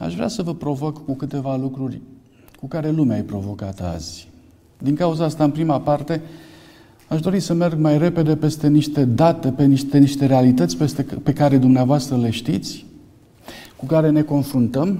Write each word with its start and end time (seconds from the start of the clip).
aș 0.00 0.14
vrea 0.14 0.28
să 0.28 0.42
vă 0.42 0.54
provoc 0.54 1.04
cu 1.04 1.14
câteva 1.14 1.56
lucruri 1.56 2.00
cu 2.58 2.66
care 2.66 2.90
lumea 2.90 3.16
e 3.16 3.22
provocată 3.22 3.84
azi. 3.84 4.28
Din 4.78 4.94
cauza 4.94 5.24
asta, 5.24 5.44
în 5.44 5.50
prima 5.50 5.80
parte, 5.80 6.22
aș 7.08 7.20
dori 7.20 7.40
să 7.40 7.52
merg 7.52 7.78
mai 7.78 7.98
repede 7.98 8.36
peste 8.36 8.68
niște 8.68 9.04
date, 9.04 9.52
pe 9.52 9.64
niște, 9.64 9.98
niște 9.98 10.26
realități 10.26 10.76
peste, 10.76 11.02
pe 11.02 11.32
care 11.32 11.58
dumneavoastră 11.58 12.16
le 12.16 12.30
știți, 12.30 12.86
cu 13.76 13.86
care 13.86 14.10
ne 14.10 14.22
confruntăm, 14.22 14.98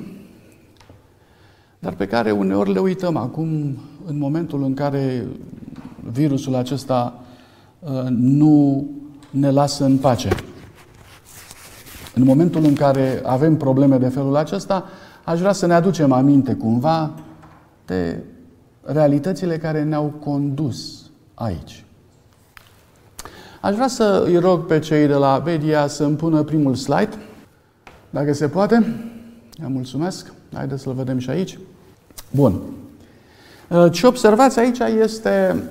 dar 1.78 1.94
pe 1.94 2.06
care 2.06 2.30
uneori 2.30 2.72
le 2.72 2.78
uităm 2.78 3.16
acum, 3.16 3.48
în 4.06 4.18
momentul 4.18 4.62
în 4.62 4.74
care 4.74 5.26
virusul 6.12 6.54
acesta 6.54 7.24
uh, 7.78 8.06
nu 8.08 8.86
ne 9.30 9.50
lasă 9.50 9.84
în 9.84 9.96
pace. 9.96 10.28
În 12.14 12.24
momentul 12.24 12.64
în 12.64 12.74
care 12.74 13.20
avem 13.24 13.56
probleme 13.56 13.96
de 13.96 14.08
felul 14.08 14.36
acesta, 14.36 14.84
aș 15.24 15.38
vrea 15.38 15.52
să 15.52 15.66
ne 15.66 15.74
aducem 15.74 16.12
aminte 16.12 16.54
cumva 16.54 17.10
de 17.86 18.22
realitățile 18.82 19.58
care 19.58 19.82
ne-au 19.82 20.12
condus 20.24 21.10
aici. 21.34 21.84
Aș 23.60 23.74
vrea 23.74 23.88
să 23.88 24.22
îi 24.26 24.36
rog 24.36 24.66
pe 24.66 24.78
cei 24.78 25.06
de 25.06 25.14
la 25.14 25.42
media 25.44 25.86
să 25.86 26.04
îmi 26.04 26.16
pună 26.16 26.42
primul 26.42 26.74
slide, 26.74 27.16
dacă 28.10 28.32
se 28.32 28.48
poate. 28.48 28.94
Vă 29.58 29.68
mulțumesc. 29.68 30.32
Haideți 30.52 30.82
să-l 30.82 30.92
vedem 30.92 31.18
și 31.18 31.30
aici. 31.30 31.58
Bun. 32.30 32.60
Ce 33.92 34.06
observați 34.06 34.58
aici 34.58 34.78
este 34.78 35.62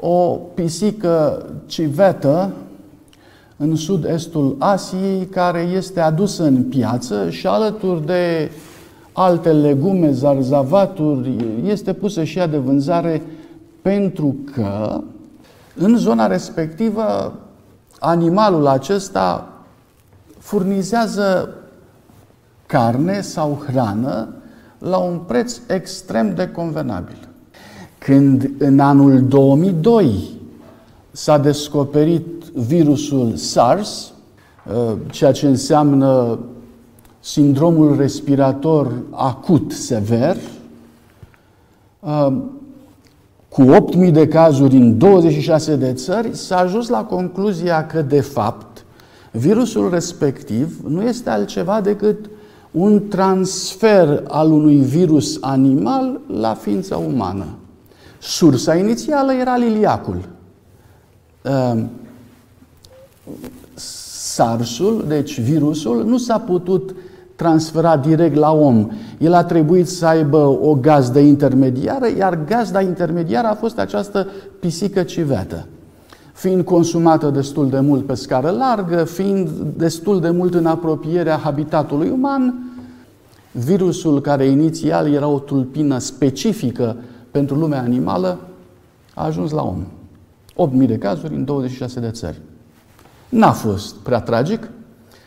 o 0.00 0.26
pisică 0.54 1.46
civetă 1.66 2.52
în 3.56 3.76
sud-estul 3.76 4.56
Asiei 4.58 5.26
care 5.26 5.60
este 5.60 6.00
adusă 6.00 6.44
în 6.44 6.62
piață 6.62 7.30
și 7.30 7.46
alături 7.46 8.06
de 8.06 8.50
alte 9.12 9.52
legume, 9.52 10.10
zarzavaturi, 10.10 11.36
este 11.64 11.92
pusă 11.92 12.24
și 12.24 12.38
ea 12.38 12.46
de 12.46 12.56
vânzare 12.56 13.22
pentru 13.82 14.36
că 14.52 15.00
în 15.74 15.96
zona 15.96 16.26
respectivă 16.26 17.34
animalul 17.98 18.66
acesta 18.66 19.48
furnizează 20.38 21.54
carne 22.66 23.20
sau 23.20 23.62
hrană 23.66 24.28
la 24.78 24.96
un 24.96 25.18
preț 25.18 25.60
extrem 25.68 26.34
de 26.34 26.48
convenabil. 26.48 27.28
Când 27.98 28.50
în 28.58 28.80
anul 28.80 29.22
2002 29.22 30.30
s-a 31.10 31.38
descoperit 31.38 32.45
virusul 32.56 33.34
SARS, 33.34 34.12
uh, 34.66 34.96
ceea 35.10 35.32
ce 35.32 35.46
înseamnă 35.46 36.38
sindromul 37.20 37.96
respirator 37.96 38.92
acut 39.10 39.72
sever, 39.72 40.36
uh, 42.00 42.36
cu 43.48 43.62
8.000 43.62 44.12
de 44.12 44.28
cazuri 44.28 44.76
în 44.76 44.98
26 44.98 45.76
de 45.76 45.92
țări, 45.92 46.36
s-a 46.36 46.56
ajuns 46.56 46.88
la 46.88 47.04
concluzia 47.04 47.86
că, 47.86 48.02
de 48.02 48.20
fapt, 48.20 48.84
virusul 49.30 49.90
respectiv 49.90 50.80
nu 50.88 51.02
este 51.02 51.30
altceva 51.30 51.80
decât 51.80 52.30
un 52.70 53.08
transfer 53.08 54.22
al 54.28 54.52
unui 54.52 54.76
virus 54.76 55.38
animal 55.40 56.20
la 56.26 56.54
ființa 56.54 56.96
umană. 56.96 57.46
Sursa 58.18 58.76
inițială 58.76 59.32
era 59.32 59.56
liliacul. 59.56 60.28
Ehm, 63.26 63.50
SARS-ul, 64.36 65.04
deci 65.08 65.40
virusul, 65.40 66.04
nu 66.04 66.18
s-a 66.18 66.38
putut 66.38 66.94
transfera 67.36 67.96
direct 67.96 68.34
la 68.34 68.52
om. 68.52 68.90
El 69.18 69.32
a 69.32 69.44
trebuit 69.44 69.88
să 69.88 70.06
aibă 70.06 70.58
o 70.62 70.74
gazdă 70.74 71.18
intermediară, 71.18 72.06
iar 72.18 72.44
gazda 72.44 72.80
intermediară 72.80 73.46
a 73.46 73.54
fost 73.54 73.78
această 73.78 74.26
pisică 74.60 75.02
civetă. 75.02 75.66
Fiind 76.32 76.64
consumată 76.64 77.30
destul 77.30 77.68
de 77.68 77.80
mult 77.80 78.06
pe 78.06 78.14
scară 78.14 78.50
largă, 78.50 79.04
fiind 79.04 79.48
destul 79.76 80.20
de 80.20 80.30
mult 80.30 80.54
în 80.54 80.66
apropierea 80.66 81.36
habitatului 81.36 82.10
uman, 82.10 82.54
virusul 83.52 84.20
care 84.20 84.44
inițial 84.44 85.12
era 85.12 85.26
o 85.26 85.38
tulpină 85.38 85.98
specifică 85.98 86.96
pentru 87.30 87.56
lumea 87.56 87.80
animală, 87.80 88.38
a 89.14 89.24
ajuns 89.24 89.50
la 89.50 89.62
om. 89.62 89.84
8.000 90.82 90.86
de 90.86 90.98
cazuri 90.98 91.34
în 91.34 91.44
26 91.44 92.00
de 92.00 92.10
țări. 92.10 92.40
N-a 93.36 93.52
fost 93.52 93.94
prea 93.94 94.20
tragic. 94.20 94.68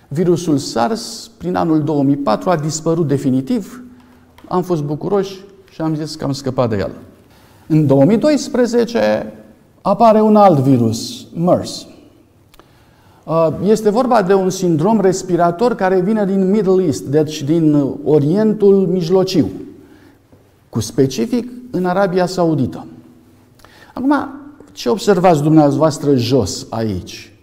Virusul 0.08 0.58
SARS, 0.58 1.31
prin 1.38 1.56
anul 1.56 1.84
2004, 1.84 2.50
a 2.50 2.56
dispărut 2.56 3.08
definitiv. 3.08 3.84
Am 4.47 4.62
fost 4.62 4.84
bucuroși 4.84 5.40
și 5.72 5.81
am 5.81 5.96
zis 5.96 6.16
că 6.16 6.24
am 6.24 6.31
scăpat 6.31 6.69
de 6.69 6.78
el. 6.78 6.92
În 7.68 7.88
2012 7.88 9.34
apare 9.81 10.22
un 10.22 10.36
alt 10.36 10.59
virus, 10.59 11.25
MERS. 11.36 11.88
Uh, 13.24 13.48
este 13.64 13.90
vorba 13.90 14.22
de 14.22 14.34
un 14.34 14.50
sindrom 14.50 15.00
respirator 15.00 15.75
care 15.75 16.02
vine 16.02 16.25
din 16.25 16.50
Middle 16.50 16.84
East, 16.84 17.03
deci 17.03 17.44
din 17.44 17.96
Orientul 18.03 18.88
Mijlociu, 18.88 19.50
cu 20.69 20.80
specific 20.80 21.52
în 21.72 21.86
Arabia 21.86 22.25
Saudită. 22.25 22.88
Acum, 23.94 24.30
ce 24.72 24.90
observați 24.90 25.42
dumneavoastră 25.42 26.16
jos 26.16 26.68
aici? 26.69 27.34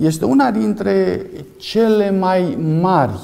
Este 0.00 0.24
una 0.24 0.50
dintre 0.50 1.26
cele 1.56 2.10
mai 2.10 2.58
mari 2.80 3.20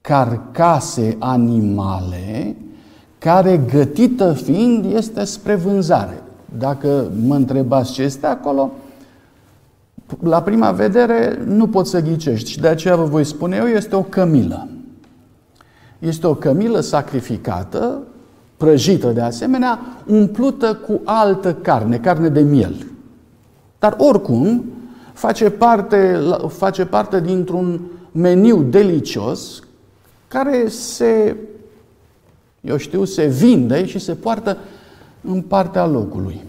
carcase 0.00 1.16
animale 1.18 2.56
care, 3.18 3.56
gătită 3.72 4.32
fiind, 4.32 4.92
este 4.92 5.24
spre 5.24 5.54
vânzare. 5.54 6.22
Dacă 6.58 7.10
mă 7.26 7.34
întrebați 7.34 7.92
ce 7.92 8.02
este 8.02 8.26
acolo, 8.26 8.70
la 10.22 10.42
prima 10.42 10.70
vedere 10.70 11.42
nu 11.46 11.68
poți 11.68 11.90
să 11.90 12.00
ghicești 12.00 12.50
și 12.50 12.60
de 12.60 12.68
aceea 12.68 12.96
vă 12.96 13.04
voi 13.04 13.24
spune 13.24 13.56
eu, 13.56 13.66
este 13.66 13.96
o 13.96 14.02
cămilă. 14.02 14.68
Este 15.98 16.26
o 16.26 16.34
cămilă 16.34 16.80
sacrificată, 16.80 17.98
prăjită 18.56 19.08
de 19.08 19.20
asemenea, 19.20 19.78
umplută 20.06 20.74
cu 20.74 21.00
altă 21.04 21.54
carne, 21.54 21.98
carne 21.98 22.28
de 22.28 22.40
miel. 22.40 22.86
Dar 23.78 23.94
oricum, 23.98 24.64
face 25.18 25.50
parte, 25.50 26.20
face 26.48 26.84
parte 26.84 27.20
dintr-un 27.20 27.80
meniu 28.12 28.62
delicios 28.62 29.62
care 30.28 30.68
se, 30.68 31.36
eu 32.60 32.76
știu, 32.76 33.04
se 33.04 33.26
vinde 33.26 33.86
și 33.86 33.98
se 33.98 34.12
poartă 34.14 34.56
în 35.20 35.40
partea 35.40 35.86
locului. 35.86 36.40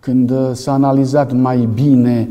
Când 0.00 0.32
s-a 0.52 0.72
analizat 0.72 1.32
mai 1.32 1.68
bine 1.74 2.28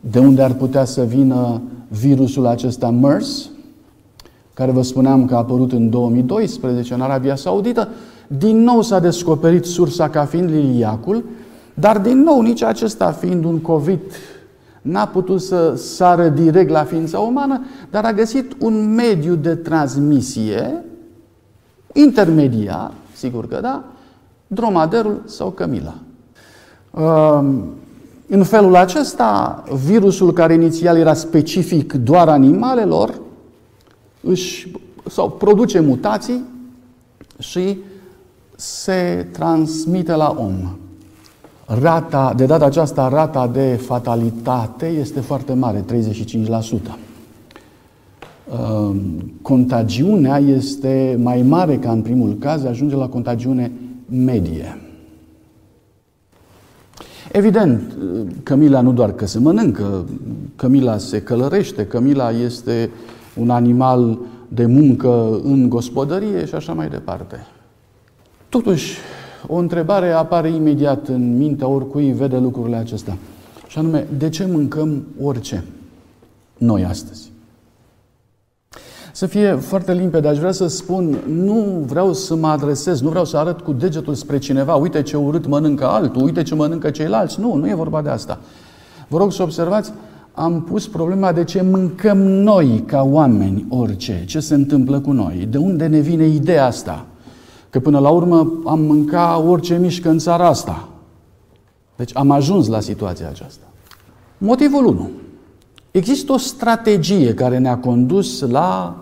de 0.00 0.18
unde 0.18 0.42
ar 0.42 0.52
putea 0.52 0.84
să 0.84 1.02
vină 1.02 1.62
virusul 1.88 2.46
acesta 2.46 2.90
MERS, 2.90 3.50
care 4.54 4.70
vă 4.70 4.82
spuneam 4.82 5.26
că 5.26 5.34
a 5.34 5.38
apărut 5.38 5.72
în 5.72 5.90
2012 5.90 6.94
în 6.94 7.00
Arabia 7.00 7.36
Saudită, 7.36 7.88
din 8.26 8.62
nou 8.62 8.82
s-a 8.82 8.98
descoperit 8.98 9.64
sursa 9.64 10.08
ca 10.08 10.24
fiind 10.24 10.50
liliacul, 10.50 11.24
dar 11.74 11.98
din 11.98 12.22
nou 12.22 12.40
nici 12.40 12.62
acesta 12.62 13.12
fiind 13.12 13.44
un 13.44 13.58
COVID 13.58 14.00
n-a 14.84 15.06
putut 15.06 15.40
să 15.40 15.74
sară 15.76 16.28
direct 16.28 16.70
la 16.70 16.84
ființa 16.84 17.18
umană, 17.18 17.64
dar 17.90 18.04
a 18.04 18.12
găsit 18.12 18.52
un 18.58 18.94
mediu 18.94 19.34
de 19.34 19.54
transmisie 19.54 20.84
intermediar, 21.92 22.92
sigur 23.14 23.48
că 23.48 23.58
da, 23.60 23.84
dromaderul 24.46 25.22
sau 25.24 25.50
cămila. 25.50 25.94
În 28.26 28.44
felul 28.44 28.76
acesta, 28.76 29.64
virusul 29.84 30.32
care 30.32 30.54
inițial 30.54 30.96
era 30.96 31.14
specific 31.14 31.92
doar 31.92 32.28
animalelor, 32.28 33.20
își, 34.20 34.72
sau 35.08 35.30
produce 35.30 35.80
mutații 35.80 36.44
și 37.38 37.78
se 38.56 39.26
transmite 39.32 40.14
la 40.14 40.34
om. 40.38 40.76
Rata, 41.66 42.32
de 42.36 42.46
data 42.46 42.64
aceasta, 42.64 43.08
rata 43.08 43.46
de 43.46 43.80
fatalitate 43.82 44.86
este 44.86 45.20
foarte 45.20 45.52
mare, 45.52 45.84
35%. 45.92 46.98
Contagiunea 49.42 50.38
este 50.38 51.18
mai 51.22 51.42
mare 51.42 51.78
ca 51.78 51.90
în 51.90 52.02
primul 52.02 52.36
caz, 52.38 52.64
ajunge 52.64 52.96
la 52.96 53.08
contagiune 53.08 53.72
medie. 54.08 54.78
Evident, 57.32 57.96
cămila 58.42 58.80
nu 58.80 58.92
doar 58.92 59.12
că 59.12 59.26
se 59.26 59.38
mănâncă, 59.38 60.04
cămila 60.56 60.98
se 60.98 61.22
călărește, 61.22 61.86
cămila 61.86 62.30
este 62.30 62.90
un 63.36 63.50
animal 63.50 64.18
de 64.48 64.66
muncă 64.66 65.40
în 65.42 65.68
gospodărie 65.68 66.46
și 66.46 66.54
așa 66.54 66.72
mai 66.72 66.88
departe. 66.88 67.46
Totuși, 68.48 68.96
o 69.46 69.56
întrebare 69.56 70.10
apare 70.10 70.48
imediat 70.48 71.08
în 71.08 71.36
mintea 71.36 71.68
oricui 71.68 72.12
vede 72.12 72.38
lucrurile 72.38 72.76
acestea. 72.76 73.16
Și 73.66 73.78
anume, 73.78 74.06
de 74.18 74.28
ce 74.28 74.46
mâncăm 74.46 75.02
orice 75.22 75.64
noi 76.58 76.84
astăzi? 76.84 77.32
Să 79.12 79.26
fie 79.26 79.52
foarte 79.54 79.92
limpede, 79.92 80.28
aș 80.28 80.38
vrea 80.38 80.52
să 80.52 80.66
spun, 80.66 81.18
nu 81.28 81.84
vreau 81.86 82.12
să 82.12 82.34
mă 82.34 82.46
adresez, 82.46 83.00
nu 83.00 83.08
vreau 83.08 83.24
să 83.24 83.36
arăt 83.36 83.60
cu 83.60 83.72
degetul 83.72 84.14
spre 84.14 84.38
cineva, 84.38 84.74
uite 84.74 85.02
ce 85.02 85.16
urât 85.16 85.46
mănâncă 85.46 85.86
altul, 85.86 86.22
uite 86.22 86.42
ce 86.42 86.54
mănâncă 86.54 86.90
ceilalți. 86.90 87.40
Nu, 87.40 87.54
nu 87.54 87.68
e 87.68 87.74
vorba 87.74 88.02
de 88.02 88.08
asta. 88.08 88.38
Vă 89.08 89.18
rog 89.18 89.32
să 89.32 89.42
observați, 89.42 89.92
am 90.32 90.62
pus 90.62 90.88
problema 90.88 91.32
de 91.32 91.44
ce 91.44 91.62
mâncăm 91.62 92.18
noi 92.18 92.82
ca 92.86 93.02
oameni 93.02 93.66
orice, 93.68 94.24
ce 94.26 94.40
se 94.40 94.54
întâmplă 94.54 95.00
cu 95.00 95.12
noi, 95.12 95.48
de 95.50 95.58
unde 95.58 95.86
ne 95.86 95.98
vine 95.98 96.26
ideea 96.26 96.66
asta, 96.66 97.06
că 97.74 97.80
până 97.80 97.98
la 97.98 98.08
urmă 98.08 98.52
am 98.64 98.80
mânca 98.80 99.38
orice 99.38 99.78
mișcă 99.78 100.08
în 100.08 100.18
țara 100.18 100.46
asta. 100.46 100.88
Deci 101.96 102.10
am 102.16 102.30
ajuns 102.30 102.68
la 102.68 102.80
situația 102.80 103.28
aceasta. 103.28 103.64
Motivul 104.38 104.86
1. 104.86 105.10
Există 105.90 106.32
o 106.32 106.36
strategie 106.36 107.34
care 107.34 107.58
ne-a 107.58 107.78
condus 107.78 108.40
la 108.40 108.96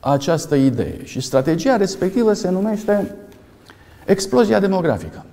această 0.00 0.54
idee 0.54 1.04
și 1.04 1.20
strategia 1.20 1.76
respectivă 1.76 2.32
se 2.32 2.50
numește 2.50 3.16
explozia 4.06 4.60
demografică. 4.60 5.24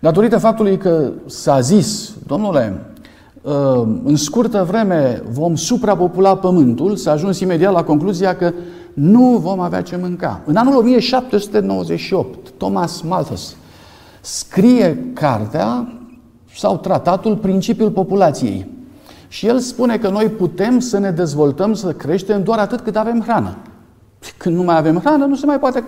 Datorită 0.00 0.38
faptului 0.38 0.78
că 0.78 1.12
s-a 1.26 1.60
zis, 1.60 2.12
domnule, 2.26 2.86
ă, 3.44 3.88
în 4.04 4.16
scurtă 4.16 4.64
vreme 4.68 5.22
vom 5.30 5.54
suprapopula 5.54 6.36
Pământul, 6.36 6.96
s-a 6.96 7.10
ajuns 7.10 7.40
imediat 7.40 7.72
la 7.72 7.84
concluzia 7.84 8.36
că 8.36 8.52
nu 8.94 9.36
vom 9.36 9.60
avea 9.60 9.82
ce 9.82 9.96
mânca. 9.96 10.40
În 10.44 10.56
anul 10.56 10.76
1798, 10.76 12.50
Thomas 12.50 13.00
Malthus 13.00 13.56
scrie 14.20 15.12
cartea 15.14 15.92
sau 16.56 16.76
tratatul 16.76 17.36
Principiul 17.36 17.90
Populației. 17.90 18.78
Și 19.28 19.46
el 19.46 19.58
spune 19.58 19.98
că 19.98 20.08
noi 20.08 20.28
putem 20.28 20.78
să 20.78 20.98
ne 20.98 21.10
dezvoltăm, 21.10 21.74
să 21.74 21.92
creștem 21.92 22.42
doar 22.42 22.58
atât 22.58 22.80
cât 22.80 22.96
avem 22.96 23.20
hrană. 23.20 23.56
Când 24.36 24.56
nu 24.56 24.62
mai 24.62 24.76
avem 24.76 24.98
hrană, 24.98 25.24
nu 25.24 25.34
se 25.34 25.46
mai 25.46 25.58
poate 25.58 25.84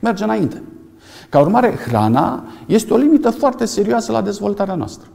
merge 0.00 0.24
înainte. 0.24 0.62
Ca 1.28 1.40
urmare, 1.40 1.78
hrana 1.86 2.44
este 2.66 2.92
o 2.92 2.96
limită 2.96 3.30
foarte 3.30 3.64
serioasă 3.64 4.12
la 4.12 4.20
dezvoltarea 4.20 4.74
noastră. 4.74 5.08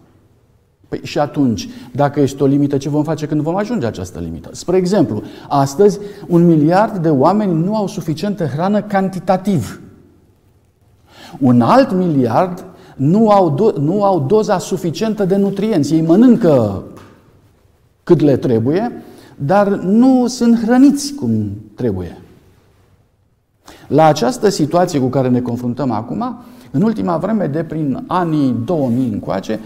Păi 0.91 0.99
și 1.03 1.19
atunci, 1.19 1.69
dacă 1.91 2.19
este 2.19 2.43
o 2.43 2.45
limită, 2.45 2.77
ce 2.77 2.89
vom 2.89 3.03
face 3.03 3.25
când 3.25 3.41
vom 3.41 3.55
ajunge 3.55 3.85
această 3.85 4.19
limită? 4.19 4.49
Spre 4.51 4.77
exemplu, 4.77 5.23
astăzi 5.47 5.99
un 6.27 6.45
miliard 6.45 6.97
de 6.97 7.09
oameni 7.09 7.63
nu 7.63 7.75
au 7.75 7.87
suficientă 7.87 8.45
hrană 8.45 8.81
cantitativ. 8.81 9.81
Un 11.39 11.61
alt 11.61 11.91
miliard 11.91 12.65
nu 12.95 13.29
au, 13.29 13.55
do- 13.55 13.75
nu 13.75 14.03
au 14.03 14.19
doza 14.19 14.57
suficientă 14.57 15.25
de 15.25 15.35
nutrienți. 15.35 15.93
Ei 15.93 16.01
mănâncă 16.01 16.83
cât 18.03 18.19
le 18.19 18.37
trebuie, 18.37 19.03
dar 19.35 19.67
nu 19.67 20.27
sunt 20.27 20.63
hrăniți 20.63 21.13
cum 21.13 21.51
trebuie. 21.75 22.21
La 23.87 24.05
această 24.05 24.49
situație 24.49 24.99
cu 24.99 25.07
care 25.07 25.29
ne 25.29 25.41
confruntăm 25.41 25.91
acum, 25.91 26.43
în 26.71 26.81
ultima 26.81 27.17
vreme, 27.17 27.47
de 27.47 27.63
prin 27.63 28.03
anii 28.07 28.55
2000 28.65 29.09
încoace, 29.11 29.59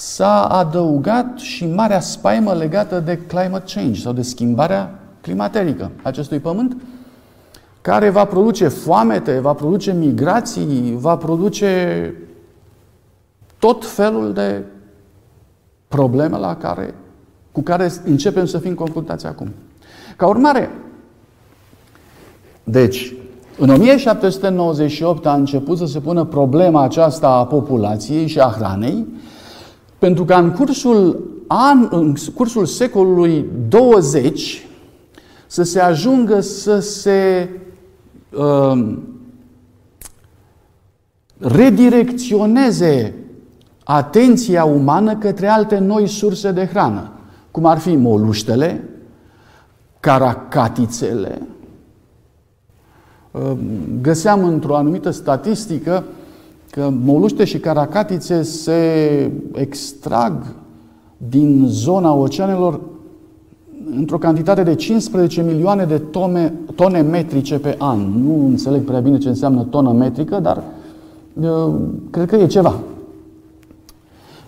s-a 0.00 0.44
adăugat 0.44 1.38
și 1.38 1.66
marea 1.66 2.00
spaimă 2.00 2.52
legată 2.54 3.00
de 3.00 3.18
climate 3.18 3.72
change 3.74 4.00
sau 4.00 4.12
de 4.12 4.22
schimbarea 4.22 4.98
climaterică 5.20 5.90
acestui 6.02 6.38
pământ, 6.38 6.76
care 7.80 8.10
va 8.10 8.24
produce 8.24 8.68
foamete, 8.68 9.38
va 9.38 9.52
produce 9.52 9.92
migrații, 9.92 10.96
va 10.98 11.16
produce 11.16 12.14
tot 13.58 13.86
felul 13.86 14.32
de 14.32 14.62
probleme 15.88 16.38
la 16.38 16.56
care, 16.56 16.94
cu 17.52 17.60
care 17.62 17.92
începem 18.04 18.46
să 18.46 18.58
fim 18.58 18.74
confruntați 18.74 19.26
acum. 19.26 19.50
Ca 20.16 20.26
urmare, 20.26 20.70
deci, 22.64 23.14
în 23.58 23.70
1798 23.70 25.26
a 25.26 25.34
început 25.34 25.78
să 25.78 25.86
se 25.86 26.00
pună 26.00 26.24
problema 26.24 26.82
aceasta 26.82 27.28
a 27.28 27.46
populației 27.46 28.26
și 28.26 28.40
a 28.40 28.54
hranei, 28.56 29.06
pentru 30.00 30.24
că 30.24 30.34
în 30.34 30.50
cursul, 30.50 31.30
an, 31.46 31.88
în 31.90 32.14
cursul 32.34 32.66
secolului 32.66 33.46
20 33.68 34.66
să 35.46 35.62
se 35.62 35.80
ajungă 35.80 36.40
să 36.40 36.78
se 36.78 37.48
uh, 38.36 38.96
redirecționeze 41.38 43.14
atenția 43.84 44.64
umană 44.64 45.16
către 45.16 45.46
alte 45.46 45.78
noi 45.78 46.06
surse 46.06 46.52
de 46.52 46.66
hrană, 46.66 47.10
cum 47.50 47.64
ar 47.64 47.78
fi 47.78 47.96
moluștele, 47.96 48.88
caracatițele. 50.00 51.42
Ă, 53.34 53.56
găseam 54.00 54.44
într-o 54.44 54.76
anumită 54.76 55.10
statistică 55.10 56.04
că 56.70 56.92
moluște 57.04 57.44
și 57.44 57.58
caracatițe 57.58 58.42
se 58.42 59.30
extrag 59.52 60.46
din 61.16 61.64
zona 61.66 62.14
oceanelor 62.14 62.80
într-o 63.96 64.18
cantitate 64.18 64.62
de 64.62 64.74
15 64.74 65.42
milioane 65.42 65.84
de 65.84 65.98
tone, 65.98 66.52
tone 66.74 67.00
metrice 67.00 67.58
pe 67.58 67.74
an. 67.78 67.98
Nu 67.98 68.46
înțeleg 68.46 68.84
prea 68.84 69.00
bine 69.00 69.18
ce 69.18 69.28
înseamnă 69.28 69.62
tonă 69.62 69.92
metrică, 69.92 70.38
dar 70.38 70.62
ă, 71.42 71.72
cred 72.10 72.28
că 72.28 72.36
e 72.36 72.46
ceva. 72.46 72.80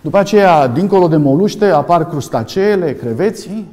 După 0.01 0.17
aceea, 0.17 0.67
dincolo 0.67 1.07
de 1.07 1.17
moluște, 1.17 1.65
apar 1.65 2.07
crustaceele, 2.07 2.93
creveții 2.93 3.67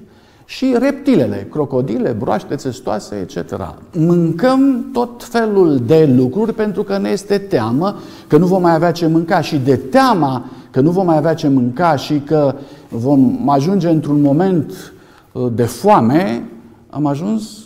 și 0.50 0.76
reptilele, 0.78 1.46
crocodile, 1.50 2.10
broaște 2.10 2.54
țestoase, 2.54 3.14
etc. 3.14 3.74
Mâncăm 3.96 4.90
tot 4.92 5.24
felul 5.24 5.78
de 5.86 6.04
lucruri 6.16 6.54
pentru 6.54 6.82
că 6.82 6.98
ne 6.98 7.08
este 7.08 7.38
teamă 7.38 7.96
că 8.26 8.36
nu 8.36 8.46
vom 8.46 8.62
mai 8.62 8.74
avea 8.74 8.92
ce 8.92 9.06
mânca 9.06 9.40
și 9.40 9.58
de 9.58 9.76
teama 9.76 10.44
că 10.70 10.80
nu 10.80 10.90
vom 10.90 11.06
mai 11.06 11.16
avea 11.16 11.34
ce 11.34 11.48
mânca 11.48 11.96
și 11.96 12.20
că 12.20 12.54
vom 12.88 13.48
ajunge 13.48 13.88
într-un 13.88 14.20
moment 14.20 14.92
uh, 15.32 15.52
de 15.52 15.64
foame, 15.64 16.50
am 16.88 17.06
ajuns 17.06 17.58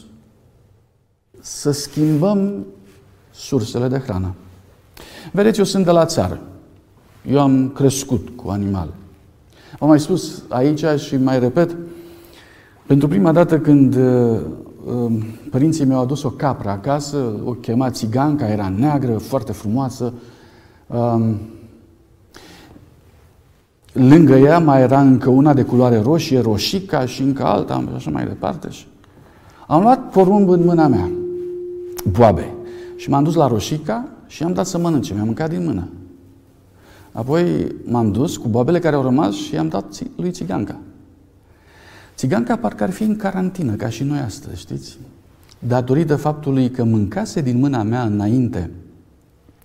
să 1.41 1.71
schimbăm 1.71 2.67
sursele 3.31 3.89
de 3.89 3.99
hrană. 3.99 4.35
Vedeți, 5.33 5.59
eu 5.59 5.65
sunt 5.65 5.85
de 5.85 5.91
la 5.91 6.05
țară. 6.05 6.41
Eu 7.31 7.41
am 7.41 7.69
crescut 7.75 8.29
cu 8.37 8.51
animale. 8.51 8.91
Am 9.79 9.89
mai 9.89 10.01
spus 10.01 10.43
aici 10.49 10.85
și 10.97 11.17
mai 11.17 11.39
repet, 11.39 11.77
pentru 12.87 13.09
prima 13.09 13.33
dată 13.33 13.59
când 13.59 13.97
uh, 13.97 14.41
um, 14.87 15.23
părinții 15.51 15.85
mi-au 15.85 16.03
adus 16.03 16.23
o 16.23 16.31
capră 16.31 16.69
acasă, 16.69 17.33
o 17.45 17.51
chema 17.51 17.91
țiganca, 17.91 18.49
era 18.49 18.73
neagră, 18.77 19.19
foarte 19.19 19.53
frumoasă. 19.53 20.13
Um, 20.87 21.37
lângă 23.93 24.35
ea 24.35 24.59
mai 24.59 24.81
era 24.81 25.01
încă 25.01 25.31
una 25.31 25.55
de 25.55 25.63
culoare 25.63 26.01
roșie, 26.01 26.41
roșica 26.41 27.07
și 27.07 27.23
încă 27.23 27.45
alta, 27.45 27.85
și 27.89 27.95
așa 27.95 28.11
mai 28.11 28.27
departe. 28.27 28.71
Și 28.71 28.87
am 29.67 29.83
luat 29.83 30.11
porumb 30.11 30.49
în 30.49 30.65
mâna 30.65 30.87
mea, 30.87 31.11
boabe, 32.11 32.55
și 32.97 33.11
m-am 33.11 33.25
dus 33.25 33.35
la 33.35 33.47
roșica 33.47 34.09
și 34.27 34.43
am 34.43 34.53
dat 34.53 34.67
să 34.67 34.79
mănânce. 34.79 35.15
Mi-am 35.15 35.27
mâncat 35.27 35.51
din 35.51 35.65
mână. 35.65 35.89
Apoi 37.13 37.75
m-am 37.85 38.13
dus 38.13 38.37
cu 38.37 38.49
boabele 38.49 38.79
care 38.79 38.97
au 38.97 39.03
rămas 39.03 39.33
și 39.33 39.55
i-am 39.55 39.69
dat 39.69 39.85
lui 40.17 40.31
Țiganca. 40.31 40.77
Țiganca 42.17 42.57
parcă 42.57 42.83
ar 42.83 42.91
fi 42.91 43.03
în 43.03 43.17
carantină, 43.17 43.75
ca 43.75 43.89
și 43.89 44.03
noi 44.03 44.19
astăzi, 44.19 44.61
știți? 44.61 44.99
Datorită 45.59 46.17
faptului 46.17 46.71
că 46.71 46.85
mâncase 46.85 47.41
din 47.41 47.59
mâna 47.59 47.83
mea 47.83 48.03
înainte 48.03 48.71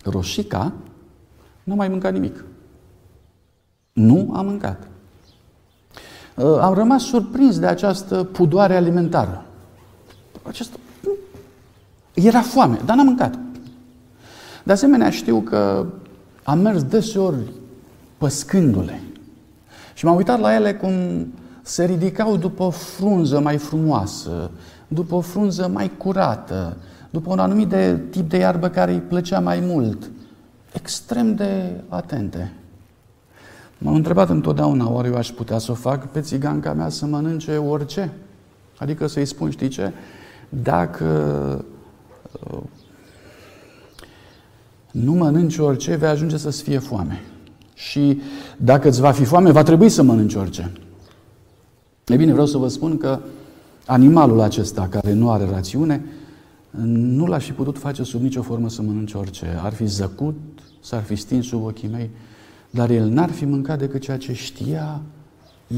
roșica, 0.03 0.74
nu 1.63 1.75
mai 1.75 1.88
mâncat 1.88 2.13
nimic. 2.13 2.44
Nu 3.94 4.32
am 4.34 4.46
mâncat. 4.46 4.88
Uh, 6.36 6.58
am 6.60 6.74
rămas 6.74 7.03
surprins 7.03 7.60
de 7.60 7.65
această 7.65 8.24
pudoare 8.24 8.75
alimentară. 8.75 9.46
Această... 10.44 10.77
Era 12.13 12.41
foame, 12.41 12.79
dar 12.86 12.96
n-am 12.96 13.06
mâncat. 13.06 13.39
De 14.63 14.72
asemenea, 14.72 15.10
știu 15.10 15.41
că 15.41 15.86
am 16.44 16.60
mers 16.60 16.84
deseori 16.84 17.51
păscându-le. 18.18 19.01
Și 19.94 20.06
m-am 20.06 20.15
uitat 20.15 20.39
la 20.39 20.56
ele 20.56 20.74
cum 20.74 20.94
se 21.70 21.86
ridicau 21.86 22.38
după 22.38 22.64
o 22.64 22.70
frunză 22.70 23.40
mai 23.40 23.58
frumoasă, 23.58 24.52
după 24.88 25.16
o 25.16 25.22
frunză 25.22 25.68
mai 25.74 25.92
curată, 25.98 26.78
după 27.10 27.32
un 27.32 27.40
anumit 27.40 27.68
de 27.68 28.00
tip 28.10 28.30
de 28.30 28.38
iarbă 28.38 28.70
care 28.70 28.92
îi 28.92 29.00
plăcea 29.00 29.40
mai 29.40 29.60
mult. 29.60 30.10
Extrem 30.74 31.36
de 31.36 31.82
atente. 31.88 32.54
M-am 33.78 33.96
întrebat 33.96 34.30
întotdeauna, 34.30 34.92
oare 34.92 35.08
eu 35.08 35.16
aș 35.16 35.30
putea 35.30 35.58
să 35.58 35.72
o 35.72 35.74
fac 35.74 36.12
pe 36.12 36.22
țiganca 36.22 36.74
mea 36.74 36.90
să 36.90 37.06
mănânce 37.06 37.58
orice? 37.58 38.12
Adică 38.78 39.08
să-i 39.08 39.26
spun, 39.26 39.50
știi 39.50 39.68
ce? 39.68 39.94
Dacă 40.50 41.06
uh, 42.52 42.60
nu 44.92 45.14
mănânci 45.14 45.58
orice, 45.58 45.96
vei 45.96 46.10
ajunge 46.10 46.38
să-ți 46.38 46.64
fie 46.64 46.80
foame. 46.80 47.22
Și 47.74 48.22
dacă 48.58 48.88
îți 48.88 49.02
va 49.02 49.12
fi 49.12 49.24
foame, 49.24 49.52
va 49.52 49.64
trebui 49.64 49.90
să 49.90 50.02
mănânci 50.02 50.36
orice. 50.36 50.72
E 52.10 52.16
bine, 52.16 52.32
vreau 52.32 52.48
să 52.48 52.58
vă 52.58 52.68
spun 52.68 52.98
că 52.98 53.20
animalul 53.86 54.39
acesta 54.42 54.88
care 54.88 55.13
nu 55.13 55.32
are 55.32 55.50
rațiune, 55.51 56.06
nu 56.86 57.25
l-aș 57.25 57.46
fi 57.46 57.51
putut 57.51 57.78
face 57.78 58.04
sub 58.04 58.22
nicio 58.22 58.42
formă 58.42 58.70
să 58.70 58.82
mănânce 58.82 59.18
orice. 59.18 59.60
Ar 59.63 59.74
fi 59.74 59.86
zăcut, 59.86 60.38
s-ar 60.82 61.01
fi 61.01 61.16
stins 61.16 61.48
sub 61.48 61.63
ochii 61.63 61.89
mei, 61.92 62.10
dar 62.70 62.89
el 62.89 63.08
n-ar 63.08 63.30
fi 63.30 63.46
mâncat 63.46 63.80
decât 63.80 64.01
ceea 64.01 64.18
ce 64.18 64.34
știa 64.34 65.01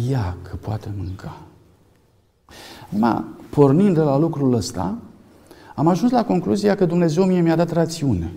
ea 0.09 0.37
că 0.41 0.55
poate 0.55 0.89
mânca. 0.97 1.37
Acum, 2.85 3.25
pornind 3.49 3.93
de 3.93 4.01
la 4.01 4.17
lucrul 4.17 4.53
ăsta, 4.53 4.97
am 5.75 5.87
ajuns 5.87 6.11
la 6.11 6.25
concluzia 6.25 6.75
că 6.75 6.85
Dumnezeu 6.85 7.23
mie 7.23 7.41
mi-a 7.41 7.55
dat 7.55 7.71
rațiune. 7.71 8.31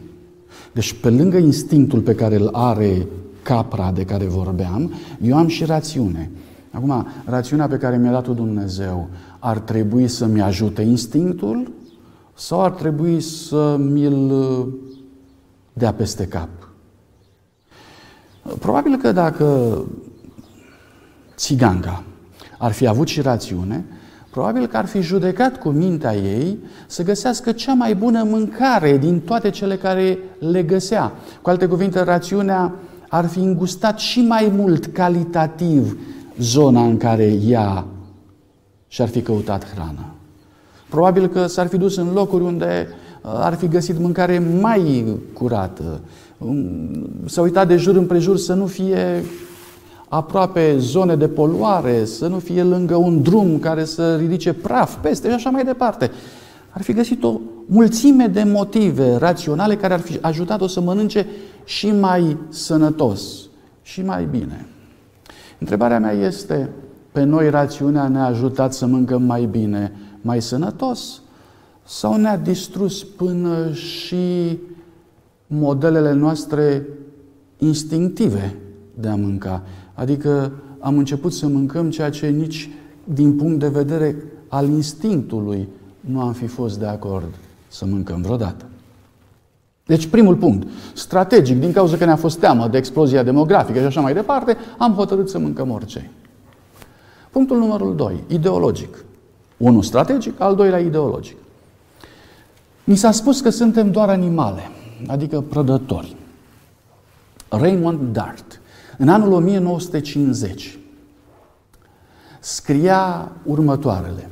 Deci, 0.73 0.93
pe 0.93 1.11
lângă 1.11 1.37
instinctul 1.37 2.01
pe 2.01 2.15
care 2.15 2.37
îl 2.37 2.49
are 2.53 3.07
capra 3.43 3.93
de 3.93 4.05
care 4.05 4.25
vorbeam, 4.25 4.93
eu 5.23 5.37
am 5.37 5.47
și 5.47 5.65
rațiune. 5.65 6.31
Acum, 6.75 7.07
rațiunea 7.25 7.69
pe 7.69 7.77
care 7.77 7.97
mi-a 7.97 8.11
dat-o 8.11 8.33
Dumnezeu 8.33 9.09
ar 9.39 9.59
trebui 9.59 10.09
să-mi 10.09 10.43
ajute 10.43 10.83
instinctul 10.83 11.73
sau 12.35 12.63
ar 12.63 12.71
trebui 12.71 13.21
să 13.21 13.77
mi-l 13.77 14.31
uh, 14.31 14.67
dea 15.73 15.93
peste 15.93 16.27
cap? 16.27 16.49
Probabil 18.59 18.97
că 18.97 19.13
dacă 19.13 19.79
țiganca 21.37 22.03
ar 22.59 22.73
fi 22.73 22.87
avut 22.87 23.09
și 23.09 23.21
rațiune, 23.21 23.85
probabil 24.31 24.67
că 24.67 24.77
ar 24.77 24.87
fi 24.87 25.01
judecat 25.01 25.59
cu 25.59 25.69
mintea 25.69 26.15
ei 26.15 26.59
să 26.87 27.03
găsească 27.03 27.53
cea 27.53 27.75
mai 27.75 27.95
bună 27.95 28.23
mâncare 28.23 28.99
din 28.99 29.21
toate 29.21 29.51
cele 29.51 29.77
care 29.77 30.19
le 30.39 30.63
găsea. 30.63 31.13
Cu 31.43 31.51
alte 31.51 31.67
cuvinte, 31.67 32.03
rațiunea 32.03 32.75
ar 33.09 33.27
fi 33.27 33.39
îngustat 33.39 33.99
și 33.99 34.21
mai 34.21 34.53
mult 34.57 34.87
calitativ 34.87 35.99
zona 36.39 36.85
în 36.85 36.97
care 36.97 37.39
ea 37.47 37.85
și-ar 38.89 39.09
fi 39.09 39.23
căutat 39.23 39.67
hrană. 39.75 40.15
Probabil 40.89 41.27
că 41.27 41.47
s-ar 41.47 41.67
fi 41.67 41.77
dus 41.77 41.97
în 41.97 42.13
locuri 42.13 42.45
unde 42.45 42.89
uh, 43.23 43.31
ar 43.35 43.55
fi 43.55 43.69
găsit 43.69 43.99
mâncare 43.99 44.39
mai 44.61 45.05
curată. 45.33 46.01
Um, 46.39 47.09
s-a 47.25 47.41
uitat 47.41 47.69
de 47.69 47.77
jur 47.77 47.97
împrejur 47.97 48.37
să 48.37 48.55
nu 48.55 48.67
fie 48.67 49.25
aproape 50.09 50.79
zone 50.79 51.17
de 51.17 51.29
poluare, 51.29 52.05
să 52.05 52.27
nu 52.27 52.39
fie 52.39 52.63
lângă 52.63 52.97
un 52.97 53.23
drum 53.23 53.59
care 53.59 53.85
să 53.85 54.17
ridice 54.17 54.53
praf 54.53 54.97
peste 54.97 55.29
și 55.29 55.35
așa 55.35 55.51
mai 55.51 55.65
departe. 55.65 56.11
Ar 56.71 56.83
fi 56.83 56.93
găsit 56.93 57.23
o 57.23 57.41
mulțime 57.67 58.27
de 58.27 58.43
motive 58.43 59.17
raționale 59.17 59.77
care 59.77 59.93
ar 59.93 60.01
fi 60.01 60.19
ajutat-o 60.21 60.67
să 60.67 60.81
mănânce 60.81 61.27
și 61.65 61.91
mai 61.91 62.37
sănătos 62.49 63.23
și 63.83 64.03
mai 64.03 64.25
bine. 64.31 64.67
Întrebarea 65.59 65.99
mea 65.99 66.13
este, 66.13 66.69
pe 67.13 67.23
noi 67.23 67.51
rațiunea 67.51 68.09
ne-a 68.09 68.25
ajutat 68.25 68.73
să 68.73 68.87
mâncăm 68.87 69.23
mai 69.23 69.45
bine, 69.45 69.93
mai 70.21 70.43
sănătos 70.43 71.23
sau 71.85 72.17
ne-a 72.17 72.39
distrus 72.39 73.05
până 73.05 73.73
și 73.73 74.59
modelele 75.47 76.13
noastre 76.13 76.87
instinctive 77.59 78.57
de 78.95 79.09
a 79.09 79.17
mânca? 79.17 79.63
Adică 79.95 80.53
am 80.79 80.99
început 80.99 81.33
să 81.33 81.47
mâncăm 81.47 81.91
ceea 81.91 82.11
ce 82.11 82.27
nici 82.27 82.71
din 83.05 83.37
punct 83.37 83.59
de 83.59 83.69
vedere 83.69 84.17
al 84.49 84.69
instinctului 84.69 85.69
nu 86.01 86.21
am 86.21 86.33
fi 86.33 86.47
fost 86.47 86.79
de 86.79 86.87
acord 86.87 87.35
să 87.69 87.87
mâncăm 87.87 88.23
vreodată. 88.23 88.65
Deci, 89.87 90.07
primul 90.07 90.37
punct, 90.37 90.69
strategic, 90.95 91.61
din 91.61 91.73
cauza 91.73 91.97
că 91.97 92.05
ne-a 92.05 92.17
fost 92.17 92.39
teamă 92.39 92.69
de 92.69 92.77
explozia 92.77 93.23
demografică 93.23 93.79
și 93.79 93.85
așa 93.85 94.01
mai 94.01 94.15
departe, 94.15 94.57
am 94.79 94.93
hotărât 94.93 95.29
să 95.29 95.39
mâncăm 95.39 95.71
orice. 95.71 96.11
Punctul 97.31 97.59
numărul 97.59 97.97
2, 97.97 98.25
ideologic. 98.27 99.05
Unul 99.57 99.83
strategic, 99.83 100.41
al 100.41 100.55
doilea 100.55 100.79
ideologic. 100.79 101.37
Mi 102.85 102.97
s-a 102.97 103.11
spus 103.11 103.41
că 103.41 103.51
suntem 103.51 103.91
doar 103.91 104.09
animale, 104.09 104.71
adică 105.07 105.41
prădători. 105.41 106.17
Raymond 107.49 108.13
Dart, 108.13 108.61
în 108.99 109.09
anul 109.09 109.33
1950, 109.33 110.79
scria 112.41 113.33
următoarele. 113.43 114.31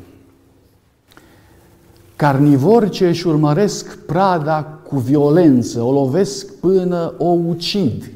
Carnivori 2.16 2.90
ce 2.90 3.08
își 3.08 3.26
urmăresc 3.26 3.98
prada 3.98 4.81
cu 4.92 4.98
violență, 4.98 5.82
o 5.82 5.92
lovesc 5.92 6.54
până 6.54 7.14
o 7.18 7.24
ucid, 7.24 8.10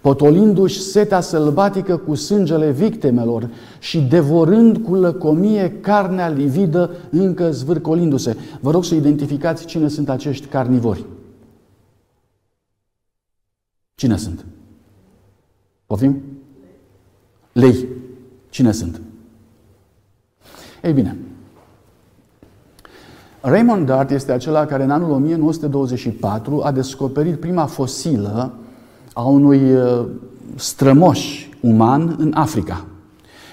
potolindu-și 0.00 0.80
setea 0.80 1.20
sălbatică 1.20 1.96
cu 1.96 2.14
sângele 2.14 2.70
victimelor 2.70 3.50
și 3.78 4.00
devorând 4.00 4.78
cu 4.78 4.94
lăcomie 4.94 5.70
carnea 5.80 6.28
lividă 6.28 6.90
încă 7.10 7.50
zvârcolindu-se. 7.50 8.36
Vă 8.60 8.70
rog 8.70 8.84
să 8.84 8.94
identificați 8.94 9.64
cine 9.64 9.88
sunt 9.88 10.08
acești 10.08 10.46
carnivori. 10.46 11.04
Cine 13.94 14.16
sunt? 14.16 14.44
Poftim? 15.86 16.22
Lei. 17.52 17.86
Cine 18.48 18.72
sunt? 18.72 19.00
Ei 20.82 20.92
bine, 20.92 21.16
Raymond 23.40 23.86
Dart 23.86 24.10
este 24.10 24.32
acela 24.32 24.66
care 24.66 24.82
în 24.82 24.90
anul 24.90 25.10
1924 25.10 26.62
a 26.64 26.72
descoperit 26.72 27.40
prima 27.40 27.66
fosilă 27.66 28.52
a 29.12 29.22
unui 29.22 29.72
uh, 29.74 30.04
strămoș 30.54 31.48
uman 31.60 32.16
în 32.18 32.32
Africa. 32.34 32.84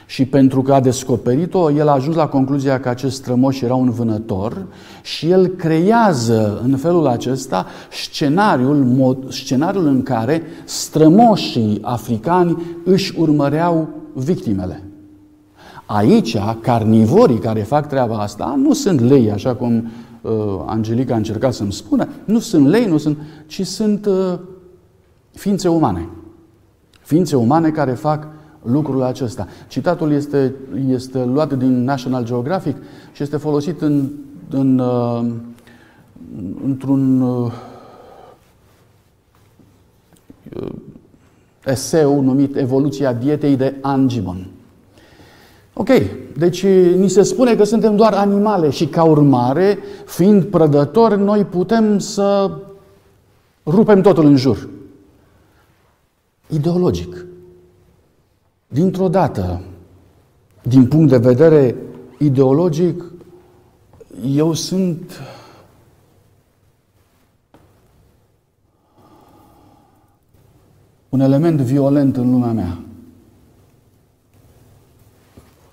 Și 0.05 0.25
pentru 0.25 0.61
că 0.61 0.73
a 0.73 0.79
descoperit-o, 0.79 1.71
el 1.71 1.87
a 1.87 1.91
ajuns 1.91 2.15
la 2.15 2.27
concluzia 2.27 2.79
că 2.79 2.89
acest 2.89 3.15
strămoș 3.15 3.61
era 3.61 3.75
un 3.75 3.89
vânător 3.89 4.65
și 5.01 5.29
el 5.29 5.47
creează 5.47 6.61
în 6.63 6.77
felul 6.77 7.07
acesta 7.07 7.65
scenariul, 7.91 8.75
mod, 8.75 9.31
scenariul 9.31 9.85
în 9.85 10.03
care 10.03 10.43
strămoșii 10.63 11.79
africani 11.81 12.61
își 12.83 13.13
urmăreau 13.19 13.89
victimele. 14.13 14.83
Aici, 15.85 16.37
carnivorii 16.61 17.37
care 17.37 17.61
fac 17.61 17.87
treaba 17.87 18.19
asta 18.19 18.55
nu 18.57 18.73
sunt 18.73 18.99
lei, 18.99 19.31
așa 19.31 19.55
cum 19.55 19.91
uh, 20.21 20.31
Angelica 20.65 21.13
a 21.13 21.17
încercat 21.17 21.53
să-mi 21.53 21.73
spună, 21.73 22.07
nu 22.25 22.39
sunt 22.39 22.67
lei, 22.67 22.85
nu 22.85 22.97
sunt, 22.97 23.17
ci 23.45 23.65
sunt 23.65 24.05
uh, 24.05 24.39
ființe 25.31 25.67
umane. 25.67 26.09
Ființe 27.01 27.35
umane 27.35 27.69
care 27.69 27.91
fac 27.91 28.27
lucrul 28.61 29.03
acesta. 29.03 29.47
Citatul 29.67 30.11
este, 30.11 30.53
este 30.87 31.25
luat 31.25 31.57
din 31.57 31.83
National 31.83 32.25
Geographic 32.25 32.75
și 33.11 33.23
este 33.23 33.37
folosit 33.37 33.81
în, 33.81 34.09
în, 34.49 34.79
uh, 34.79 35.25
într-un 36.63 37.21
uh, 37.21 37.51
eseu 41.65 42.21
numit 42.21 42.55
Evoluția 42.55 43.13
dietei 43.13 43.55
de 43.55 43.75
Angibon. 43.81 44.47
Ok, 45.77 45.89
deci 46.37 46.65
ni 46.95 47.07
se 47.07 47.21
spune 47.21 47.55
că 47.55 47.63
suntem 47.63 47.95
doar 47.95 48.13
animale 48.13 48.69
și 48.69 48.87
ca 48.87 49.03
urmare, 49.03 49.77
fiind 50.05 50.43
prădători, 50.43 51.19
noi 51.19 51.45
putem 51.45 51.99
să 51.99 52.57
rupem 53.65 54.01
totul 54.01 54.25
în 54.25 54.35
jur. 54.35 54.69
Ideologic. 56.47 57.25
Dintr-o 58.67 59.07
dată, 59.07 59.61
din 60.61 60.87
punct 60.87 61.09
de 61.09 61.17
vedere 61.17 61.75
ideologic, 62.19 63.03
eu 64.25 64.53
sunt 64.53 65.21
un 71.09 71.19
element 71.19 71.59
violent 71.59 72.17
în 72.17 72.31
lumea 72.31 72.51
mea 72.51 72.84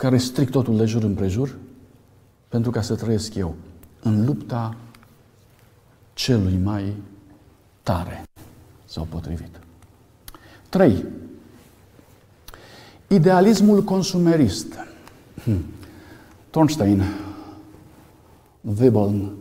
care 0.02 0.16
stric 0.16 0.50
totul 0.50 0.76
de 0.76 0.84
jur 0.84 1.02
împrejur 1.02 1.56
pentru 2.48 2.70
ca 2.70 2.82
să 2.82 2.94
trăiesc 2.94 3.34
eu 3.34 3.54
în 4.02 4.24
lupta 4.24 4.76
celui 6.14 6.58
mai 6.64 6.92
tare 7.82 8.22
sau 8.84 9.06
potrivit. 9.10 9.60
3. 10.68 11.04
Idealismul 13.08 13.82
consumerist. 13.82 14.74
Hmm. 15.42 15.64
Thornstein, 16.50 17.02
Veblen, 18.60 19.32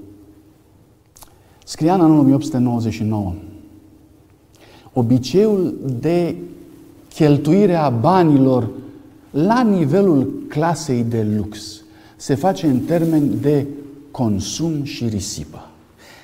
scria 1.65 1.93
în 1.93 2.01
anul 2.01 2.19
1899 2.19 3.33
obiceiul 4.93 5.75
de 5.99 6.35
cheltuire 7.13 7.75
a 7.75 7.89
banilor 7.89 8.69
la 9.31 9.61
nivelul 9.61 10.45
clasei 10.47 11.03
de 11.03 11.27
lux 11.35 11.81
se 12.15 12.35
face 12.35 12.67
în 12.67 12.79
termeni 12.79 13.35
de 13.41 13.65
consum 14.11 14.83
și 14.83 15.07
risipă. 15.07 15.69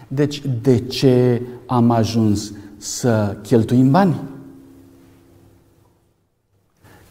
Deci, 0.08 0.42
de 0.62 0.80
ce 0.80 1.42
am 1.66 1.90
ajuns 1.92 2.52
să 2.78 3.38
cheltuim 3.42 3.92
bani? 3.92 4.16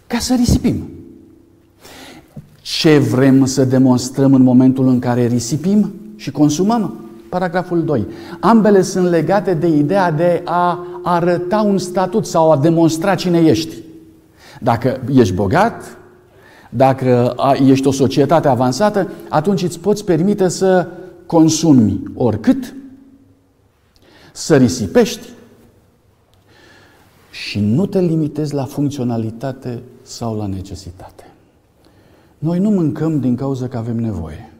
Ca 0.07 0.19
să 0.19 0.35
risipim. 0.35 0.89
Ce 2.63 2.99
vrem 2.99 3.45
să 3.45 3.65
demonstrăm 3.65 4.35
în 4.35 4.43
momentul 4.43 4.89
în 4.89 4.99
care 4.99 5.27
risipim 5.27 5.95
și 6.17 6.31
consumăm? 6.31 6.95
Paragraful 7.29 7.85
2. 7.85 8.07
Ambele 8.41 8.83
sunt 8.83 9.09
legate 9.09 9.55
de 9.55 9.67
ideea 9.67 10.11
de 10.13 10.43
a 10.45 10.87
arăta 11.03 11.61
un 11.61 11.79
statut 11.79 12.27
sau 12.27 12.51
a 12.51 12.57
demonstra 12.57 13.15
cine 13.15 13.39
ești. 13.39 13.75
Dacă 14.61 15.01
ești 15.13 15.35
bogat, 15.35 15.99
dacă 16.71 17.35
ești 17.67 17.87
o 17.87 17.91
societate 17.91 18.49
avansată, 18.49 19.11
atunci 19.29 19.63
îți 19.63 19.81
poți 19.81 20.05
permite 20.05 20.49
să 20.49 20.89
consumi 21.27 22.03
oricât, 22.15 22.75
să 24.33 24.57
risipești 24.57 25.29
și 27.31 27.61
nu 27.61 27.87
te 27.87 28.01
limitezi 28.01 28.55
la 28.55 28.65
funcționalitate 28.65 29.83
sau 30.03 30.37
la 30.37 30.47
necesitate. 30.47 31.31
Noi 32.39 32.59
nu 32.59 32.71
mâncăm 32.71 33.21
din 33.21 33.37
cauza 33.37 33.69
că 33.69 33.77
avem 33.77 33.97
nevoie. 33.97 34.53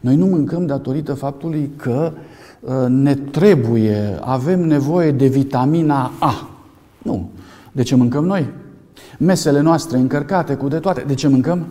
Noi 0.00 0.16
nu 0.16 0.26
mâncăm 0.26 0.66
datorită 0.66 1.14
faptului 1.14 1.70
că 1.76 2.12
uh, 2.60 2.72
ne 2.88 3.14
trebuie, 3.14 4.18
avem 4.20 4.60
nevoie 4.60 5.10
de 5.12 5.26
vitamina 5.26 6.10
A. 6.18 6.50
Nu. 7.02 7.30
De 7.72 7.82
ce 7.82 7.94
mâncăm 7.94 8.24
noi? 8.24 8.50
Mesele 9.18 9.60
noastre 9.60 9.98
încărcate 9.98 10.54
cu 10.54 10.68
de 10.68 10.78
toate. 10.78 11.00
De 11.00 11.14
ce 11.14 11.28
mâncăm? 11.28 11.66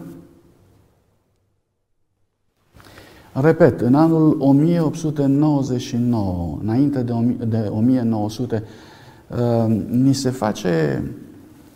Repet, 3.33 3.81
în 3.81 3.95
anul 3.95 4.35
1899, 4.39 6.57
înainte 6.61 7.01
de 7.47 7.67
1900, 7.69 8.63
uh, 9.27 9.65
ni 9.89 10.13
se 10.13 10.29
face 10.29 11.03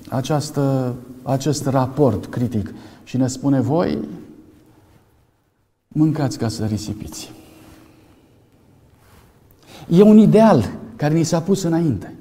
această, 0.10 0.96
acest 1.24 1.66
raport 1.66 2.26
critic 2.26 2.74
și 3.04 3.18
ne 3.18 3.28
spune 3.28 3.62
voi 3.62 4.00
mâncați 5.88 6.38
ca 6.38 6.48
să 6.48 6.66
risipiți. 6.66 7.32
E 9.90 10.02
un 10.02 10.18
ideal 10.18 10.70
care 10.96 11.14
ni 11.14 11.24
s-a 11.24 11.42
pus 11.42 11.64
înainte. 11.64 12.16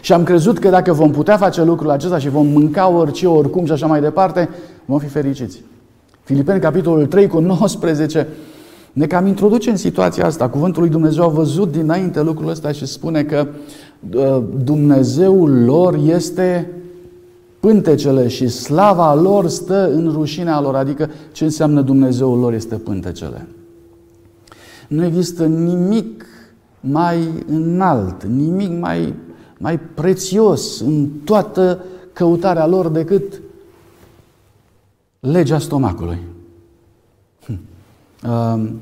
Și 0.00 0.12
am 0.12 0.22
crezut 0.22 0.58
că 0.58 0.68
dacă 0.68 0.92
vom 0.92 1.10
putea 1.10 1.36
face 1.36 1.64
lucrul 1.64 1.90
acesta 1.90 2.18
și 2.18 2.28
vom 2.28 2.46
mânca 2.46 2.88
orice, 2.88 3.26
oricum 3.26 3.64
și 3.64 3.72
așa 3.72 3.86
mai 3.86 4.00
departe, 4.00 4.48
vom 4.84 4.98
fi 4.98 5.06
fericiți. 5.06 5.62
Filipeni, 6.22 6.60
capitolul 6.60 7.06
3 7.06 7.26
cu 7.26 7.38
19, 7.38 8.26
ne 8.92 9.06
cam 9.06 9.26
introduce 9.26 9.70
în 9.70 9.76
situația 9.76 10.26
asta. 10.26 10.48
Cuvântul 10.48 10.82
lui 10.82 10.90
Dumnezeu 10.90 11.24
a 11.24 11.28
văzut 11.28 11.72
dinainte 11.72 12.22
lucrul 12.22 12.48
ăsta 12.48 12.72
și 12.72 12.86
spune 12.86 13.22
că 13.22 13.46
uh, 14.14 14.42
Dumnezeul 14.64 15.64
lor 15.64 15.98
este 16.06 16.70
pântecele 17.60 18.28
și 18.28 18.48
slava 18.48 19.14
lor 19.14 19.48
stă 19.48 19.90
în 19.92 20.10
rușinea 20.12 20.60
lor. 20.60 20.74
Adică 20.74 21.10
ce 21.32 21.44
înseamnă 21.44 21.80
Dumnezeul 21.80 22.38
lor 22.38 22.52
este 22.52 22.74
pântecele. 22.74 23.46
Nu 24.88 25.04
există 25.04 25.44
nimic 25.44 26.24
mai 26.80 27.18
înalt, 27.46 28.24
nimic 28.24 28.80
mai, 28.80 29.14
mai 29.58 29.80
prețios 29.80 30.80
în 30.80 31.08
toată 31.24 31.84
căutarea 32.12 32.66
lor 32.66 32.88
decât 32.88 33.40
legea 35.20 35.58
stomacului. 35.58 36.18
Hm. 37.44 37.60
Um, 38.30 38.80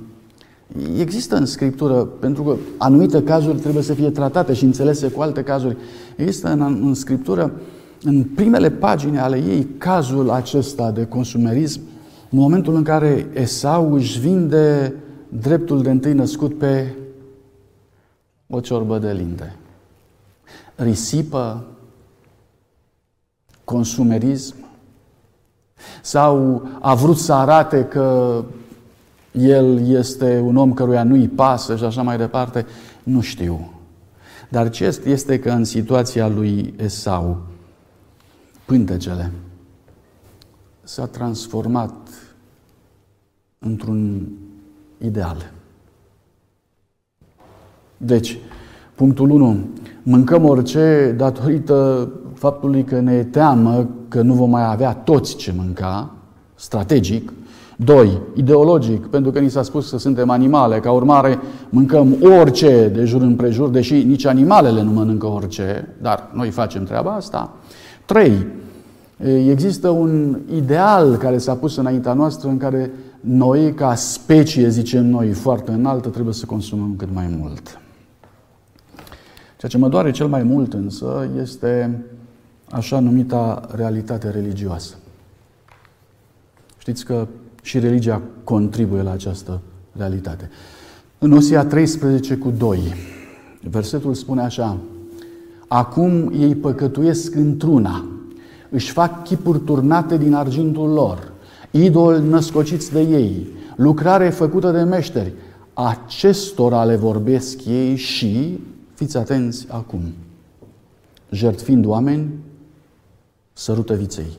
există 0.99 1.37
în 1.37 1.47
Scriptură, 1.47 2.05
pentru 2.05 2.43
că 2.43 2.57
anumite 2.77 3.23
cazuri 3.23 3.59
trebuie 3.59 3.83
să 3.83 3.95
fie 3.95 4.11
tratate 4.11 4.53
și 4.53 4.65
înțelese 4.65 5.09
cu 5.09 5.21
alte 5.21 5.43
cazuri, 5.43 5.77
există 6.17 6.49
în, 6.49 6.61
în 6.61 6.95
Scriptură 6.95 7.53
în 8.03 8.25
primele 8.25 8.71
pagini 8.71 9.19
ale 9.19 9.37
ei 9.37 9.67
cazul 9.79 10.31
acesta 10.31 10.91
de 10.91 11.07
consumerism, 11.07 11.81
în 12.31 12.39
momentul 12.39 12.75
în 12.75 12.83
care 12.83 13.31
Esau 13.35 13.93
își 13.93 14.21
vinde 14.21 14.95
dreptul 15.29 15.83
de 15.83 15.91
întâi 15.91 16.13
născut 16.13 16.59
pe 16.59 16.95
o 18.49 18.61
ciorbă 18.61 18.99
de 18.99 19.13
linde. 19.13 19.57
Risipă, 20.77 21.65
consumerism, 23.65 24.55
sau 26.03 26.69
a 26.81 26.95
vrut 26.95 27.17
să 27.17 27.33
arate 27.33 27.85
că 27.85 28.45
el 29.33 29.89
este 29.89 30.39
un 30.39 30.57
om 30.57 30.73
căruia 30.73 31.05
nu-i 31.05 31.29
pasă 31.29 31.77
și 31.77 31.85
așa 31.85 32.03
mai 32.03 32.17
departe, 32.17 32.67
nu 33.03 33.21
știu. 33.21 33.73
Dar 34.49 34.71
ce 34.71 35.01
este 35.05 35.39
că 35.39 35.51
în 35.51 35.65
situația 35.65 36.29
lui 36.29 36.75
Esau, 36.77 37.43
pântecele 38.65 39.33
s-a 40.83 41.07
transformat 41.07 41.95
într-un 43.59 44.29
ideal. 44.99 45.53
Deci, 47.97 48.39
punctul 48.95 49.31
1. 49.31 49.57
Mâncăm 50.03 50.45
orice 50.45 51.15
datorită 51.19 52.09
faptului 52.35 52.85
că 52.85 53.01
ne 53.01 53.23
teamă 53.23 53.89
că 54.09 54.23
nu 54.23 54.35
vom 54.35 54.51
mai 54.51 54.73
avea 54.73 54.93
toți 54.93 55.37
ce 55.37 55.55
mânca, 55.57 56.11
strategic. 56.55 57.33
2. 57.77 58.21
Ideologic, 58.35 59.07
pentru 59.07 59.31
că 59.31 59.39
ni 59.39 59.51
s-a 59.51 59.63
spus 59.63 59.91
că 59.91 59.99
suntem 59.99 60.31
animale, 60.31 60.79
ca 60.79 60.91
urmare 60.91 61.39
mâncăm 61.69 62.17
orice 62.41 62.89
de 62.95 63.05
jur 63.05 63.23
împrejur, 63.23 63.69
deși 63.69 64.03
nici 64.03 64.25
animalele 64.25 64.83
nu 64.83 64.91
mănâncă 64.91 65.27
orice, 65.27 65.89
dar 66.03 66.31
noi 66.33 66.51
facem 66.51 66.85
treaba 66.85 67.11
asta. 67.11 67.53
3. 68.05 68.47
Există 69.51 69.89
un 69.89 70.39
ideal 70.55 71.17
care 71.17 71.39
s-a 71.39 71.55
pus 71.55 71.77
înaintea 71.77 72.13
noastră 72.13 72.49
în 72.49 72.57
care 72.57 72.91
noi, 73.21 73.73
ca 73.73 73.95
specie, 73.95 74.69
zicem 74.69 75.07
noi, 75.07 75.29
foarte 75.29 75.71
înaltă, 75.71 76.09
trebuie 76.09 76.35
să 76.35 76.47
consumăm 76.47 76.95
cât 76.97 77.09
mai 77.13 77.37
mult. 77.41 77.79
Ceea 79.65 79.77
ce 79.77 79.83
mă 79.83 79.93
doare 79.93 80.11
cel 80.11 80.27
mai 80.27 80.43
mult 80.43 80.73
însă 80.73 81.31
este 81.41 82.05
așa 82.71 83.01
numita 83.01 83.69
realitate 83.75 84.31
religioasă. 84.31 84.95
Știți 86.79 87.05
că 87.05 87.27
și 87.63 87.79
religia 87.79 88.23
contribuie 88.45 89.03
la 89.03 89.13
această 89.13 89.61
realitate. 89.97 90.51
În 91.19 91.33
Osia 91.33 91.65
13 91.65 92.37
cu 92.37 92.51
2, 92.51 92.79
versetul 93.71 94.15
spune 94.15 94.43
așa, 94.43 94.77
Acum 95.69 96.33
ei 96.39 96.55
păcătuiesc 96.55 97.35
într-una, 97.35 98.05
își 98.71 98.93
fac 98.93 99.25
chipuri 99.25 99.61
turnate 99.61 100.17
din 100.17 100.35
argintul 100.35 100.89
lor, 100.89 101.33
idoli 101.71 102.29
născociți 102.29 102.93
de 102.93 103.01
ei, 103.01 103.47
lucrare 103.77 104.31
făcută 104.31 104.71
de 104.71 104.83
meșteri. 104.83 105.33
Acestora 105.73 106.85
le 106.85 106.97
vorbesc 106.97 107.65
ei 107.67 107.97
și, 107.97 108.61
fiți 108.95 109.17
atenți 109.17 109.67
acum, 109.71 110.03
jertfind 111.31 111.85
oameni, 111.85 112.31
sărută 113.53 113.95
viței. 113.95 114.39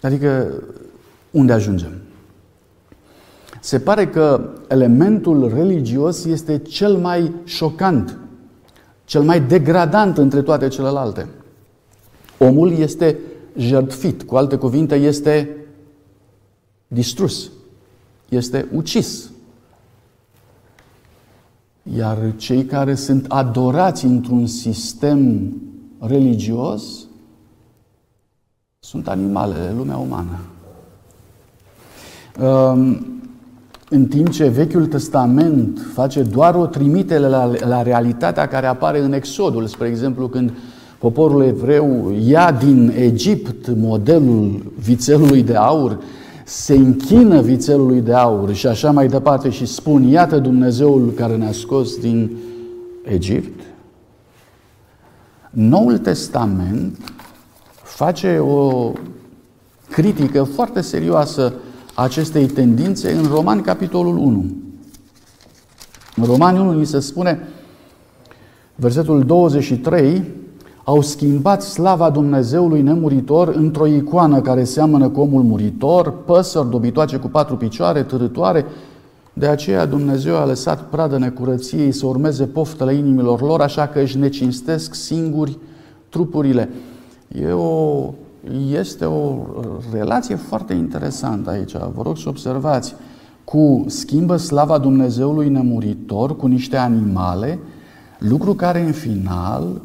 Adică, 0.00 0.62
unde 1.30 1.52
ajungem? 1.52 1.92
Se 3.60 3.78
pare 3.78 4.08
că 4.08 4.50
elementul 4.68 5.54
religios 5.54 6.24
este 6.24 6.58
cel 6.58 6.96
mai 6.96 7.32
șocant 7.44 8.18
cel 9.06 9.22
mai 9.22 9.40
degradant 9.40 10.18
între 10.18 10.42
toate 10.42 10.68
celelalte. 10.68 11.28
Omul 12.38 12.72
este 12.72 13.18
jertfit, 13.56 14.22
cu 14.22 14.36
alte 14.36 14.56
cuvinte, 14.56 14.94
este 14.94 15.56
distrus, 16.86 17.50
este 18.28 18.68
ucis. 18.74 19.30
Iar 21.94 22.18
cei 22.36 22.64
care 22.64 22.94
sunt 22.94 23.24
adorați 23.28 24.04
într-un 24.04 24.46
sistem 24.46 25.52
religios 26.00 27.06
sunt 28.78 29.08
animalele, 29.08 29.74
lumea 29.76 29.96
umană. 29.96 30.38
Um, 32.40 33.06
în 33.88 34.06
timp 34.06 34.30
ce 34.30 34.48
Vechiul 34.48 34.86
Testament 34.86 35.80
face 35.92 36.22
doar 36.22 36.54
o 36.54 36.66
trimitere 36.66 37.28
la, 37.28 37.50
la 37.66 37.82
realitatea 37.82 38.48
care 38.48 38.66
apare 38.66 39.00
în 39.00 39.12
Exodul, 39.12 39.66
spre 39.66 39.88
exemplu, 39.88 40.28
când 40.28 40.52
poporul 40.98 41.42
evreu 41.42 42.14
ia 42.26 42.52
din 42.52 42.92
Egipt 42.96 43.68
modelul 43.76 44.72
vițelului 44.78 45.42
de 45.42 45.54
aur, 45.54 45.98
se 46.48 46.74
închină 46.74 47.40
vițelului 47.40 48.00
de 48.00 48.14
aur 48.14 48.54
și 48.54 48.66
așa 48.66 48.90
mai 48.90 49.08
departe 49.08 49.50
și 49.50 49.66
spun, 49.66 50.02
iată 50.02 50.38
Dumnezeul 50.38 51.12
care 51.16 51.36
ne-a 51.36 51.52
scos 51.52 51.96
din 51.96 52.36
Egipt. 53.04 53.60
Noul 55.50 55.98
Testament 55.98 56.98
face 57.82 58.38
o 58.38 58.92
critică 59.90 60.42
foarte 60.42 60.80
serioasă 60.80 61.52
acestei 61.94 62.46
tendințe 62.46 63.12
în 63.12 63.24
Romani, 63.24 63.62
capitolul 63.62 64.16
1. 64.16 64.44
În 66.16 66.24
Romani 66.24 66.58
1 66.58 66.78
ni 66.78 66.86
se 66.86 67.00
spune, 67.00 67.48
versetul 68.74 69.22
23, 69.22 70.24
au 70.88 71.00
schimbat 71.00 71.62
slava 71.62 72.10
Dumnezeului 72.10 72.82
nemuritor 72.82 73.48
într-o 73.48 73.86
icoană 73.86 74.40
care 74.40 74.64
seamănă 74.64 75.08
cu 75.08 75.20
omul 75.20 75.42
muritor, 75.42 76.14
păsări 76.24 76.70
dobitoace 76.70 77.16
cu 77.16 77.28
patru 77.28 77.56
picioare, 77.56 78.02
târătoare. 78.02 78.64
De 79.32 79.46
aceea 79.46 79.86
Dumnezeu 79.86 80.36
a 80.36 80.46
lăsat 80.46 80.82
pradă 80.82 81.18
necurăției 81.18 81.92
să 81.92 82.06
urmeze 82.06 82.44
poftele 82.44 82.94
inimilor 82.94 83.40
lor, 83.40 83.60
așa 83.60 83.86
că 83.86 83.98
își 83.98 84.18
necinstesc 84.18 84.94
singuri 84.94 85.58
trupurile. 86.08 86.68
E 87.40 87.52
o, 87.52 88.10
este 88.70 89.04
o 89.04 89.36
relație 89.92 90.34
foarte 90.34 90.74
interesantă 90.74 91.50
aici. 91.50 91.72
Vă 91.72 92.02
rog 92.02 92.16
să 92.16 92.28
observați. 92.28 92.94
Cu 93.44 93.84
schimbă 93.86 94.36
slava 94.36 94.78
Dumnezeului 94.78 95.48
nemuritor 95.48 96.36
cu 96.36 96.46
niște 96.46 96.76
animale, 96.76 97.58
lucru 98.18 98.54
care 98.54 98.80
în 98.80 98.92
final 98.92 99.80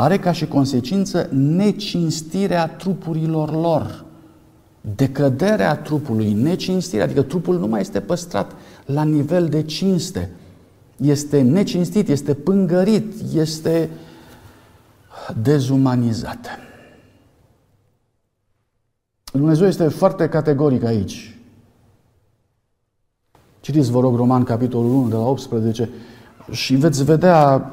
are 0.00 0.18
ca 0.18 0.32
și 0.32 0.46
consecință 0.46 1.28
necinstirea 1.32 2.68
trupurilor 2.68 3.50
lor. 3.50 4.04
Decăderea 4.80 5.76
trupului, 5.76 6.32
necinstirea, 6.32 7.04
adică 7.04 7.22
trupul 7.22 7.58
nu 7.58 7.66
mai 7.66 7.80
este 7.80 8.00
păstrat 8.00 8.52
la 8.84 9.02
nivel 9.02 9.48
de 9.48 9.62
cinste. 9.62 10.30
Este 10.96 11.40
necinstit, 11.40 12.08
este 12.08 12.34
pângărit, 12.34 13.14
este 13.34 13.90
dezumanizat. 15.42 16.46
Dumnezeu 19.32 19.66
este 19.66 19.88
foarte 19.88 20.28
categoric 20.28 20.84
aici. 20.84 21.38
Citiți, 23.60 23.90
vă 23.90 24.00
rog, 24.00 24.16
Roman, 24.16 24.42
capitolul 24.42 24.90
1, 24.90 25.08
de 25.08 25.14
la 25.14 25.26
18, 25.26 25.88
și 26.50 26.74
veți 26.74 27.04
vedea 27.04 27.72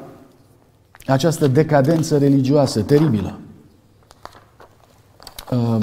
această 1.06 1.46
decadență 1.46 2.18
religioasă 2.18 2.82
teribilă. 2.82 3.38
Uh, 5.50 5.78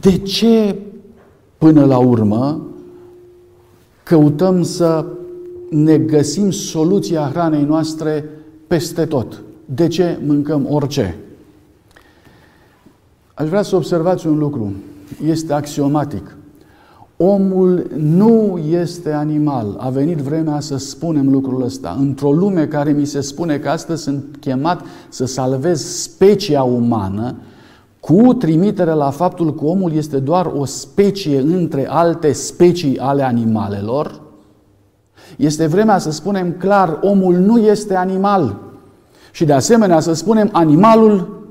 de 0.00 0.18
ce, 0.18 0.78
până 1.58 1.84
la 1.84 1.98
urmă, 1.98 2.66
căutăm 4.02 4.62
să 4.62 5.06
ne 5.70 5.98
găsim 5.98 6.50
soluția 6.50 7.28
hranei 7.28 7.64
noastre 7.64 8.24
peste 8.66 9.06
tot? 9.06 9.42
De 9.64 9.88
ce 9.88 10.18
mâncăm 10.26 10.66
orice? 10.70 11.16
Aș 13.34 13.48
vrea 13.48 13.62
să 13.62 13.76
observați 13.76 14.26
un 14.26 14.38
lucru. 14.38 14.72
Este 15.24 15.52
axiomatic. 15.52 16.36
Omul 17.16 17.90
nu 17.96 18.60
este 18.70 19.12
animal. 19.12 19.76
A 19.78 19.88
venit 19.88 20.18
vremea 20.18 20.60
să 20.60 20.76
spunem 20.76 21.30
lucrul 21.30 21.62
ăsta. 21.62 21.96
Într-o 22.00 22.32
lume 22.32 22.66
care 22.66 22.92
mi 22.92 23.04
se 23.04 23.20
spune 23.20 23.58
că 23.58 23.68
astăzi 23.68 24.02
sunt 24.02 24.36
chemat 24.40 24.82
să 25.08 25.24
salvez 25.26 25.84
specia 25.84 26.62
umană, 26.62 27.36
cu 28.00 28.34
trimitere 28.34 28.92
la 28.92 29.10
faptul 29.10 29.54
că 29.54 29.64
omul 29.64 29.92
este 29.92 30.18
doar 30.18 30.46
o 30.46 30.64
specie 30.64 31.40
între 31.40 31.88
alte 31.88 32.32
specii 32.32 32.98
ale 32.98 33.22
animalelor, 33.22 34.20
este 35.36 35.66
vremea 35.66 35.98
să 35.98 36.10
spunem 36.10 36.52
clar, 36.52 36.98
omul 37.02 37.34
nu 37.34 37.58
este 37.58 37.94
animal. 37.94 38.56
Și 39.32 39.44
de 39.44 39.52
asemenea 39.52 40.00
să 40.00 40.12
spunem, 40.12 40.48
animalul 40.52 41.42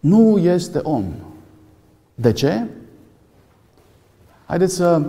nu 0.00 0.38
este 0.38 0.78
om. 0.82 1.04
De 2.14 2.32
ce? 2.32 2.66
Haideți 4.50 4.74
să 4.74 5.02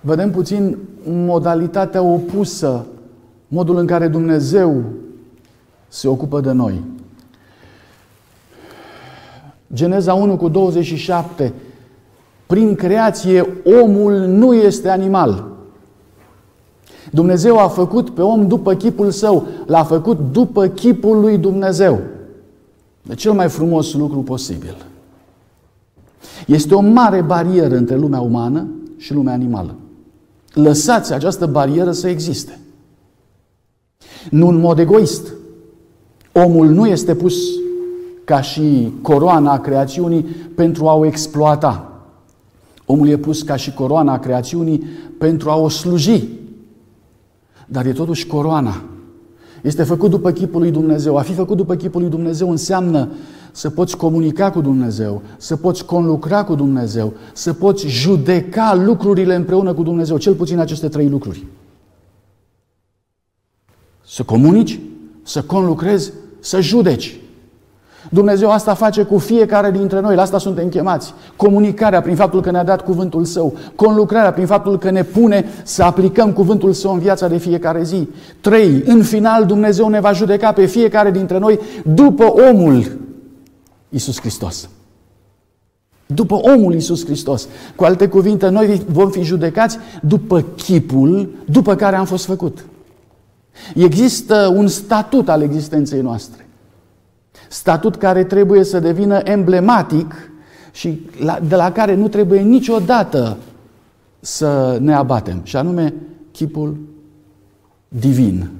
vedem 0.00 0.30
puțin 0.30 0.78
modalitatea 1.04 2.02
opusă, 2.02 2.86
modul 3.48 3.76
în 3.76 3.86
care 3.86 4.08
Dumnezeu 4.08 4.82
se 5.88 6.08
ocupă 6.08 6.40
de 6.40 6.52
noi. 6.52 6.84
Geneza 9.74 10.14
1 10.14 10.36
cu 10.36 10.48
27. 10.48 11.52
Prin 12.46 12.74
creație, 12.74 13.46
omul 13.82 14.12
nu 14.14 14.54
este 14.54 14.88
animal. 14.88 15.46
Dumnezeu 17.10 17.58
a 17.58 17.68
făcut 17.68 18.10
pe 18.10 18.22
om 18.22 18.46
după 18.46 18.74
chipul 18.74 19.10
său, 19.10 19.46
l-a 19.66 19.84
făcut 19.84 20.18
după 20.32 20.66
chipul 20.66 21.20
lui 21.20 21.38
Dumnezeu. 21.38 22.00
De 23.02 23.14
cel 23.14 23.32
mai 23.32 23.48
frumos 23.48 23.94
lucru 23.94 24.18
posibil. 24.18 24.87
Este 26.46 26.74
o 26.74 26.80
mare 26.80 27.20
barieră 27.20 27.76
între 27.76 27.96
lumea 27.96 28.20
umană 28.20 28.66
și 28.96 29.14
lumea 29.14 29.32
animală. 29.32 29.74
Lăsați 30.52 31.12
această 31.12 31.46
barieră 31.46 31.92
să 31.92 32.08
existe. 32.08 32.58
Nu 34.30 34.48
în 34.48 34.60
mod 34.60 34.78
egoist. 34.78 35.32
Omul 36.32 36.68
nu 36.68 36.86
este 36.86 37.14
pus 37.14 37.34
ca 38.24 38.40
și 38.40 38.92
coroana 39.02 39.60
creațiunii 39.60 40.22
pentru 40.54 40.86
a 40.88 40.94
o 40.94 41.06
exploata. 41.06 42.02
Omul 42.86 43.08
e 43.08 43.16
pus 43.16 43.42
ca 43.42 43.56
și 43.56 43.72
coroana 43.72 44.18
creațiunii 44.18 44.84
pentru 45.18 45.50
a 45.50 45.56
o 45.56 45.68
sluji. 45.68 46.28
Dar 47.66 47.86
e 47.86 47.92
totuși 47.92 48.26
coroana. 48.26 48.82
Este 49.62 49.82
făcut 49.82 50.10
după 50.10 50.30
chipul 50.30 50.60
lui 50.60 50.70
Dumnezeu. 50.70 51.16
A 51.16 51.20
fi 51.20 51.32
făcut 51.32 51.56
după 51.56 51.74
chipul 51.74 52.00
lui 52.00 52.10
Dumnezeu 52.10 52.50
înseamnă 52.50 53.08
să 53.58 53.70
poți 53.70 53.96
comunica 53.96 54.50
cu 54.50 54.60
Dumnezeu, 54.60 55.22
să 55.36 55.56
poți 55.56 55.84
conlucra 55.84 56.44
cu 56.44 56.54
Dumnezeu, 56.54 57.12
să 57.32 57.52
poți 57.52 57.86
judeca 57.86 58.74
lucrurile 58.84 59.34
împreună 59.34 59.72
cu 59.72 59.82
Dumnezeu, 59.82 60.18
cel 60.18 60.34
puțin 60.34 60.58
aceste 60.58 60.88
trei 60.88 61.08
lucruri. 61.08 61.46
Să 64.06 64.22
comunici, 64.22 64.80
să 65.22 65.42
conlucrezi, 65.42 66.12
să 66.40 66.60
judeci. 66.60 67.20
Dumnezeu 68.10 68.50
asta 68.50 68.74
face 68.74 69.02
cu 69.02 69.18
fiecare 69.18 69.70
dintre 69.70 70.00
noi, 70.00 70.14
la 70.14 70.22
asta 70.22 70.38
suntem 70.38 70.68
chemați. 70.68 71.14
Comunicarea 71.36 72.00
prin 72.00 72.16
faptul 72.16 72.40
că 72.40 72.50
ne-a 72.50 72.64
dat 72.64 72.84
cuvântul 72.84 73.24
Său, 73.24 73.56
conlucrarea 73.74 74.32
prin 74.32 74.46
faptul 74.46 74.78
că 74.78 74.90
ne 74.90 75.02
pune 75.02 75.44
să 75.62 75.82
aplicăm 75.82 76.32
cuvântul 76.32 76.72
Său 76.72 76.92
în 76.92 76.98
viața 76.98 77.28
de 77.28 77.36
fiecare 77.36 77.82
zi. 77.82 78.08
Trei, 78.40 78.82
în 78.86 79.02
final 79.02 79.44
Dumnezeu 79.44 79.88
ne 79.88 80.00
va 80.00 80.12
judeca 80.12 80.52
pe 80.52 80.66
fiecare 80.66 81.10
dintre 81.10 81.38
noi 81.38 81.58
după 81.84 82.24
omul 82.50 83.06
Iisus 83.88 84.20
Hristos. 84.20 84.68
După 86.06 86.34
omul 86.34 86.72
Iisus 86.72 87.04
Hristos. 87.04 87.48
Cu 87.76 87.84
alte 87.84 88.08
cuvinte, 88.08 88.48
noi 88.48 88.82
vom 88.88 89.10
fi 89.10 89.22
judecați 89.22 89.78
după 90.02 90.40
chipul 90.40 91.34
după 91.50 91.74
care 91.74 91.96
am 91.96 92.04
fost 92.04 92.24
făcut. 92.24 92.64
Există 93.74 94.52
un 94.54 94.68
statut 94.68 95.28
al 95.28 95.42
existenței 95.42 96.00
noastre. 96.00 96.46
Statut 97.48 97.96
care 97.96 98.24
trebuie 98.24 98.64
să 98.64 98.80
devină 98.80 99.20
emblematic 99.24 100.30
și 100.72 101.00
de 101.48 101.56
la 101.56 101.72
care 101.72 101.94
nu 101.94 102.08
trebuie 102.08 102.40
niciodată 102.40 103.36
să 104.20 104.78
ne 104.80 104.94
abatem, 104.94 105.40
și 105.42 105.56
anume 105.56 105.94
chipul 106.32 106.76
divin, 107.88 108.50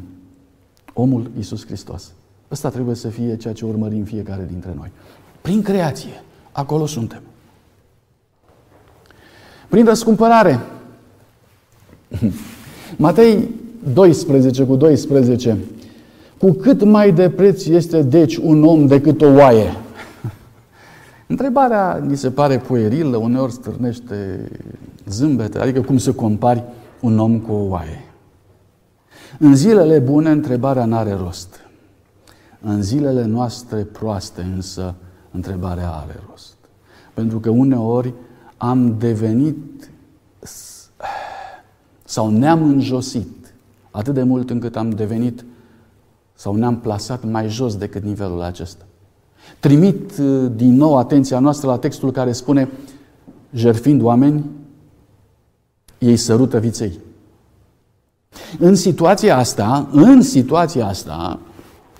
omul 0.92 1.30
Iisus 1.36 1.66
Hristos. 1.66 2.12
Ăsta 2.50 2.68
trebuie 2.68 2.94
să 2.94 3.08
fie 3.08 3.36
ceea 3.36 3.54
ce 3.54 3.64
urmărim 3.64 4.04
fiecare 4.04 4.46
dintre 4.50 4.72
noi. 4.76 4.90
Prin 5.40 5.62
creație. 5.62 6.22
Acolo 6.52 6.86
suntem. 6.86 7.22
Prin 9.68 9.84
răscumpărare. 9.84 10.60
Matei 12.96 13.48
12 13.92 14.64
cu 14.64 14.76
12. 14.76 15.58
Cu 16.38 16.52
cât 16.52 16.84
mai 16.84 17.12
de 17.12 17.30
preț 17.30 17.66
este 17.66 18.02
deci 18.02 18.36
un 18.36 18.64
om 18.64 18.86
decât 18.86 19.22
o 19.22 19.26
oaie? 19.26 19.72
Întrebarea 21.26 22.02
mi 22.06 22.16
se 22.16 22.30
pare 22.30 22.58
puerilă, 22.58 23.16
uneori 23.16 23.52
stârnește 23.52 24.48
zâmbete, 25.06 25.58
adică 25.58 25.80
cum 25.80 25.98
să 25.98 26.12
compari 26.12 26.64
un 27.00 27.18
om 27.18 27.38
cu 27.38 27.52
o 27.52 27.68
oaie. 27.68 28.04
În 29.38 29.54
zilele 29.54 29.98
bune, 29.98 30.30
întrebarea 30.30 30.84
n-are 30.84 31.12
rost. 31.12 31.60
În 32.60 32.82
zilele 32.82 33.24
noastre 33.24 33.82
proaste, 33.82 34.40
însă, 34.54 34.94
întrebarea 35.38 35.90
are 35.90 36.20
rost. 36.30 36.56
Pentru 37.14 37.38
că 37.40 37.50
uneori 37.50 38.12
am 38.56 38.98
devenit 38.98 39.90
sau 42.04 42.30
ne-am 42.30 42.62
înjosit 42.62 43.54
atât 43.90 44.14
de 44.14 44.22
mult 44.22 44.50
încât 44.50 44.76
am 44.76 44.90
devenit 44.90 45.44
sau 46.34 46.54
ne-am 46.54 46.78
plasat 46.78 47.24
mai 47.24 47.48
jos 47.48 47.76
decât 47.76 48.02
nivelul 48.02 48.42
acesta. 48.42 48.84
Trimit 49.60 50.18
uh, 50.18 50.50
din 50.54 50.74
nou 50.74 50.96
atenția 50.96 51.38
noastră 51.38 51.68
la 51.68 51.78
textul 51.78 52.10
care 52.10 52.32
spune 52.32 52.68
jerfind 53.52 54.02
oameni, 54.02 54.44
ei 55.98 56.16
sărută 56.16 56.58
viței. 56.58 56.98
În 58.58 58.74
situația 58.74 59.36
asta, 59.36 59.88
în 59.92 60.22
situația 60.22 60.86
asta, 60.86 61.38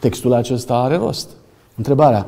textul 0.00 0.32
acesta 0.32 0.74
are 0.74 0.96
rost. 0.96 1.30
Întrebarea, 1.76 2.26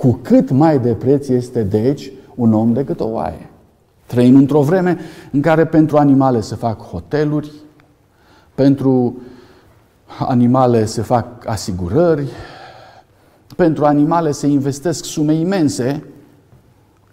cu 0.00 0.18
cât 0.22 0.50
mai 0.50 0.78
de 0.78 0.94
preț 0.94 1.28
este, 1.28 1.62
deci, 1.62 2.12
un 2.34 2.52
om 2.52 2.72
decât 2.72 3.00
o 3.00 3.08
oaie. 3.08 3.50
Trăim 4.06 4.36
într-o 4.36 4.62
vreme 4.62 4.98
în 5.30 5.40
care 5.40 5.66
pentru 5.66 5.96
animale 5.96 6.40
se 6.40 6.54
fac 6.54 6.80
hoteluri, 6.80 7.50
pentru 8.54 9.20
animale 10.18 10.84
se 10.84 11.02
fac 11.02 11.26
asigurări, 11.48 12.28
pentru 13.56 13.84
animale 13.84 14.30
se 14.30 14.46
investesc 14.46 15.04
sume 15.04 15.34
imense, 15.34 16.04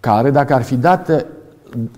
care, 0.00 0.30
dacă 0.30 0.54
ar 0.54 0.62
fi 0.62 0.76
date 0.76 1.26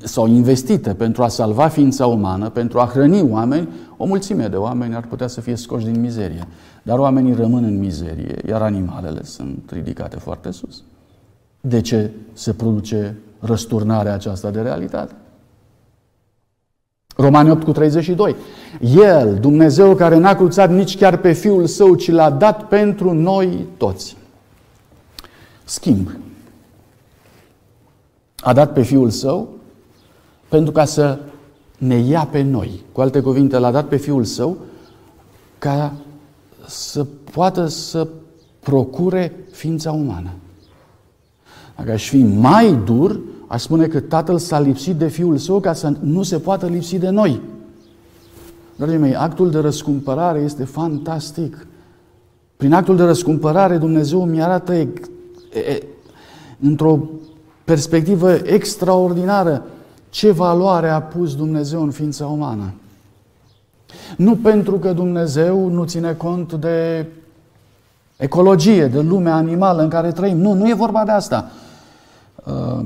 sau 0.02 0.26
investite 0.26 0.94
pentru 0.94 1.22
a 1.22 1.28
salva 1.28 1.68
ființa 1.68 2.06
umană, 2.06 2.48
pentru 2.48 2.78
a 2.78 2.90
hrăni 2.92 3.22
oameni, 3.30 3.68
o 3.96 4.04
mulțime 4.04 4.46
de 4.46 4.56
oameni 4.56 4.94
ar 4.94 5.06
putea 5.06 5.26
să 5.26 5.40
fie 5.40 5.56
scoși 5.56 5.84
din 5.84 6.00
mizerie. 6.00 6.46
Dar 6.82 6.98
oamenii 6.98 7.34
rămân 7.34 7.64
în 7.64 7.78
mizerie, 7.78 8.36
iar 8.48 8.62
animalele 8.62 9.24
sunt 9.24 9.70
ridicate 9.72 10.16
foarte 10.16 10.50
sus. 10.50 10.82
De 11.60 11.80
ce 11.80 12.10
se 12.32 12.52
produce 12.52 13.16
răsturnarea 13.38 14.12
aceasta 14.12 14.50
de 14.50 14.60
realitate? 14.60 15.14
Romani 17.16 17.50
8 17.50 17.62
cu 17.62 17.72
32. 17.72 18.36
El, 18.80 19.38
Dumnezeu 19.40 19.94
care 19.94 20.16
n-a 20.16 20.34
cruțat 20.34 20.70
nici 20.70 20.96
chiar 20.96 21.16
pe 21.16 21.32
Fiul 21.32 21.66
Său, 21.66 21.94
ci 21.94 22.10
l-a 22.10 22.30
dat 22.30 22.68
pentru 22.68 23.12
noi 23.12 23.66
toți. 23.76 24.16
Schimb. 25.64 26.10
A 28.40 28.52
dat 28.52 28.72
pe 28.72 28.82
Fiul 28.82 29.10
Său 29.10 29.48
pentru 30.50 30.72
ca 30.72 30.84
să 30.84 31.18
ne 31.78 31.96
ia 31.96 32.28
pe 32.30 32.42
noi. 32.42 32.82
Cu 32.92 33.00
alte 33.00 33.20
cuvinte, 33.20 33.58
l-a 33.58 33.70
dat 33.70 33.86
pe 33.86 33.96
Fiul 33.96 34.24
Său 34.24 34.56
ca 35.58 35.92
să 36.66 37.06
poată 37.32 37.66
să 37.66 38.08
procure 38.60 39.46
ființa 39.50 39.92
umană. 39.92 40.30
Dacă 41.76 41.90
aș 41.92 42.08
fi 42.08 42.22
mai 42.22 42.78
dur, 42.84 43.20
aș 43.46 43.62
spune 43.62 43.86
că 43.86 44.00
Tatăl 44.00 44.38
s-a 44.38 44.60
lipsit 44.60 44.96
de 44.96 45.08
Fiul 45.08 45.36
Său 45.36 45.60
ca 45.60 45.72
să 45.72 45.92
nu 46.00 46.22
se 46.22 46.38
poată 46.38 46.66
lipsi 46.66 46.98
de 46.98 47.08
noi. 47.08 47.40
Dragii 48.76 48.96
mei, 48.96 49.16
actul 49.16 49.50
de 49.50 49.58
răscumpărare 49.58 50.38
este 50.38 50.64
fantastic. 50.64 51.66
Prin 52.56 52.72
actul 52.72 52.96
de 52.96 53.02
răscumpărare 53.02 53.76
Dumnezeu 53.76 54.24
mi 54.24 54.42
arată 54.42 54.86
într-o 56.60 56.98
perspectivă 57.64 58.32
extraordinară 58.32 59.64
ce 60.10 60.30
valoare 60.30 60.88
a 60.88 61.02
pus 61.02 61.36
Dumnezeu 61.36 61.82
în 61.82 61.90
ființa 61.90 62.26
umană. 62.26 62.72
Nu 64.16 64.36
pentru 64.36 64.78
că 64.78 64.92
Dumnezeu 64.92 65.68
nu 65.68 65.84
ține 65.84 66.12
cont 66.12 66.52
de 66.52 67.06
ecologie, 68.16 68.86
de 68.86 69.00
lumea 69.00 69.34
animală 69.34 69.82
în 69.82 69.88
care 69.88 70.12
trăim. 70.12 70.36
Nu, 70.36 70.52
nu 70.52 70.68
e 70.68 70.74
vorba 70.74 71.04
de 71.04 71.10
asta. 71.10 71.50
Uh, 72.44 72.84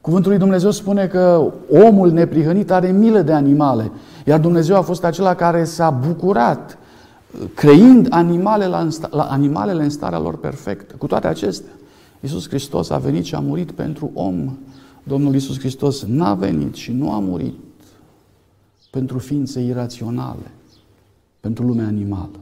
cuvântul 0.00 0.30
lui 0.30 0.40
Dumnezeu 0.40 0.70
spune 0.70 1.06
că 1.06 1.52
omul 1.70 2.10
neprihănit 2.10 2.70
are 2.70 2.90
milă 2.90 3.20
de 3.20 3.32
animale, 3.32 3.90
iar 4.24 4.40
Dumnezeu 4.40 4.76
a 4.76 4.80
fost 4.80 5.04
acela 5.04 5.34
care 5.34 5.64
s-a 5.64 5.90
bucurat 5.90 6.78
creind 7.54 8.06
animale 8.10 8.66
la, 8.66 8.88
la 9.10 9.22
animalele 9.22 9.82
în 9.82 9.90
starea 9.90 10.18
lor 10.18 10.36
perfectă. 10.36 10.94
Cu 10.98 11.06
toate 11.06 11.26
acestea, 11.26 11.72
Iisus 12.20 12.48
Hristos 12.48 12.90
a 12.90 12.98
venit 12.98 13.24
și 13.24 13.34
a 13.34 13.38
murit 13.38 13.72
pentru 13.72 14.10
om. 14.14 14.56
Domnul 15.04 15.32
Iisus 15.32 15.58
Hristos 15.58 16.04
n-a 16.04 16.34
venit 16.34 16.74
și 16.74 16.92
nu 16.92 17.12
a 17.12 17.18
murit 17.18 17.54
pentru 18.90 19.18
ființe 19.18 19.60
iraționale, 19.60 20.50
pentru 21.40 21.66
lumea 21.66 21.86
animală. 21.86 22.38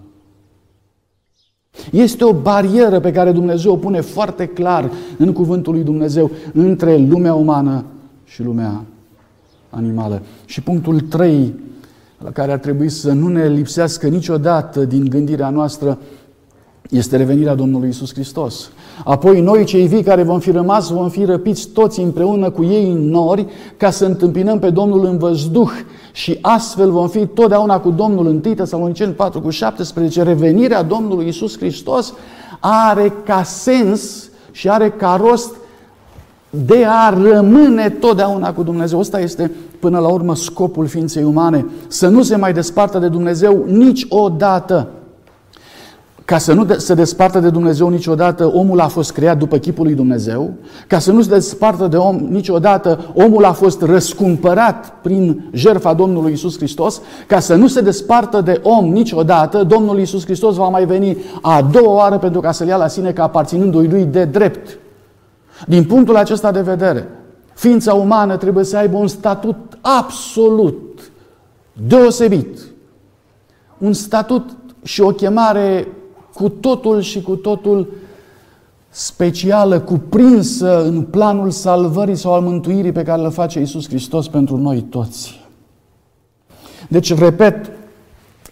Este 1.90 2.24
o 2.24 2.32
barieră 2.32 3.00
pe 3.00 3.12
care 3.12 3.32
Dumnezeu 3.32 3.72
o 3.72 3.76
pune 3.76 4.00
foarte 4.00 4.46
clar 4.46 4.90
în 5.18 5.32
cuvântul 5.32 5.72
lui 5.72 5.82
Dumnezeu 5.82 6.30
între 6.52 6.96
lumea 6.96 7.34
umană 7.34 7.84
și 8.24 8.42
lumea 8.42 8.84
animală. 9.70 10.22
Și 10.44 10.60
punctul 10.60 11.00
3, 11.00 11.54
la 12.18 12.30
care 12.30 12.52
ar 12.52 12.58
trebui 12.58 12.88
să 12.88 13.12
nu 13.12 13.28
ne 13.28 13.48
lipsească 13.48 14.08
niciodată 14.08 14.84
din 14.84 15.08
gândirea 15.08 15.50
noastră, 15.50 15.98
este 16.92 17.16
revenirea 17.16 17.54
Domnului 17.54 17.88
Isus 17.88 18.12
Hristos. 18.12 18.70
Apoi 19.04 19.40
noi, 19.40 19.64
cei 19.64 19.86
vii 19.86 20.02
care 20.02 20.22
vom 20.22 20.38
fi 20.38 20.50
rămas, 20.50 20.88
vom 20.88 21.08
fi 21.08 21.24
răpiți 21.24 21.68
toți 21.68 22.00
împreună 22.00 22.50
cu 22.50 22.64
ei 22.64 22.90
în 22.90 23.08
nori 23.08 23.46
ca 23.76 23.90
să 23.90 24.04
întâmpinăm 24.04 24.58
pe 24.58 24.70
Domnul 24.70 25.04
în 25.04 25.18
văzduh 25.18 25.70
și 26.12 26.38
astfel 26.40 26.90
vom 26.90 27.08
fi 27.08 27.26
totdeauna 27.26 27.80
cu 27.80 27.90
Domnul 27.90 28.26
în 28.26 28.40
Tita 28.40 28.64
Saloniceni 28.64 29.12
4 29.12 29.40
cu 29.40 29.50
17. 29.50 30.22
Revenirea 30.22 30.82
Domnului 30.82 31.28
Isus 31.28 31.58
Hristos 31.58 32.14
are 32.60 33.12
ca 33.24 33.42
sens 33.42 34.30
și 34.50 34.68
are 34.68 34.90
ca 34.90 35.20
rost 35.20 35.54
de 36.50 36.84
a 36.88 37.10
rămâne 37.10 37.88
totdeauna 37.88 38.52
cu 38.52 38.62
Dumnezeu. 38.62 38.98
Ăsta 38.98 39.20
este 39.20 39.50
până 39.80 39.98
la 39.98 40.08
urmă 40.08 40.34
scopul 40.34 40.86
ființei 40.86 41.24
umane, 41.24 41.66
să 41.86 42.08
nu 42.08 42.22
se 42.22 42.36
mai 42.36 42.52
despartă 42.52 42.98
de 42.98 43.08
Dumnezeu 43.08 43.64
niciodată. 43.66 44.88
Ca 46.32 46.38
să 46.38 46.52
nu 46.52 46.66
se 46.76 46.94
despartă 46.94 47.40
de 47.40 47.50
Dumnezeu 47.50 47.88
niciodată, 47.88 48.50
omul 48.54 48.80
a 48.80 48.86
fost 48.86 49.12
creat 49.12 49.38
după 49.38 49.56
chipul 49.58 49.84
lui 49.84 49.94
Dumnezeu. 49.94 50.52
Ca 50.86 50.98
să 50.98 51.12
nu 51.12 51.22
se 51.22 51.28
despartă 51.28 51.86
de 51.86 51.96
om 51.96 52.16
niciodată, 52.16 53.12
omul 53.14 53.44
a 53.44 53.52
fost 53.52 53.82
răscumpărat 53.82 54.94
prin 55.02 55.48
jertfa 55.52 55.94
Domnului 55.94 56.32
Isus 56.32 56.56
Hristos. 56.56 57.00
Ca 57.26 57.40
să 57.40 57.54
nu 57.54 57.66
se 57.66 57.80
despartă 57.80 58.40
de 58.40 58.60
om 58.62 58.84
niciodată, 58.84 59.62
Domnul 59.62 59.98
Isus 59.98 60.24
Hristos 60.24 60.56
va 60.56 60.68
mai 60.68 60.84
veni 60.84 61.16
a 61.42 61.62
doua 61.62 61.94
oară 61.94 62.18
pentru 62.18 62.40
ca 62.40 62.52
să-l 62.52 62.66
ia 62.66 62.76
la 62.76 62.88
sine 62.88 63.12
ca 63.12 63.22
aparținându-i 63.22 63.88
lui 63.88 64.04
de 64.04 64.24
drept. 64.24 64.78
Din 65.66 65.84
punctul 65.84 66.16
acesta 66.16 66.50
de 66.50 66.60
vedere, 66.60 67.08
ființa 67.54 67.94
umană 67.94 68.36
trebuie 68.36 68.64
să 68.64 68.76
aibă 68.76 68.96
un 68.96 69.08
statut 69.08 69.56
absolut 69.80 71.10
deosebit. 71.86 72.58
Un 73.78 73.92
statut 73.92 74.50
și 74.82 75.00
o 75.00 75.08
chemare 75.08 75.86
cu 76.34 76.48
totul 76.48 77.00
și 77.00 77.22
cu 77.22 77.34
totul 77.34 77.92
specială, 78.88 79.80
cuprinsă 79.80 80.84
în 80.84 81.02
planul 81.02 81.50
salvării 81.50 82.16
sau 82.16 82.32
al 82.32 82.40
mântuirii 82.40 82.92
pe 82.92 83.02
care 83.02 83.22
le 83.22 83.28
face 83.28 83.60
Isus 83.60 83.88
Hristos 83.88 84.28
pentru 84.28 84.56
noi 84.56 84.80
toți. 84.80 85.40
Deci, 86.88 87.18
repet, 87.18 87.70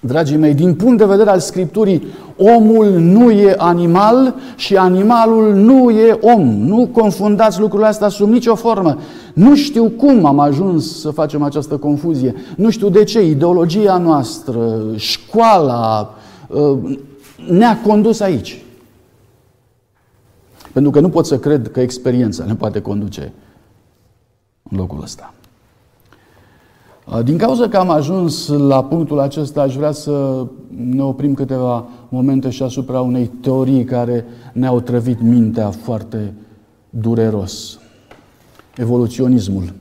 dragii 0.00 0.36
mei, 0.36 0.54
din 0.54 0.74
punct 0.74 0.98
de 0.98 1.04
vedere 1.04 1.30
al 1.30 1.38
Scripturii, 1.38 2.02
omul 2.36 2.86
nu 2.90 3.30
e 3.30 3.54
animal 3.58 4.34
și 4.56 4.76
animalul 4.76 5.54
nu 5.54 5.90
e 5.90 6.18
om. 6.20 6.42
Nu 6.42 6.88
confundați 6.92 7.60
lucrurile 7.60 7.88
astea 7.88 8.08
sub 8.08 8.28
nicio 8.28 8.54
formă. 8.54 8.98
Nu 9.34 9.54
știu 9.54 9.88
cum 9.88 10.24
am 10.24 10.38
ajuns 10.38 11.00
să 11.00 11.10
facem 11.10 11.42
această 11.42 11.76
confuzie. 11.76 12.34
Nu 12.56 12.70
știu 12.70 12.88
de 12.88 13.04
ce. 13.04 13.24
Ideologia 13.24 13.98
noastră, 13.98 14.80
școala, 14.96 16.14
ne-a 17.48 17.80
condus 17.80 18.20
aici. 18.20 18.62
Pentru 20.72 20.90
că 20.90 21.00
nu 21.00 21.08
pot 21.08 21.26
să 21.26 21.38
cred 21.38 21.70
că 21.70 21.80
experiența 21.80 22.44
ne 22.44 22.54
poate 22.54 22.80
conduce 22.80 23.32
în 24.70 24.78
locul 24.78 25.02
ăsta. 25.02 25.34
Din 27.24 27.36
cauza 27.36 27.68
că 27.68 27.76
am 27.76 27.90
ajuns 27.90 28.48
la 28.48 28.84
punctul 28.84 29.18
acesta, 29.18 29.60
aș 29.60 29.76
vrea 29.76 29.92
să 29.92 30.46
ne 30.76 31.02
oprim 31.02 31.34
câteva 31.34 31.86
momente 32.08 32.50
și 32.50 32.62
asupra 32.62 33.00
unei 33.00 33.26
teorii 33.26 33.84
care 33.84 34.24
ne-au 34.52 34.80
trăvit 34.80 35.20
mintea 35.20 35.70
foarte 35.70 36.34
dureros. 36.90 37.78
Evoluționismul. 38.76 39.72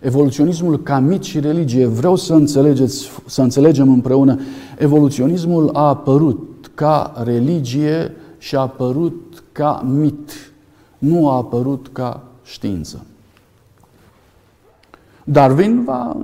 Evoluționismul 0.00 0.82
ca 0.82 0.98
mit 0.98 1.22
și 1.22 1.40
religie. 1.40 1.86
Vreau 1.86 2.16
să 2.16 2.34
înțelegeți, 2.34 3.10
să 3.26 3.42
înțelegem 3.42 3.92
împreună. 3.92 4.38
Evoluționismul 4.78 5.70
a 5.72 5.88
apărut 5.88 6.48
ca 6.74 7.12
religie 7.24 8.12
și 8.38 8.56
a 8.56 8.60
apărut 8.60 9.42
ca 9.52 9.82
mit, 9.86 10.52
nu 10.98 11.28
a 11.30 11.36
apărut 11.36 11.88
ca 11.92 12.22
știință. 12.42 13.06
Darwin 15.24 15.84
va 15.84 16.16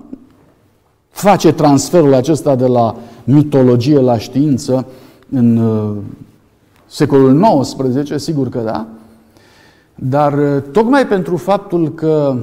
face 1.10 1.52
transferul 1.52 2.14
acesta 2.14 2.54
de 2.54 2.66
la 2.66 2.96
mitologie 3.24 4.00
la 4.00 4.18
știință 4.18 4.86
în 5.30 5.56
uh, 5.56 5.96
secolul 6.86 7.60
XIX, 7.60 8.22
sigur 8.22 8.48
că 8.48 8.58
da, 8.58 8.86
dar 9.94 10.32
uh, 10.32 10.62
tocmai 10.72 11.06
pentru 11.06 11.36
faptul 11.36 11.94
că 11.94 12.36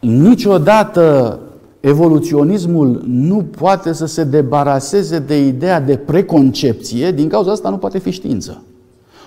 niciodată 0.00 1.38
evoluționismul 1.82 3.02
nu 3.06 3.44
poate 3.56 3.92
să 3.92 4.06
se 4.06 4.24
debaraseze 4.24 5.18
de 5.18 5.46
ideea 5.46 5.80
de 5.80 5.96
preconcepție, 5.96 7.12
din 7.12 7.28
cauza 7.28 7.50
asta 7.50 7.68
nu 7.68 7.76
poate 7.76 7.98
fi 7.98 8.10
știință. 8.10 8.62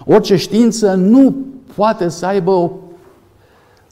Orice 0.05 0.35
știință 0.35 0.93
nu 0.93 1.35
poate 1.75 2.09
să 2.09 2.25
aibă 2.25 2.51
o, 2.51 2.71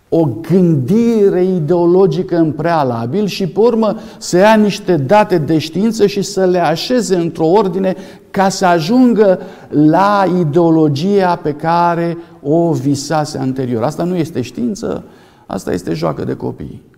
o 0.09 0.27
gândire 0.41 1.43
ideologică 1.43 2.37
în 2.37 2.51
prealabil 2.51 3.25
și 3.25 3.47
pe 3.47 3.59
urmă 3.59 3.97
să 4.17 4.37
ia 4.37 4.55
niște 4.55 4.97
date 4.97 5.37
de 5.37 5.57
știință 5.57 6.07
și 6.07 6.21
să 6.21 6.45
le 6.45 6.59
așeze 6.59 7.15
într-o 7.15 7.47
ordine 7.47 7.95
ca 8.31 8.49
să 8.49 8.65
ajungă 8.65 9.39
la 9.69 10.25
ideologia 10.39 11.35
pe 11.35 11.53
care 11.53 12.17
o 12.41 12.71
visase 12.71 13.37
anterior. 13.37 13.83
Asta 13.83 14.03
nu 14.03 14.15
este 14.15 14.41
știință, 14.41 15.03
asta 15.45 15.73
este 15.73 15.93
joacă 15.93 16.23
de 16.23 16.35
copii. 16.35 16.92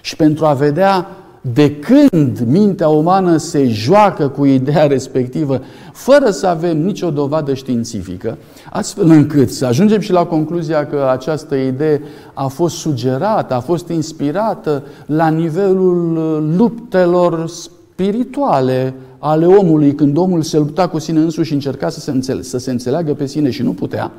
Și 0.00 0.16
pentru 0.16 0.44
a 0.46 0.52
vedea 0.52 1.08
de 1.40 1.76
când 1.76 2.40
mintea 2.46 2.88
umană 2.88 3.36
se 3.36 3.68
joacă 3.68 4.28
cu 4.28 4.44
ideea 4.44 4.86
respectivă, 4.86 5.60
fără 5.92 6.30
să 6.30 6.46
avem 6.46 6.82
nicio 6.82 7.10
dovadă 7.10 7.54
științifică, 7.54 8.38
astfel 8.70 9.10
încât 9.10 9.50
să 9.50 9.66
ajungem 9.66 10.00
și 10.00 10.12
la 10.12 10.24
concluzia 10.24 10.86
că 10.86 11.08
această 11.12 11.54
idee 11.54 12.02
a 12.34 12.46
fost 12.46 12.76
sugerată, 12.76 13.54
a 13.54 13.60
fost 13.60 13.88
inspirată 13.88 14.82
la 15.06 15.28
nivelul 15.28 16.12
luptelor 16.56 17.48
spirituale 17.48 18.94
ale 19.18 19.46
omului, 19.46 19.94
când 19.94 20.16
omul 20.16 20.42
se 20.42 20.58
lupta 20.58 20.88
cu 20.88 20.98
sine 20.98 21.20
însuși 21.20 21.48
și 21.48 21.54
încerca 21.54 21.88
să 21.88 22.00
se, 22.00 22.10
înțele- 22.10 22.42
să 22.42 22.58
se 22.58 22.70
înțeleagă 22.70 23.14
pe 23.14 23.26
sine 23.26 23.50
și 23.50 23.62
nu 23.62 23.72
putea, 23.72 24.10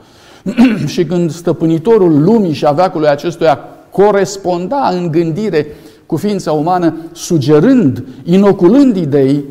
și 0.86 1.06
când 1.06 1.32
stăpânitorul 1.32 2.24
lumii 2.24 2.54
și 2.54 2.65
a 2.65 2.72
veacului 2.72 3.08
acestuia 3.08 3.60
coresponda 4.03 4.89
în 4.89 5.12
gândire 5.12 5.67
cu 6.05 6.15
ființa 6.15 6.51
umană, 6.51 6.95
sugerând, 7.12 8.03
inoculând 8.23 8.95
idei, 8.95 9.45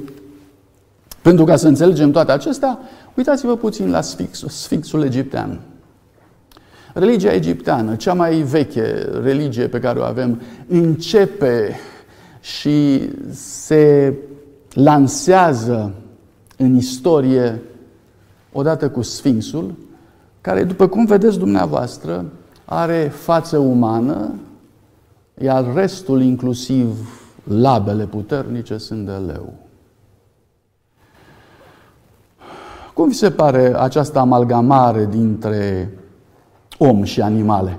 pentru 1.22 1.44
ca 1.44 1.56
să 1.56 1.68
înțelegem 1.68 2.10
toate 2.10 2.32
acestea, 2.32 2.78
uitați-vă 3.14 3.56
puțin 3.56 3.90
la 3.90 4.00
Sfinxul, 4.00 4.48
Sfinxul 4.48 5.02
egiptean. 5.02 5.60
Religia 6.94 7.32
egipteană, 7.32 7.94
cea 7.94 8.12
mai 8.14 8.36
veche 8.36 9.08
religie 9.22 9.66
pe 9.66 9.78
care 9.78 9.98
o 9.98 10.02
avem, 10.02 10.40
începe 10.68 11.76
și 12.40 13.00
se 13.30 14.14
lansează 14.72 15.94
în 16.56 16.76
istorie 16.76 17.62
odată 18.52 18.88
cu 18.88 19.02
Sfinxul, 19.02 19.74
care, 20.40 20.64
după 20.64 20.86
cum 20.86 21.04
vedeți 21.04 21.38
dumneavoastră, 21.38 22.24
are 22.70 23.08
față 23.14 23.58
umană, 23.58 24.34
iar 25.40 25.74
restul, 25.74 26.22
inclusiv 26.22 26.86
labele 27.44 28.04
puternice, 28.04 28.76
sunt 28.76 29.06
de 29.06 29.12
leu. 29.12 29.52
Cum 32.94 33.08
vi 33.08 33.14
se 33.14 33.30
pare 33.30 33.80
această 33.80 34.18
amalgamare 34.18 35.06
dintre 35.06 35.90
om 36.78 37.02
și 37.02 37.20
animale? 37.20 37.78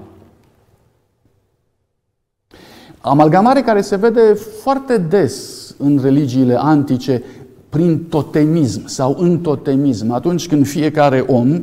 Amalgamare 3.01 3.61
care 3.61 3.81
se 3.81 3.95
vede 3.95 4.33
foarte 4.61 4.97
des 4.97 5.75
în 5.77 5.99
religiile 6.01 6.55
antice 6.55 7.23
prin 7.69 8.03
totemism 8.03 8.87
sau 8.87 9.15
în 9.19 9.39
totemism, 9.39 10.11
atunci 10.11 10.47
când 10.47 10.67
fiecare 10.67 11.19
om 11.19 11.61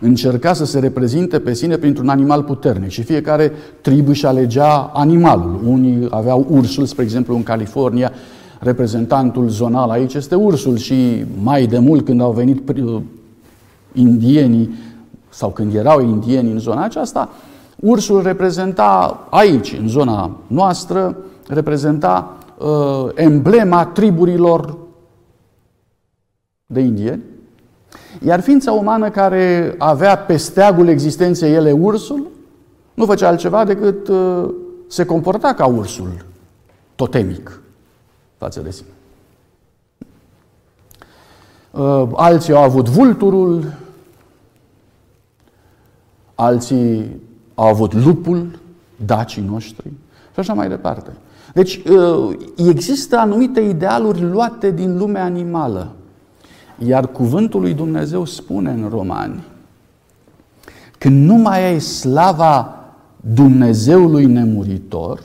încerca 0.00 0.52
să 0.52 0.64
se 0.64 0.78
reprezinte 0.78 1.38
pe 1.40 1.54
sine 1.54 1.76
printr-un 1.76 2.08
animal 2.08 2.42
puternic 2.42 2.90
și 2.90 3.02
fiecare 3.02 3.52
tribu 3.80 4.12
și 4.12 4.26
alegea 4.26 4.90
animalul. 4.94 5.60
Unii 5.66 6.06
aveau 6.10 6.46
ursul, 6.50 6.84
spre 6.84 7.04
exemplu 7.04 7.34
în 7.34 7.42
California, 7.42 8.12
reprezentantul 8.58 9.48
zonal 9.48 9.90
aici 9.90 10.14
este 10.14 10.34
ursul 10.34 10.76
și 10.76 11.24
mai 11.42 11.66
de 11.66 11.78
mult 11.78 12.04
când 12.04 12.20
au 12.20 12.32
venit 12.32 12.72
indienii 13.92 14.74
sau 15.28 15.50
când 15.50 15.74
erau 15.74 16.00
indieni 16.00 16.50
în 16.50 16.58
zona 16.58 16.84
aceasta, 16.84 17.28
ursul 17.76 18.22
reprezenta 18.22 19.26
aici, 19.30 19.76
în 19.80 19.88
zona 19.88 20.36
noastră, 20.46 21.16
reprezenta 21.46 22.36
uh, 22.58 23.08
emblema 23.14 23.84
triburilor 23.84 24.78
de 26.66 26.80
indieni 26.80 27.22
iar 28.18 28.40
ființa 28.40 28.72
umană 28.72 29.10
care 29.10 29.74
avea 29.78 30.18
pe 30.18 30.36
steagul 30.36 30.88
existenței 30.88 31.54
ele 31.54 31.72
ursul, 31.72 32.26
nu 32.94 33.04
făcea 33.04 33.28
altceva 33.28 33.64
decât 33.64 34.08
uh, 34.08 34.50
se 34.86 35.04
comporta 35.04 35.54
ca 35.54 35.66
ursul 35.66 36.24
totemic 36.94 37.60
față 38.36 38.60
de 38.60 38.70
sine. 38.70 38.88
Uh, 41.70 42.08
alții 42.14 42.52
au 42.52 42.62
avut 42.62 42.88
vulturul, 42.88 43.72
alții 46.34 47.20
au 47.54 47.66
avut 47.66 47.94
lupul, 47.94 48.58
dacii 49.04 49.42
noștri 49.42 49.90
și 50.32 50.38
așa 50.38 50.52
mai 50.52 50.68
departe. 50.68 51.10
Deci 51.54 51.76
uh, 51.76 52.36
există 52.56 53.16
anumite 53.16 53.60
idealuri 53.60 54.22
luate 54.22 54.70
din 54.70 54.98
lumea 54.98 55.24
animală 55.24 55.92
iar 56.86 57.06
cuvântul 57.06 57.60
lui 57.60 57.74
Dumnezeu 57.74 58.24
spune 58.24 58.70
în 58.70 58.88
Romani, 58.88 59.44
când 60.98 61.26
nu 61.26 61.34
mai 61.34 61.64
ai 61.66 61.80
slava 61.80 62.74
Dumnezeului 63.34 64.24
nemuritor, 64.24 65.22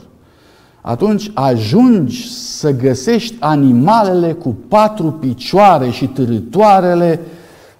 atunci 0.80 1.30
ajungi 1.34 2.28
să 2.32 2.70
găsești 2.70 3.36
animalele 3.38 4.32
cu 4.32 4.56
patru 4.68 5.12
picioare 5.12 5.90
și 5.90 6.06
târătoarele 6.06 7.20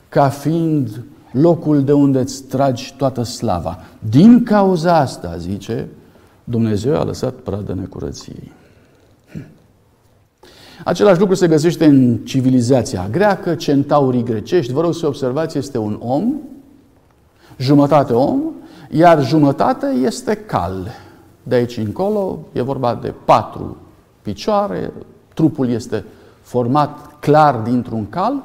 ca 0.08 0.28
fiind 0.28 1.04
locul 1.30 1.84
de 1.84 1.92
unde 1.92 2.18
îți 2.18 2.42
tragi 2.42 2.94
toată 2.96 3.22
slava. 3.22 3.78
Din 4.08 4.42
cauza 4.42 4.96
asta, 4.96 5.36
zice, 5.36 5.88
Dumnezeu 6.44 6.98
a 6.98 7.04
lăsat 7.04 7.34
pradă 7.34 7.74
necurăției. 7.74 8.52
Același 10.84 11.20
lucru 11.20 11.34
se 11.34 11.46
găsește 11.46 11.84
în 11.84 12.16
civilizația 12.16 13.08
greacă, 13.10 13.54
centaurii 13.54 14.22
grecești. 14.22 14.72
Vă 14.72 14.80
rog 14.80 14.94
să 14.94 15.06
observați, 15.06 15.58
este 15.58 15.78
un 15.78 15.98
om, 16.00 16.34
jumătate 17.56 18.12
om, 18.12 18.40
iar 18.90 19.24
jumătate 19.24 19.86
este 19.86 20.34
cal. 20.34 20.88
De 21.42 21.54
aici 21.54 21.76
încolo 21.76 22.38
e 22.52 22.62
vorba 22.62 22.98
de 23.02 23.14
patru 23.24 23.76
picioare, 24.22 24.92
trupul 25.34 25.68
este 25.68 26.04
format 26.40 27.16
clar 27.20 27.54
dintr-un 27.54 28.08
cal. 28.08 28.44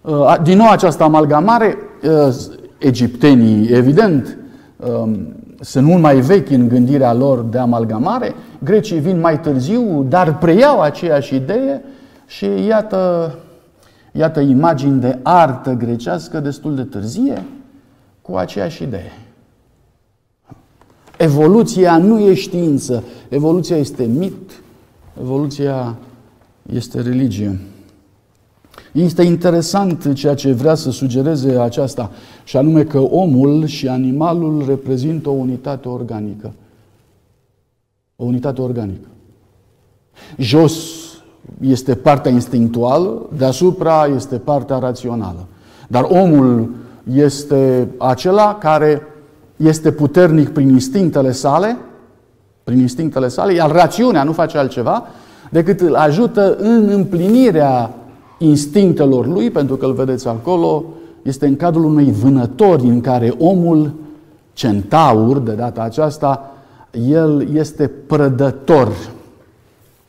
Uh, 0.00 0.36
din 0.42 0.56
nou 0.56 0.68
această 0.68 1.02
amalgamare, 1.02 1.76
uh, 2.02 2.34
egiptenii, 2.78 3.68
evident, 3.68 4.38
um, 4.76 5.36
sunt 5.60 5.86
mult 5.86 6.02
mai 6.02 6.20
vechi 6.20 6.50
în 6.50 6.68
gândirea 6.68 7.12
lor 7.12 7.40
de 7.40 7.58
amalgamare, 7.58 8.34
grecii 8.58 8.98
vin 9.00 9.20
mai 9.20 9.40
târziu, 9.40 10.02
dar 10.08 10.38
preiau 10.38 10.80
aceeași 10.80 11.34
idee 11.34 11.82
și 12.26 12.46
iată, 12.66 13.34
iată 14.12 14.40
imagini 14.40 15.00
de 15.00 15.18
artă 15.22 15.72
grecească 15.72 16.40
destul 16.40 16.74
de 16.74 16.82
târzie 16.82 17.44
cu 18.22 18.36
aceeași 18.36 18.82
idee. 18.82 19.12
Evoluția 21.16 21.96
nu 21.96 22.18
e 22.18 22.34
știință, 22.34 23.04
evoluția 23.28 23.76
este 23.76 24.04
mit, 24.04 24.62
evoluția 25.20 25.96
este 26.72 27.00
religie. 27.00 27.58
Este 28.92 29.22
interesant 29.22 30.14
ceea 30.14 30.34
ce 30.34 30.52
vrea 30.52 30.74
să 30.74 30.90
sugereze 30.90 31.58
aceasta, 31.58 32.10
și 32.44 32.56
anume 32.56 32.84
că 32.84 32.98
omul 32.98 33.66
și 33.66 33.88
animalul 33.88 34.64
reprezintă 34.66 35.28
o 35.28 35.32
unitate 35.32 35.88
organică. 35.88 36.52
O 38.20 38.24
unitate 38.24 38.60
organică. 38.60 39.08
Jos 40.38 40.74
este 41.60 41.94
partea 41.94 42.30
instinctuală, 42.30 43.28
deasupra 43.36 44.06
este 44.14 44.36
partea 44.36 44.78
rațională. 44.78 45.46
Dar 45.88 46.06
omul 46.08 46.70
este 47.12 47.88
acela 47.98 48.54
care 48.54 49.02
este 49.56 49.92
puternic 49.92 50.48
prin 50.48 50.68
instinctele 50.68 51.32
sale, 51.32 51.76
prin 52.64 52.78
instinctele 52.78 53.28
sale, 53.28 53.52
iar 53.52 53.70
rațiunea 53.70 54.22
nu 54.22 54.32
face 54.32 54.58
altceva 54.58 55.06
decât 55.50 55.80
îl 55.80 55.94
ajută 55.94 56.56
în 56.56 56.88
împlinirea 56.88 57.94
instinctelor 58.38 59.26
lui, 59.26 59.50
pentru 59.50 59.76
că 59.76 59.86
îl 59.86 59.92
vedeți 59.92 60.28
acolo, 60.28 60.84
este 61.22 61.46
în 61.46 61.56
cadrul 61.56 61.84
unei 61.84 62.12
vânători 62.12 62.82
în 62.82 63.00
care 63.00 63.34
omul, 63.38 63.92
centaur, 64.52 65.38
de 65.38 65.52
data 65.52 65.82
aceasta, 65.82 66.52
el 66.90 67.54
este 67.54 67.88
prădător. 67.88 68.92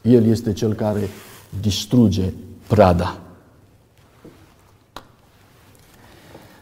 El 0.02 0.26
este 0.26 0.54
cel 0.54 0.74
care 0.74 1.10
distruge 1.62 2.34
prada. 2.68 3.18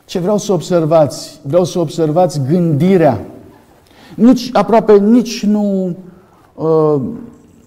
Ce 0.06 0.20
vreau 0.20 0.38
să 0.38 0.54
observați? 0.54 1.40
Vreau 1.42 1.64
să 1.64 1.80
observați 1.80 2.42
gândirea. 2.50 3.26
Nici, 4.16 4.50
aproape 4.54 4.98
nici 4.98 5.44
nu 5.44 5.96
uh, 6.56 7.02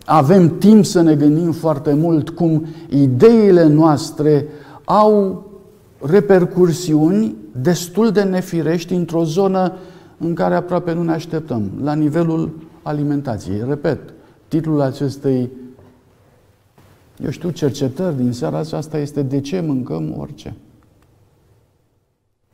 avem 0.04 0.58
timp 0.58 0.84
să 0.84 1.00
ne 1.00 1.14
gândim 1.14 1.52
foarte 1.52 1.92
mult 1.92 2.30
cum 2.30 2.66
ideile 2.88 3.66
noastre 3.66 4.46
au 4.84 5.44
repercursiuni 5.98 7.34
destul 7.62 8.10
de 8.10 8.22
nefirești 8.22 8.94
într-o 8.94 9.24
zonă 9.24 9.72
în 10.20 10.34
care 10.34 10.54
aproape 10.54 10.92
nu 10.92 11.02
ne 11.02 11.12
așteptăm, 11.12 11.70
la 11.82 11.94
nivelul 11.94 12.68
alimentației. 12.82 13.64
Repet, 13.68 14.00
titlul 14.48 14.80
acestei, 14.80 15.50
eu 17.22 17.30
știu, 17.30 17.50
cercetări 17.50 18.16
din 18.16 18.32
seara 18.32 18.58
aceasta 18.58 18.98
este 18.98 19.22
De 19.22 19.40
ce 19.40 19.60
mâncăm 19.60 20.14
orice? 20.18 20.54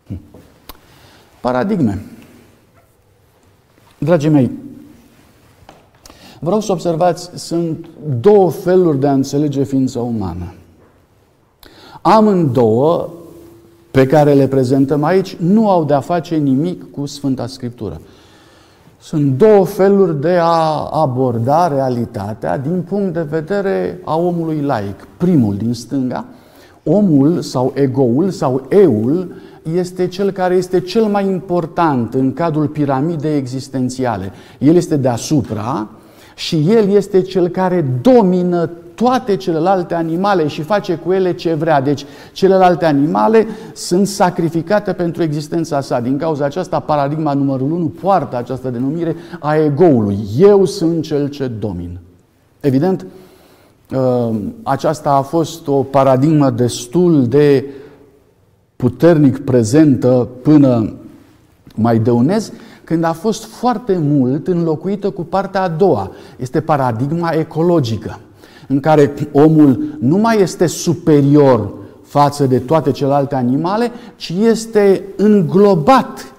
Hm. 0.07 0.21
Paradigme. 1.41 2.03
Dragii 3.99 4.29
mei, 4.29 4.51
Vreau 6.41 6.61
să 6.61 6.73
observați, 6.73 7.31
sunt 7.35 7.87
două 8.21 8.51
feluri 8.51 8.99
de 8.99 9.07
a 9.07 9.12
înțelege 9.12 9.62
ființa 9.62 10.01
umană. 10.01 10.55
Amândouă, 12.03 13.09
pe 13.97 14.07
care 14.07 14.32
le 14.32 14.47
prezentăm 14.47 15.05
aici, 15.05 15.36
nu 15.36 15.70
au 15.70 15.84
de-a 15.84 16.01
face 16.01 16.34
nimic 16.34 16.90
cu 16.90 17.07
Sfânta 17.07 17.47
Scriptură. 17.47 18.01
Sunt 18.99 19.38
două 19.38 19.64
feluri 19.66 20.20
de 20.20 20.38
a 20.40 20.88
aborda 20.92 21.68
realitatea 21.68 22.59
din 22.59 22.84
punct 22.88 23.12
de 23.12 23.26
vedere 23.30 24.01
a 24.05 24.16
omului 24.16 24.61
laic. 24.61 25.07
Primul 25.16 25.57
din 25.57 25.74
stânga, 25.74 26.24
omul 26.84 27.40
sau 27.40 27.72
egoul 27.74 28.30
sau 28.30 28.66
eul 28.68 29.34
este 29.74 30.07
cel 30.07 30.30
care 30.30 30.55
este 30.55 30.80
cel 30.80 31.05
mai 31.05 31.26
important 31.26 32.14
în 32.14 32.32
cadrul 32.32 32.66
piramidei 32.66 33.36
existențiale. 33.36 34.32
El 34.59 34.74
este 34.74 34.97
deasupra 34.97 35.88
și 36.34 36.66
el 36.70 36.88
este 36.88 37.20
cel 37.20 37.49
care 37.49 37.84
domină 38.03 38.70
toate 38.97 39.36
celelalte 39.36 39.94
animale 39.94 40.47
și 40.47 40.62
face 40.62 40.94
cu 40.94 41.12
ele 41.12 41.34
ce 41.34 41.55
vrea. 41.55 41.80
Deci 41.80 42.05
celelalte 42.32 42.84
animale 42.84 43.47
sunt 43.74 44.07
sacrificate 44.07 44.92
pentru 44.92 45.22
existența 45.22 45.80
sa. 45.80 46.01
Din 46.01 46.18
cauza 46.18 46.44
aceasta, 46.44 46.80
paradigma 46.80 47.32
numărul 47.32 47.72
1 47.72 47.86
poartă 47.86 48.36
această 48.36 48.68
denumire 48.68 49.16
a 49.40 49.57
egoului. 49.57 50.18
Eu 50.38 50.64
sunt 50.64 51.03
cel 51.03 51.28
ce 51.28 51.47
domin. 51.47 51.99
Evident, 52.61 53.07
ă, 53.92 54.32
aceasta 54.62 55.11
a 55.11 55.22
fost 55.22 55.68
o 55.68 55.82
paradigmă 55.82 56.51
destul 56.51 57.26
de 57.26 57.64
puternic 58.76 59.38
prezentă 59.38 60.28
până 60.42 60.94
mai 61.74 61.99
dăunez, 61.99 62.53
când 62.84 63.05
a 63.05 63.12
fost 63.12 63.44
foarte 63.44 63.99
mult 64.03 64.49
înlocuită 64.49 65.11
cu 65.11 65.24
partea 65.24 65.62
a 65.62 65.68
doua. 65.68 66.11
Este 66.36 66.61
paradigma 66.61 67.30
ecologică 67.30 68.20
în 68.67 68.81
care 68.81 69.14
omul 69.33 69.97
nu 70.01 70.17
mai 70.17 70.41
este 70.41 70.67
superior 70.67 71.73
față 72.03 72.47
de 72.47 72.59
toate 72.59 72.91
celelalte 72.91 73.35
animale, 73.35 73.91
ci 74.17 74.29
este 74.29 75.03
înglobat 75.17 76.35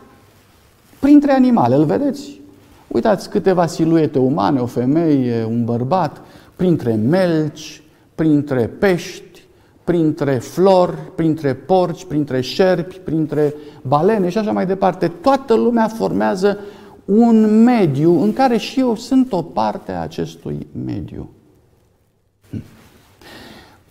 printre 1.00 1.32
animale. 1.32 1.76
Îl 1.76 1.86
vedeți? 1.86 2.42
Uitați 2.88 3.30
câteva 3.30 3.66
siluete 3.66 4.20
umane, 4.20 4.60
o 4.60 4.66
femeie, 4.66 5.46
un 5.50 5.66
bărbat, 5.66 6.22
printre 6.56 6.94
melci, 6.94 7.84
printre 8.16 8.68
pești, 8.80 9.44
printre 9.84 10.32
flori, 10.32 10.98
printre 11.16 11.54
porci, 11.54 12.06
printre 12.06 12.42
șerpi, 12.42 12.98
printre 12.98 13.54
balene 13.82 14.30
și 14.30 14.38
așa 14.38 14.52
mai 14.52 14.66
departe. 14.66 15.08
Toată 15.08 15.54
lumea 15.54 15.88
formează 15.88 16.58
un 17.06 17.64
mediu 17.64 18.22
în 18.22 18.34
care 18.34 18.58
și 18.58 18.80
eu 18.80 18.96
sunt 18.96 19.32
o 19.32 19.42
parte 19.42 19.92
a 19.92 20.02
acestui 20.02 20.68
mediu 20.86 21.30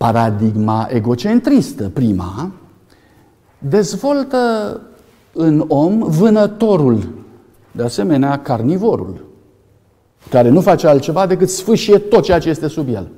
paradigma 0.06 0.86
egocentristă, 0.90 1.90
prima, 1.92 2.50
dezvoltă 3.58 4.80
în 5.32 5.64
om 5.68 5.98
vânătorul, 5.98 7.08
de 7.72 7.82
asemenea 7.82 8.38
carnivorul, 8.38 9.24
care 10.30 10.48
nu 10.48 10.60
face 10.60 10.86
altceva 10.86 11.26
decât 11.26 11.48
sfâșie 11.48 11.98
tot 11.98 12.22
ceea 12.22 12.38
ce 12.38 12.48
este 12.48 12.68
sub 12.68 12.88
el. 12.88 13.08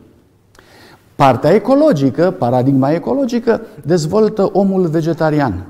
Partea 1.14 1.55
ecologică, 1.55 2.30
paradigma 2.30 2.91
ecologică, 2.91 3.61
dezvoltă 3.84 4.51
omul 4.53 4.86
vegetarian. 4.86 5.66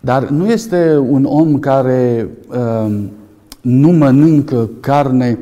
Dar 0.00 0.28
nu 0.28 0.50
este 0.50 0.96
un 0.96 1.24
om 1.24 1.58
care 1.58 2.30
uh, 2.48 3.04
nu 3.60 3.88
mănâncă 3.88 4.68
carne 4.80 5.38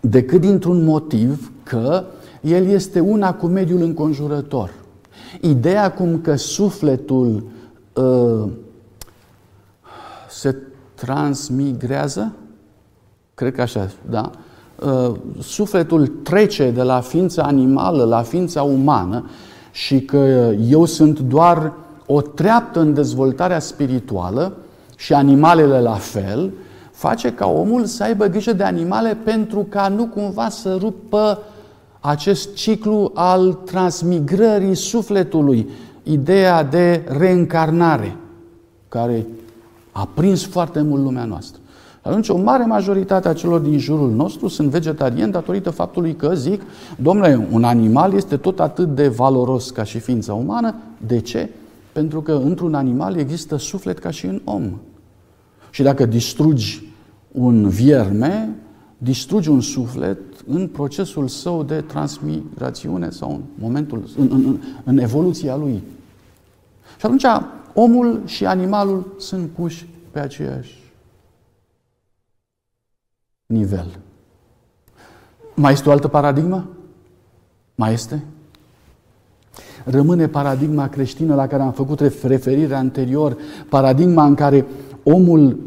decât 0.00 0.40
dintr-un 0.40 0.84
motiv 0.84 1.52
că 1.62 2.04
el 2.46 2.66
este 2.66 3.00
una 3.00 3.34
cu 3.34 3.46
mediul 3.46 3.82
înconjurător. 3.82 4.72
Ideea 5.40 5.92
cum 5.92 6.20
că 6.20 6.36
sufletul 6.36 7.44
uh, 7.92 8.48
se 10.28 10.56
transmigrează, 10.94 12.32
cred 13.34 13.54
că 13.54 13.60
așa, 13.60 13.90
da? 14.10 14.30
Uh, 14.82 15.12
sufletul 15.40 16.06
trece 16.06 16.70
de 16.70 16.82
la 16.82 17.00
ființa 17.00 17.42
animală 17.42 18.04
la 18.04 18.22
ființa 18.22 18.62
umană 18.62 19.30
și 19.70 20.00
că 20.00 20.52
eu 20.68 20.84
sunt 20.84 21.20
doar 21.20 21.72
o 22.06 22.20
treaptă 22.20 22.80
în 22.80 22.94
dezvoltarea 22.94 23.58
spirituală 23.58 24.56
și 24.96 25.12
animalele 25.12 25.80
la 25.80 25.94
fel, 25.94 26.52
face 26.90 27.32
ca 27.32 27.46
omul 27.46 27.84
să 27.84 28.02
aibă 28.02 28.26
grijă 28.26 28.52
de 28.52 28.62
animale 28.62 29.16
pentru 29.24 29.66
ca 29.68 29.88
nu 29.88 30.06
cumva 30.06 30.48
să 30.48 30.76
rupă 30.80 31.38
uh, 31.40 31.54
acest 32.06 32.54
ciclu 32.54 33.10
al 33.14 33.52
transmigrării 33.52 34.74
sufletului, 34.74 35.68
ideea 36.02 36.64
de 36.64 37.04
reîncarnare, 37.18 38.16
care 38.88 39.26
a 39.92 40.08
prins 40.14 40.44
foarte 40.44 40.80
mult 40.80 41.02
lumea 41.02 41.24
noastră. 41.24 41.60
Atunci, 42.02 42.28
o 42.28 42.36
mare 42.36 42.64
majoritate 42.64 43.28
a 43.28 43.32
celor 43.32 43.60
din 43.60 43.78
jurul 43.78 44.10
nostru 44.10 44.48
sunt 44.48 44.68
vegetariani 44.68 45.32
datorită 45.32 45.70
faptului 45.70 46.16
că 46.16 46.34
zic, 46.34 46.62
domnule, 46.96 47.48
un 47.50 47.64
animal 47.64 48.14
este 48.14 48.36
tot 48.36 48.60
atât 48.60 48.94
de 48.94 49.08
valoros 49.08 49.70
ca 49.70 49.84
și 49.84 49.98
ființa 49.98 50.34
umană. 50.34 50.74
De 51.06 51.20
ce? 51.20 51.50
Pentru 51.92 52.22
că 52.22 52.32
într-un 52.32 52.74
animal 52.74 53.16
există 53.16 53.56
suflet 53.56 53.98
ca 53.98 54.10
și 54.10 54.26
în 54.26 54.40
om. 54.44 54.70
Și 55.70 55.82
dacă 55.82 56.06
distrugi 56.06 56.92
un 57.32 57.68
vierme, 57.68 58.56
distrugi 58.98 59.48
un 59.48 59.60
suflet 59.60 60.18
în 60.46 60.68
procesul 60.68 61.28
său 61.28 61.62
de 61.62 61.80
transmigrațiune 61.80 63.10
sau 63.10 63.30
în 63.30 63.40
momentul, 63.58 64.08
în, 64.16 64.28
în, 64.30 64.58
în 64.84 64.98
evoluția 64.98 65.56
lui. 65.56 65.82
Și 66.98 67.06
atunci 67.06 67.24
omul 67.74 68.22
și 68.24 68.46
animalul 68.46 69.14
sunt 69.18 69.50
puși 69.50 69.88
pe 70.10 70.18
aceeași 70.18 70.84
nivel. 73.46 73.98
Mai 75.54 75.72
este 75.72 75.88
o 75.88 75.92
altă 75.92 76.08
paradigmă? 76.08 76.68
Mai 77.74 77.92
este? 77.92 78.24
Rămâne 79.84 80.28
paradigma 80.28 80.88
creștină 80.88 81.34
la 81.34 81.46
care 81.46 81.62
am 81.62 81.72
făcut 81.72 82.00
referire 82.22 82.74
anterior, 82.74 83.36
paradigma 83.68 84.24
în 84.24 84.34
care 84.34 84.66
omul 85.02 85.58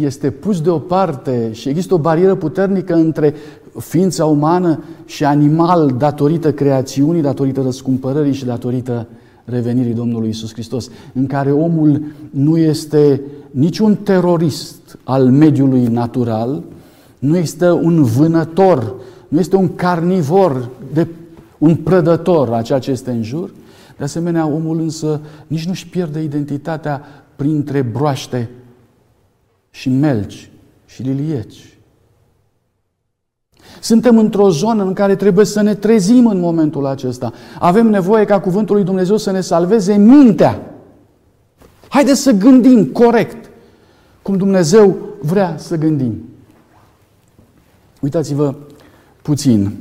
este 0.00 0.30
pus 0.30 0.60
deoparte 0.60 1.52
și 1.52 1.68
există 1.68 1.94
o 1.94 1.98
barieră 1.98 2.34
puternică 2.34 2.94
între 2.94 3.34
ființa 3.78 4.24
umană 4.24 4.84
și 5.04 5.24
animal 5.24 5.94
datorită 5.98 6.52
creațiunii, 6.52 7.22
datorită 7.22 7.60
răscumpărării 7.60 8.32
și 8.32 8.44
datorită 8.44 9.06
revenirii 9.44 9.94
Domnului 9.94 10.28
Isus 10.28 10.52
Hristos, 10.52 10.90
în 11.12 11.26
care 11.26 11.52
omul 11.52 12.02
nu 12.30 12.58
este 12.58 13.20
niciun 13.50 13.94
terorist 13.94 14.98
al 15.04 15.30
mediului 15.30 15.86
natural, 15.86 16.62
nu 17.18 17.36
este 17.36 17.70
un 17.70 18.02
vânător, 18.02 18.94
nu 19.28 19.38
este 19.38 19.56
un 19.56 19.74
carnivor, 19.74 20.68
de, 20.92 21.06
un 21.58 21.76
prădător 21.76 22.52
a 22.52 22.62
ceea 22.62 22.78
ce 22.78 22.90
este 22.90 23.10
în 23.10 23.22
jur. 23.22 23.50
De 23.98 24.04
asemenea, 24.04 24.46
omul 24.46 24.80
însă 24.80 25.20
nici 25.46 25.66
nu-și 25.66 25.88
pierde 25.88 26.22
identitatea 26.22 27.02
printre 27.36 27.82
broaște 27.82 28.50
și 29.74 29.88
melci 29.88 30.50
și 30.86 31.02
lilieci. 31.02 31.78
Suntem 33.80 34.18
într-o 34.18 34.50
zonă 34.50 34.82
în 34.82 34.92
care 34.92 35.16
trebuie 35.16 35.44
să 35.44 35.60
ne 35.62 35.74
trezim 35.74 36.26
în 36.26 36.40
momentul 36.40 36.86
acesta. 36.86 37.32
Avem 37.58 37.86
nevoie 37.86 38.24
ca 38.24 38.40
Cuvântul 38.40 38.74
lui 38.74 38.84
Dumnezeu 38.84 39.16
să 39.16 39.30
ne 39.30 39.40
salveze 39.40 39.96
mintea. 39.96 40.60
Haideți 41.88 42.20
să 42.20 42.32
gândim 42.32 42.86
corect 42.86 43.50
cum 44.22 44.36
Dumnezeu 44.36 44.96
vrea 45.22 45.54
să 45.58 45.76
gândim. 45.76 46.28
Uitați-vă 48.00 48.54
puțin. 49.22 49.76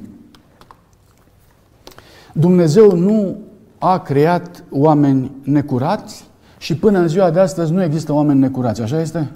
Dumnezeu 2.34 2.96
nu 2.96 3.38
a 3.78 4.00
creat 4.00 4.64
oameni 4.70 5.32
necurați 5.44 6.26
și 6.58 6.76
până 6.76 7.00
în 7.00 7.08
ziua 7.08 7.32
de 7.32 7.40
astăzi 7.40 7.72
nu 7.72 7.84
există 7.84 8.14
oameni 8.14 8.40
necurați. 8.40 8.82
Așa 8.82 9.02
este? 9.02 9.32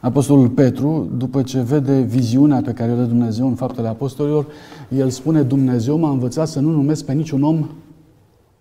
Apostolul 0.00 0.48
Petru, 0.48 1.08
după 1.16 1.42
ce 1.42 1.60
vede 1.60 2.00
viziunea 2.00 2.60
pe 2.64 2.72
care 2.72 2.92
o 2.92 2.94
dă 2.94 3.02
Dumnezeu 3.02 3.46
în 3.46 3.54
faptele 3.54 3.88
apostolilor, 3.88 4.46
el 4.88 5.10
spune, 5.10 5.42
Dumnezeu 5.42 5.98
m-a 5.98 6.10
învățat 6.10 6.48
să 6.48 6.60
nu 6.60 6.70
numesc 6.70 7.04
pe 7.04 7.12
niciun 7.12 7.42
om 7.42 7.68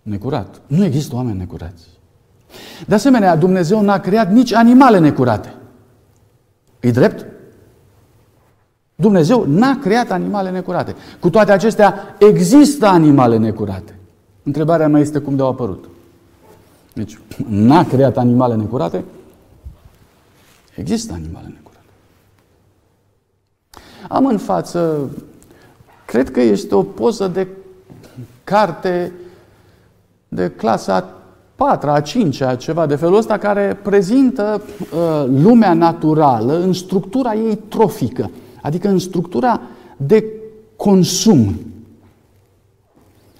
necurat. 0.01 0.61
Nu 0.67 0.83
există 0.83 1.15
oameni 1.15 1.37
necurați. 1.37 1.83
De 2.87 2.95
asemenea, 2.95 3.35
Dumnezeu 3.35 3.81
n-a 3.81 3.99
creat 3.99 4.31
nici 4.31 4.53
animale 4.53 4.99
necurate. 4.99 5.53
E 6.79 6.91
drept? 6.91 7.25
Dumnezeu 8.95 9.45
n-a 9.47 9.79
creat 9.81 10.11
animale 10.11 10.49
necurate. 10.49 10.95
Cu 11.19 11.29
toate 11.29 11.51
acestea, 11.51 12.15
există 12.19 12.85
animale 12.85 13.37
necurate. 13.37 13.99
Întrebarea 14.43 14.87
mea 14.87 15.01
este 15.01 15.19
cum 15.19 15.35
de-au 15.35 15.49
apărut. 15.49 15.89
Deci, 16.93 17.19
n-a 17.49 17.83
creat 17.83 18.17
animale 18.17 18.55
necurate, 18.55 19.03
Există 20.75 21.13
animale 21.13 21.47
necurate. 21.47 21.85
Am 24.07 24.25
în 24.25 24.37
față, 24.37 25.09
cred 26.05 26.31
că 26.31 26.41
este 26.41 26.75
o 26.75 26.83
poză 26.83 27.27
de 27.27 27.47
carte 28.43 29.11
de 30.27 30.49
clasa 30.49 31.13
4 31.55 31.89
a 31.89 32.01
5 32.01 32.41
a 32.41 32.55
ceva 32.55 32.85
de 32.85 32.95
felul 32.95 33.17
ăsta, 33.17 33.37
care 33.37 33.79
prezintă 33.83 34.61
uh, 34.61 35.25
lumea 35.27 35.73
naturală 35.73 36.59
în 36.59 36.73
structura 36.73 37.33
ei 37.33 37.55
trofică, 37.55 38.31
adică 38.61 38.87
în 38.87 38.99
structura 38.99 39.61
de 39.97 40.23
consum. 40.75 41.55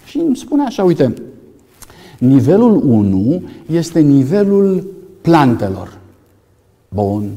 Și 0.05 0.17
îmi 0.17 0.35
spune 0.35 0.63
așa, 0.63 0.83
uite, 0.83 1.13
nivelul 2.19 2.81
1 2.83 3.43
este 3.65 3.99
nivelul 3.99 4.87
plantelor. 5.21 5.97
Bun. 6.89 7.31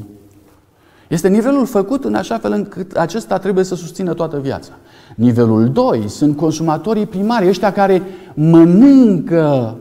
Este 1.07 1.27
nivelul 1.27 1.65
făcut 1.65 2.03
în 2.03 2.15
așa 2.15 2.37
fel 2.37 2.51
încât 2.51 2.91
acesta 2.91 3.37
trebuie 3.37 3.63
să 3.63 3.75
susțină 3.75 4.13
toată 4.13 4.39
viața. 4.39 4.71
Nivelul 5.15 5.69
2 5.69 6.07
sunt 6.07 6.37
consumatorii 6.37 7.05
primari, 7.05 7.47
ăștia 7.47 7.71
care 7.71 8.03
mănâncă 8.33 9.75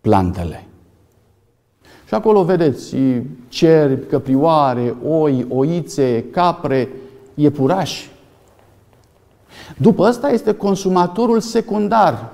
plantele. 0.00 0.66
Și 2.06 2.14
acolo 2.14 2.42
vedeți 2.44 2.96
cerbi, 3.48 4.06
căprioare, 4.06 4.94
oi, 5.08 5.46
oițe, 5.48 6.24
capre, 6.30 6.88
iepurași. 7.34 8.10
După 9.76 10.04
asta 10.04 10.28
este 10.28 10.52
consumatorul 10.52 11.40
secundar, 11.40 12.30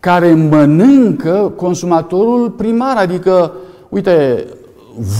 care 0.00 0.34
mănâncă 0.34 1.52
consumatorul 1.56 2.50
primar, 2.50 2.96
adică, 2.96 3.52
uite, 3.88 4.46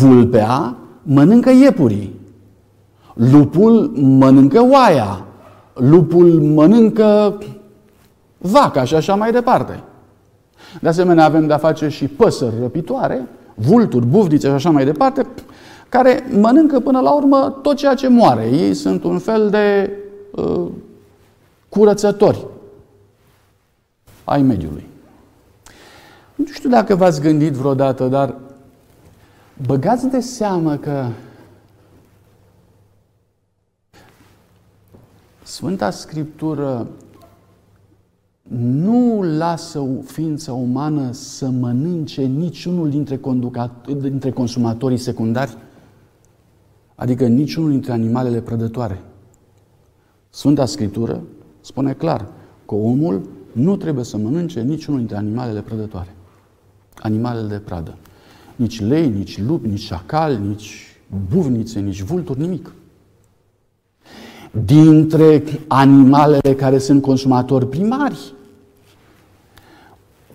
vulpea 0.00 0.76
mănâncă 1.02 1.50
iepurii, 1.50 2.20
lupul 3.14 3.92
mănâncă 3.94 4.62
oaia, 4.70 5.24
lupul 5.74 6.40
mănâncă 6.40 7.38
vaca 8.38 8.84
și 8.84 8.94
așa 8.94 9.14
mai 9.14 9.32
departe. 9.32 9.82
De 10.80 10.88
asemenea, 10.88 11.24
avem 11.24 11.46
de-a 11.46 11.58
face 11.58 11.88
și 11.88 12.06
păsări 12.06 12.54
răpitoare, 12.60 13.28
vulturi, 13.54 14.06
bufnițe 14.06 14.48
și 14.48 14.54
așa 14.54 14.70
mai 14.70 14.84
departe, 14.84 15.26
care 15.88 16.26
mănâncă 16.40 16.80
până 16.80 17.00
la 17.00 17.10
urmă 17.10 17.58
tot 17.62 17.76
ceea 17.76 17.94
ce 17.94 18.08
moare. 18.08 18.48
Ei 18.52 18.74
sunt 18.74 19.04
un 19.04 19.18
fel 19.18 19.50
de 19.50 19.90
uh, 20.30 20.66
curățători 21.68 22.46
ai 24.24 24.42
mediului. 24.42 24.86
Nu 26.34 26.44
știu 26.44 26.68
dacă 26.68 26.94
v-ați 26.94 27.20
gândit 27.20 27.52
vreodată, 27.52 28.04
dar 28.04 28.34
băgați 29.64 30.08
de 30.08 30.20
seamă 30.20 30.76
că 30.76 31.08
Sfânta 35.42 35.90
Scriptură 35.90 36.88
nu 38.58 39.22
lasă 39.22 39.86
ființa 40.04 40.52
umană 40.52 41.12
să 41.12 41.48
mănânce 41.48 42.22
niciunul 42.22 42.90
dintre, 42.90 43.20
dintre 44.00 44.30
consumatorii 44.30 44.96
secundari, 44.96 45.56
adică 46.94 47.26
niciunul 47.26 47.70
dintre 47.70 47.92
animalele 47.92 48.40
prădătoare. 48.40 49.02
Sfânta 50.30 50.66
Scriptură 50.66 51.22
spune 51.60 51.92
clar 51.92 52.28
că 52.66 52.74
omul 52.74 53.28
nu 53.52 53.76
trebuie 53.76 54.04
să 54.04 54.16
mănânce 54.16 54.60
niciunul 54.60 54.98
dintre 54.98 55.16
animalele 55.16 55.60
prădătoare, 55.60 56.14
animalele 56.94 57.48
de 57.48 57.58
pradă. 57.58 57.96
Nici 58.56 58.80
lei, 58.80 59.08
nici 59.08 59.38
lupi, 59.38 59.68
nici 59.68 59.80
șacal, 59.80 60.38
nici 60.48 60.96
buvnițe, 61.30 61.80
nici 61.80 62.02
vulturi, 62.02 62.40
nimic. 62.40 62.74
Dintre 64.64 65.42
animalele 65.66 66.54
care 66.54 66.78
sunt 66.78 67.02
consumatori 67.02 67.68
primari, 67.68 68.34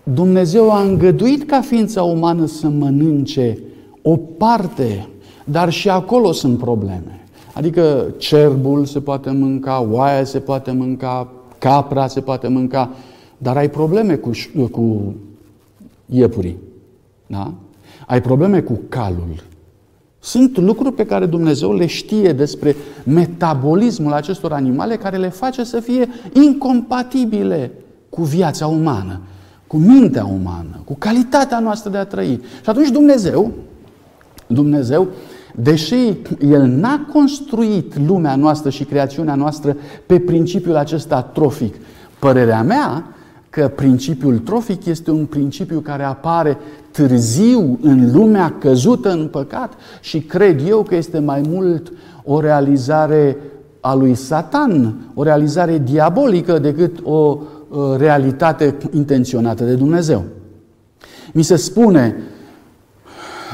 Dumnezeu 0.02 0.72
a 0.72 0.82
îngăduit 0.82 1.46
ca 1.46 1.60
ființa 1.60 2.02
umană 2.02 2.46
să 2.46 2.68
mănânce 2.68 3.58
o 4.02 4.16
parte, 4.16 5.08
dar 5.44 5.70
și 5.70 5.88
acolo 5.88 6.32
sunt 6.32 6.58
probleme. 6.58 7.26
Adică 7.54 8.14
cerbul 8.16 8.84
se 8.84 9.00
poate 9.00 9.30
mânca, 9.30 9.86
oaia 9.90 10.24
se 10.24 10.38
poate 10.38 10.70
mânca, 10.70 11.32
capra 11.58 12.06
se 12.06 12.20
poate 12.20 12.48
mânca, 12.48 12.90
dar 13.38 13.56
ai 13.56 13.70
probleme 13.70 14.14
cu, 14.14 14.30
cu 14.70 15.14
iepurii. 16.06 16.56
Da? 17.26 17.52
Ai 18.12 18.20
probleme 18.20 18.60
cu 18.60 18.80
calul. 18.88 19.42
Sunt 20.20 20.56
lucruri 20.58 20.94
pe 20.94 21.06
care 21.06 21.26
Dumnezeu 21.26 21.74
le 21.74 21.86
știe 21.86 22.32
despre 22.32 22.76
metabolismul 23.04 24.12
acestor 24.12 24.52
animale 24.52 24.96
care 24.96 25.16
le 25.16 25.28
face 25.28 25.64
să 25.64 25.80
fie 25.80 26.08
incompatibile 26.32 27.70
cu 28.08 28.22
viața 28.22 28.66
umană 28.66 29.20
cu 29.66 29.76
mintea 29.76 30.24
umană, 30.24 30.80
cu 30.84 30.94
calitatea 30.94 31.58
noastră 31.58 31.90
de 31.90 31.96
a 31.96 32.04
trăi. 32.04 32.40
Și 32.62 32.70
atunci 32.70 32.88
Dumnezeu, 32.88 33.50
Dumnezeu, 34.46 35.08
deși 35.54 36.16
El 36.40 36.62
n-a 36.62 37.06
construit 37.12 38.06
lumea 38.06 38.36
noastră 38.36 38.70
și 38.70 38.84
creațiunea 38.84 39.34
noastră 39.34 39.76
pe 40.06 40.18
principiul 40.20 40.76
acesta 40.76 41.22
trofic, 41.22 41.74
părerea 42.18 42.62
mea 42.62 43.11
că 43.52 43.68
principiul 43.68 44.38
trofic 44.38 44.86
este 44.86 45.10
un 45.10 45.26
principiu 45.26 45.80
care 45.80 46.02
apare 46.02 46.58
târziu 46.90 47.78
în 47.82 48.12
lumea 48.12 48.56
căzută 48.58 49.10
în 49.10 49.28
păcat 49.28 49.72
și 50.00 50.20
cred 50.20 50.68
eu 50.68 50.82
că 50.82 50.94
este 50.94 51.18
mai 51.18 51.42
mult 51.48 51.92
o 52.24 52.40
realizare 52.40 53.36
a 53.80 53.94
lui 53.94 54.14
Satan, 54.14 54.94
o 55.14 55.22
realizare 55.22 55.78
diabolică 55.78 56.58
decât 56.58 56.98
o 57.02 57.38
Uh, 57.72 57.94
realitate 57.96 58.76
intenționată 58.90 59.64
de 59.64 59.74
Dumnezeu. 59.74 60.24
Mi 61.32 61.42
se 61.42 61.56
spune 61.56 62.16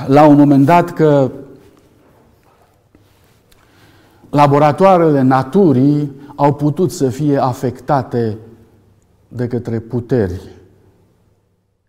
la 0.07 0.27
un 0.27 0.37
moment 0.37 0.65
dat 0.65 0.91
că 0.91 1.31
laboratoarele 4.31 5.23
naturii 5.23 6.13
au 6.35 6.55
putut 6.55 6.91
să 6.91 7.09
fie 7.09 7.43
afectate 7.43 8.37
de 9.29 9.47
către 9.47 9.79
puteri 9.79 10.41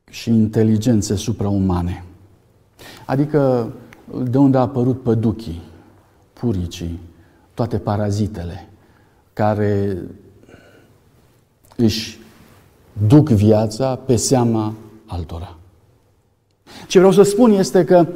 și 0.09 0.29
inteligențe 0.29 1.15
supraumane. 1.15 2.03
Adică 3.05 3.71
de 4.23 4.37
unde 4.37 4.57
a 4.57 4.61
apărut 4.61 5.01
păduchii, 5.01 5.61
puricii, 6.33 6.99
toate 7.53 7.77
parazitele 7.77 8.69
care 9.33 9.97
își 11.75 12.19
duc 13.07 13.29
viața 13.29 13.95
pe 13.95 14.15
seama 14.15 14.73
altora. 15.05 15.57
Ce 16.87 16.97
vreau 16.97 17.13
să 17.13 17.21
spun 17.21 17.51
este 17.51 17.83
că 17.83 18.07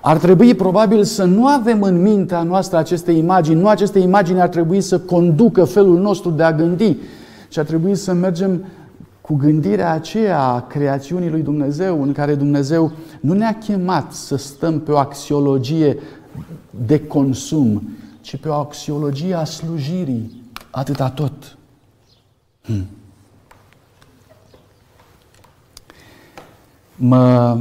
ar 0.00 0.18
trebui 0.18 0.54
probabil 0.54 1.04
să 1.04 1.24
nu 1.24 1.46
avem 1.46 1.82
în 1.82 2.02
mintea 2.02 2.42
noastră 2.42 2.78
aceste 2.78 3.12
imagini, 3.12 3.60
nu 3.60 3.68
aceste 3.68 3.98
imagini 3.98 4.40
ar 4.40 4.48
trebui 4.48 4.80
să 4.80 4.98
conducă 4.98 5.64
felul 5.64 6.00
nostru 6.00 6.30
de 6.30 6.42
a 6.42 6.52
gândi, 6.52 6.96
ci 7.54 7.58
ar 7.58 7.64
trebui 7.64 7.94
să 7.94 8.12
mergem 8.12 8.66
cu 9.20 9.34
gândirea 9.34 9.92
aceea 9.92 10.40
a 10.40 10.60
creațiunii 10.60 11.30
lui 11.30 11.42
Dumnezeu, 11.42 12.02
în 12.02 12.12
care 12.12 12.34
Dumnezeu 12.34 12.92
nu 13.20 13.32
ne-a 13.32 13.58
chemat 13.58 14.12
să 14.12 14.36
stăm 14.36 14.80
pe 14.80 14.92
o 14.92 14.98
axiologie 14.98 15.98
de 16.70 17.06
consum, 17.06 17.96
ci 18.20 18.36
pe 18.36 18.48
o 18.48 18.52
axiologie 18.52 19.34
a 19.34 19.44
slujirii, 19.44 20.42
atâta 20.70 21.10
tot. 21.10 21.56
Hmm. 22.62 22.86
mă 26.96 27.58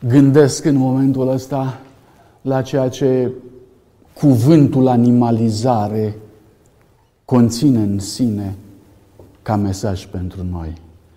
gândesc 0.00 0.64
în 0.64 0.76
momentul 0.76 1.28
ăsta 1.28 1.80
la 2.42 2.62
ceea 2.62 2.88
ce 2.88 3.30
cuvântul 4.14 4.88
animalizare 4.88 6.16
conține 7.24 7.78
în 7.78 7.98
sine 7.98 8.54
ca 9.42 9.56
mesaj 9.56 10.06
pentru 10.06 10.46
noi. 10.50 10.72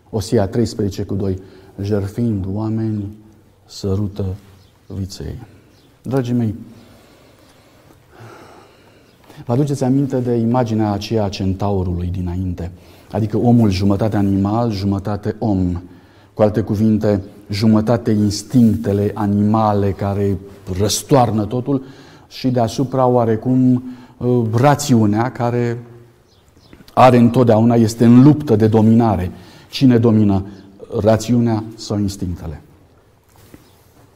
Osia 0.09 0.47
13 0.47 1.03
cu 1.03 1.15
2. 1.15 1.39
Jerfind 1.81 2.45
oameni, 2.53 3.17
sărută 3.65 4.25
viței. 4.87 5.35
Dragii 6.01 6.33
mei, 6.33 6.55
vă 9.45 9.53
aduceți 9.53 9.83
aminte 9.83 10.19
de 10.19 10.33
imaginea 10.33 10.91
aceea 10.91 11.23
a 11.23 11.29
centaurului 11.29 12.07
dinainte? 12.07 12.71
Adică 13.11 13.37
omul 13.37 13.69
jumătate 13.69 14.17
animal, 14.17 14.71
jumătate 14.71 15.35
om. 15.39 15.81
Cu 16.33 16.41
alte 16.41 16.61
cuvinte, 16.61 17.21
jumătate 17.49 18.11
instinctele 18.11 19.11
animale 19.13 19.91
care 19.91 20.37
răstoarnă 20.79 21.45
totul 21.45 21.83
și 22.27 22.49
deasupra 22.49 23.05
oarecum 23.05 23.83
uh, 24.17 24.41
rațiunea 24.53 25.31
care 25.31 25.83
are 26.93 27.17
întotdeauna, 27.17 27.75
este 27.75 28.05
în 28.05 28.23
luptă 28.23 28.55
de 28.55 28.67
dominare. 28.67 29.31
Cine 29.69 29.97
domină? 29.97 30.45
Rațiunea 31.01 31.63
sau 31.75 31.99
instinctele? 31.99 32.61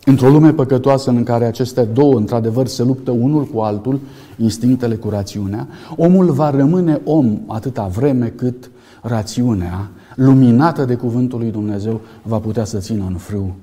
Într-o 0.06 0.30
lume 0.30 0.54
păcătoasă 0.54 1.10
în 1.10 1.24
care 1.24 1.46
aceste 1.46 1.84
două, 1.84 2.16
într-adevăr, 2.16 2.68
se 2.68 2.84
luptă 2.84 3.12
unul 3.12 3.46
cu 3.46 3.60
altul, 3.60 4.00
instinctele 4.38 4.96
cu 4.96 5.10
rațiunea, 5.10 5.68
omul 5.96 6.32
va 6.32 6.50
rămâne 6.50 7.02
om 7.04 7.40
atâta 7.48 7.88
vreme 7.88 8.28
cât 8.28 8.72
rațiunea, 9.02 9.90
luminată 10.16 10.86
de 10.86 10.96
Cuvântul 10.96 11.40
lui 11.40 11.52
Dumnezeu, 11.52 12.02
va 12.22 12.40
putea 12.40 12.64
să 12.64 12.78
țină 12.78 13.06
în 13.08 13.16
frâu 13.16 13.56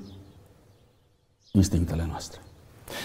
instinctele 1.51 2.05
noastre. 2.09 2.39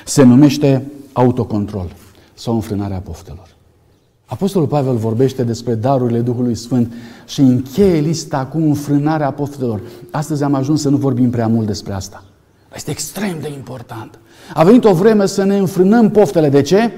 Se 0.05 0.23
numește 0.23 0.91
autocontrol 1.13 1.93
sau 2.35 2.55
înfrânarea 2.55 2.99
poftelor. 2.99 3.49
Apostolul 4.25 4.69
Pavel 4.69 4.97
vorbește 4.97 5.43
despre 5.43 5.75
darurile 5.75 6.21
Duhului 6.21 6.55
Sfânt 6.55 6.93
și 7.27 7.41
încheie 7.41 8.01
lista 8.01 8.47
cu 8.47 8.59
înfrânarea 8.59 9.31
poftelor. 9.31 9.81
Astăzi 10.11 10.43
am 10.43 10.55
ajuns 10.55 10.81
să 10.81 10.89
nu 10.89 10.97
vorbim 10.97 11.31
prea 11.31 11.47
mult 11.47 11.67
despre 11.67 11.93
asta. 11.93 12.25
Este 12.75 12.91
extrem 12.91 13.37
de 13.41 13.53
important. 13.53 14.19
A 14.55 14.65
venit 14.65 14.85
o 14.85 14.95
vreme 14.95 15.27
să 15.27 15.45
ne 15.45 15.57
înfrânăm 15.57 16.11
poftele. 16.11 16.49
De 16.49 16.63
ce? 16.63 16.93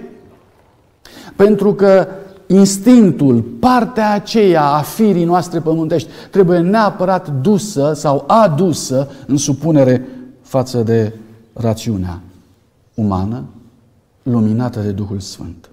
Pentru 1.36 1.74
că 1.74 2.06
instinctul, 2.46 3.42
partea 3.42 4.12
aceea 4.12 4.64
a 4.64 4.80
firii 4.80 5.24
noastre 5.24 5.60
pământești, 5.60 6.08
trebuie 6.30 6.58
neapărat 6.58 7.28
dusă 7.40 7.92
sau 7.94 8.24
adusă 8.26 9.08
în 9.26 9.36
supunere 9.36 10.08
față 10.42 10.82
de 10.82 11.12
rațiunea 11.52 12.20
umană, 12.94 13.44
luminată 14.24 14.80
de 14.80 14.90
Duhul 14.90 15.20
Sfânt. 15.20 15.68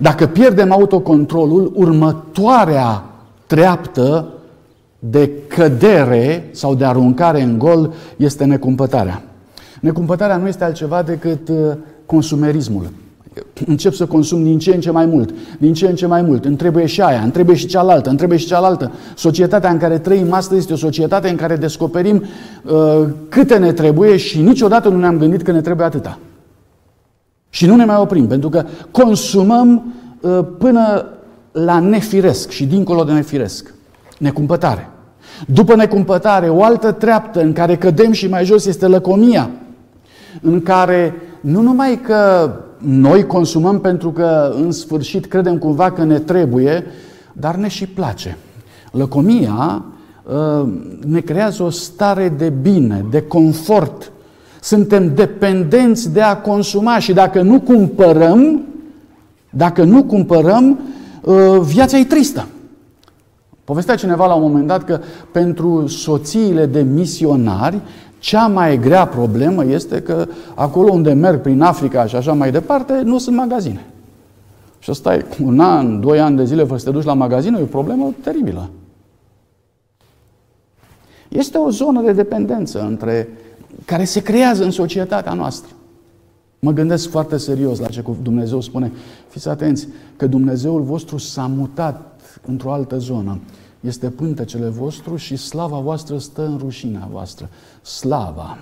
Dacă 0.00 0.26
pierdem 0.26 0.72
autocontrolul, 0.72 1.72
următoarea 1.74 3.04
treaptă 3.46 4.28
de 4.98 5.30
cădere 5.48 6.48
sau 6.52 6.74
de 6.74 6.84
aruncare 6.84 7.42
în 7.42 7.58
gol 7.58 7.92
este 8.16 8.44
necumpătarea. 8.44 9.22
Necumpătarea 9.80 10.36
nu 10.36 10.48
este 10.48 10.64
altceva 10.64 11.02
decât 11.02 11.48
uh, 11.48 11.56
consumerismul. 12.06 12.90
Încep 13.66 13.92
să 13.92 14.06
consum 14.06 14.42
din 14.42 14.58
ce 14.58 14.74
în 14.74 14.80
ce 14.80 14.90
mai 14.90 15.06
mult, 15.06 15.34
din 15.58 15.74
ce 15.74 15.86
în 15.86 15.94
ce 15.94 16.06
mai 16.06 16.22
mult. 16.22 16.44
Îmi 16.44 16.56
trebuie 16.56 16.86
și 16.86 17.00
aia, 17.00 17.20
îmi 17.20 17.32
trebuie 17.32 17.56
și 17.56 17.66
cealaltă, 17.66 18.08
îmi 18.08 18.18
trebuie 18.18 18.38
și 18.38 18.46
cealaltă. 18.46 18.92
Societatea 19.16 19.70
în 19.70 19.78
care 19.78 19.98
trăim 19.98 20.32
astăzi 20.32 20.60
este 20.60 20.72
o 20.72 20.76
societate 20.76 21.28
în 21.28 21.36
care 21.36 21.56
descoperim 21.56 22.22
uh, 22.64 23.06
câte 23.28 23.56
ne 23.56 23.72
trebuie 23.72 24.16
și 24.16 24.40
niciodată 24.40 24.88
nu 24.88 24.98
ne-am 24.98 25.18
gândit 25.18 25.42
că 25.42 25.52
ne 25.52 25.60
trebuie 25.60 25.86
atâta. 25.86 26.18
Și 27.50 27.66
nu 27.66 27.76
ne 27.76 27.84
mai 27.84 27.96
oprim, 27.96 28.26
pentru 28.26 28.48
că 28.48 28.64
consumăm 28.90 29.94
uh, 30.20 30.38
până 30.58 31.06
la 31.52 31.78
nefiresc 31.78 32.50
și 32.50 32.66
dincolo 32.66 33.04
de 33.04 33.12
nefiresc. 33.12 33.74
Necumpătare. 34.18 34.90
După 35.46 35.74
necumpătare, 35.74 36.48
o 36.48 36.62
altă 36.62 36.92
treaptă 36.92 37.40
în 37.42 37.52
care 37.52 37.76
cădem 37.76 38.12
și 38.12 38.28
mai 38.28 38.44
jos 38.44 38.66
este 38.66 38.86
lăcomia, 38.86 39.50
în 40.42 40.60
care 40.62 41.14
nu 41.40 41.60
numai 41.60 42.00
că 42.00 42.50
noi 42.78 43.26
consumăm 43.26 43.80
pentru 43.80 44.10
că 44.10 44.54
în 44.62 44.70
sfârșit 44.70 45.26
credem 45.26 45.58
cumva 45.58 45.90
că 45.90 46.04
ne 46.04 46.18
trebuie, 46.18 46.84
dar 47.32 47.54
ne 47.54 47.68
și 47.68 47.86
place. 47.86 48.36
Lăcomia 48.90 49.84
uh, 50.22 50.68
ne 51.06 51.20
creează 51.20 51.62
o 51.62 51.70
stare 51.70 52.28
de 52.28 52.48
bine, 52.48 53.04
de 53.10 53.22
confort. 53.22 54.12
Suntem 54.60 55.14
dependenți 55.14 56.12
de 56.12 56.20
a 56.20 56.36
consuma 56.36 56.98
și 56.98 57.12
dacă 57.12 57.42
nu 57.42 57.60
cumpărăm, 57.60 58.62
dacă 59.50 59.84
nu 59.84 60.04
cumpărăm, 60.04 60.78
uh, 61.22 61.58
viața 61.60 61.98
e 61.98 62.04
tristă. 62.04 62.46
Povestea 63.64 63.94
cineva 63.94 64.26
la 64.26 64.34
un 64.34 64.42
moment 64.42 64.66
dat 64.66 64.84
că 64.84 65.00
pentru 65.32 65.86
soțiile 65.86 66.66
de 66.66 66.82
misionari, 66.82 67.80
cea 68.18 68.46
mai 68.46 68.78
grea 68.78 69.06
problemă 69.06 69.64
este 69.64 70.02
că 70.02 70.26
acolo 70.54 70.92
unde 70.92 71.12
merg 71.12 71.40
prin 71.40 71.62
Africa 71.62 72.06
și 72.06 72.16
așa 72.16 72.32
mai 72.32 72.50
departe, 72.50 73.00
nu 73.04 73.18
sunt 73.18 73.36
magazine. 73.36 73.86
Și 74.78 74.94
stai 74.94 75.24
un 75.44 75.60
an, 75.60 76.00
doi 76.00 76.20
ani 76.20 76.36
de 76.36 76.44
zile 76.44 76.64
fără 76.64 76.78
să 76.78 76.84
te 76.84 76.90
duci 76.90 77.04
la 77.04 77.14
magazin, 77.14 77.54
e 77.54 77.62
o 77.62 77.64
problemă 77.64 78.14
teribilă. 78.22 78.70
Este 81.28 81.58
o 81.58 81.70
zonă 81.70 82.02
de 82.02 82.12
dependență 82.12 82.86
între, 82.88 83.28
care 83.84 84.04
se 84.04 84.22
creează 84.22 84.64
în 84.64 84.70
societatea 84.70 85.32
noastră. 85.32 85.74
Mă 86.58 86.72
gândesc 86.72 87.08
foarte 87.10 87.36
serios 87.36 87.78
la 87.78 87.86
ce 87.86 88.04
Dumnezeu 88.22 88.60
spune. 88.60 88.92
Fiți 89.28 89.48
atenți 89.48 89.88
că 90.16 90.26
Dumnezeul 90.26 90.82
vostru 90.82 91.16
s-a 91.18 91.46
mutat 91.46 92.20
într-o 92.46 92.72
altă 92.72 92.98
zonă. 92.98 93.40
Este 93.80 94.10
pântecele 94.10 94.68
vostru 94.68 95.16
și 95.16 95.36
slava 95.36 95.78
voastră 95.78 96.18
stă 96.18 96.46
în 96.46 96.56
rușinea 96.58 97.08
voastră. 97.10 97.48
Slava 97.82 98.58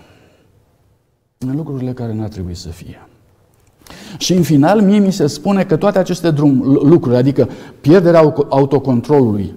în 1.39 1.57
lucrurile 1.57 1.93
care 1.93 2.15
n-ar 2.15 2.29
trebui 2.29 2.55
să 2.55 2.69
fie. 2.69 3.09
Și 4.19 4.33
în 4.33 4.43
final, 4.43 4.81
mie 4.81 4.99
mi 4.99 5.13
se 5.13 5.27
spune 5.27 5.65
că 5.65 5.77
toate 5.77 5.99
aceste 5.99 6.31
drum, 6.31 6.63
lucruri, 6.63 7.17
adică 7.17 7.49
pierderea 7.81 8.35
autocontrolului, 8.49 9.55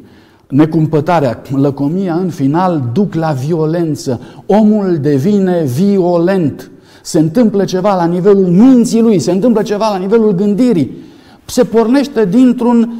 necumpătarea, 0.48 1.42
lăcomia, 1.52 2.16
în 2.16 2.30
final, 2.30 2.90
duc 2.94 3.14
la 3.14 3.32
violență. 3.32 4.22
Omul 4.46 4.98
devine 4.98 5.64
violent. 5.64 6.72
Se 7.02 7.20
întâmplă 7.20 7.66
ceva 7.66 7.96
la 7.96 8.06
nivelul 8.06 8.46
minții 8.48 9.02
lui, 9.02 9.20
se 9.20 9.32
întâmplă 9.32 9.62
ceva 9.62 9.90
la 9.90 9.98
nivelul 9.98 10.32
gândirii. 10.32 10.98
Se 11.46 11.64
pornește 11.64 12.26
dintr-un 12.26 12.94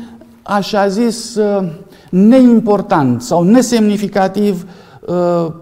așa 0.44 0.88
zis, 0.88 1.36
uh, 1.36 1.70
neimportant 2.10 3.22
sau 3.22 3.44
nesemnificativ, 3.44 4.66
uh, 5.08 5.54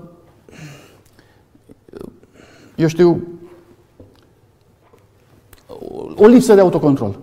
eu 2.75 2.87
știu, 2.87 3.27
o 6.15 6.27
lipsă 6.27 6.53
de 6.53 6.59
autocontrol. 6.59 7.15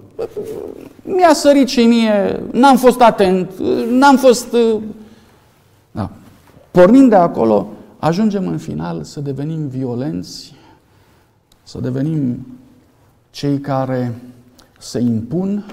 Mi-a 1.03 1.33
sărit 1.33 1.69
și 1.69 1.81
mie, 1.81 2.43
n-am 2.53 2.77
fost 2.77 3.01
atent, 3.01 3.51
n-am 3.91 4.17
fost... 4.17 4.53
Uh, 4.53 4.81
da. 5.91 6.11
Pornind 6.71 7.09
de 7.09 7.17
acolo, 7.17 7.69
ajungem 7.99 8.47
în 8.47 8.59
final 8.59 9.03
să 9.03 9.21
devenim 9.21 9.69
violenți, 9.69 10.55
să 11.63 11.79
devenim 11.81 12.47
cei 13.31 13.59
care 13.59 14.15
se 14.79 14.99
impun 14.99 15.65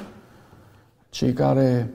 cei 1.09 1.33
care 1.33 1.93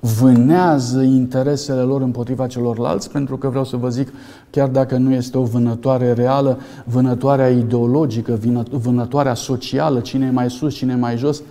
vânează 0.00 1.02
interesele 1.02 1.80
lor 1.80 2.00
împotriva 2.02 2.46
celorlalți, 2.46 3.10
pentru 3.10 3.36
că 3.36 3.48
vreau 3.48 3.64
să 3.64 3.76
vă 3.76 3.88
zic, 3.88 4.12
chiar 4.50 4.68
dacă 4.68 4.96
nu 4.96 5.12
este 5.12 5.38
o 5.38 5.42
vânătoare 5.42 6.12
reală, 6.12 6.58
vânătoarea 6.84 7.48
ideologică, 7.48 8.38
vânătoarea 8.70 9.34
socială, 9.34 10.00
cine 10.00 10.26
e 10.26 10.30
mai 10.30 10.50
sus, 10.50 10.74
cine 10.74 10.92
e 10.92 10.96
mai 10.96 11.16
jos, 11.16 11.42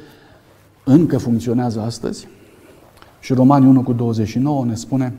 încă 0.85 1.17
funcționează 1.17 1.81
astăzi. 1.81 2.27
Și 3.19 3.33
Romanii 3.33 3.67
1 3.67 3.83
cu 3.83 3.93
29 3.93 4.65
ne 4.65 4.75
spune 4.75 5.13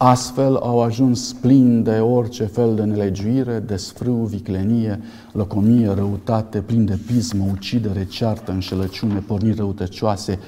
Astfel 0.00 0.56
au 0.56 0.82
ajuns 0.82 1.32
plini 1.32 1.82
de 1.82 1.90
orice 1.90 2.44
fel 2.44 2.74
de 2.74 2.82
nelegiuire, 2.82 3.58
de 3.66 3.76
sfrâu, 3.76 4.24
viclenie, 4.24 5.00
lăcomie, 5.32 5.92
răutate, 5.94 6.58
plin 6.58 6.84
de 6.84 6.98
pismă, 7.06 7.44
ucidere, 7.52 8.04
ceartă, 8.04 8.52
înșelăciune, 8.52 9.22
porniri 9.26 9.56
răutăcioase, 9.56 10.38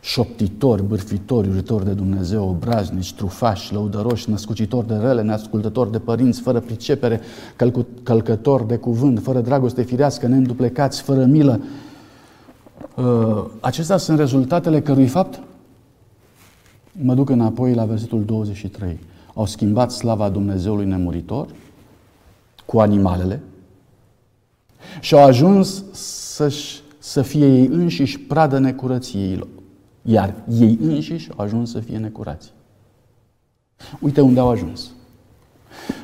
șoptitori, 0.00 0.82
bârfitori, 0.82 1.48
uritori 1.48 1.84
de 1.84 1.92
Dumnezeu, 1.92 2.48
obraznici, 2.48 3.14
trufași, 3.14 3.72
lăudăroși, 3.72 4.30
născucitori 4.30 4.86
de 4.86 4.94
rele, 4.94 5.22
neascultători 5.22 5.92
de 5.92 5.98
părinți, 5.98 6.40
fără 6.40 6.60
pricepere, 6.60 7.20
călcători 8.02 8.68
de 8.68 8.76
cuvânt, 8.76 9.20
fără 9.22 9.40
dragoste 9.40 9.82
firească, 9.82 10.26
neînduplecați, 10.26 11.02
fără 11.02 11.24
milă. 11.24 11.60
Uh, 12.96 13.44
acestea 13.60 13.96
sunt 13.96 14.18
rezultatele 14.18 14.82
cărui 14.82 15.06
fapt? 15.06 15.40
Mă 16.92 17.14
duc 17.14 17.30
înapoi 17.30 17.74
la 17.74 17.84
versetul 17.84 18.24
23. 18.24 18.98
Au 19.34 19.46
schimbat 19.46 19.90
slava 19.90 20.28
Dumnezeului 20.28 20.86
nemuritor 20.86 21.48
cu 22.64 22.80
animalele 22.80 23.42
și 25.00 25.14
au 25.14 25.24
ajuns 25.24 25.84
să 25.92 26.52
să 26.98 27.22
fie 27.22 27.46
ei 27.46 27.66
înșiși 27.66 28.18
pradă 28.18 28.58
necurăției 28.58 29.46
Iar 30.02 30.34
ei 30.60 30.78
înșiși 30.82 31.28
au 31.36 31.44
ajuns 31.44 31.70
să 31.70 31.78
fie 31.78 31.98
necurați. 31.98 32.52
Uite 34.00 34.20
unde 34.20 34.40
au 34.40 34.48
ajuns. 34.48 34.90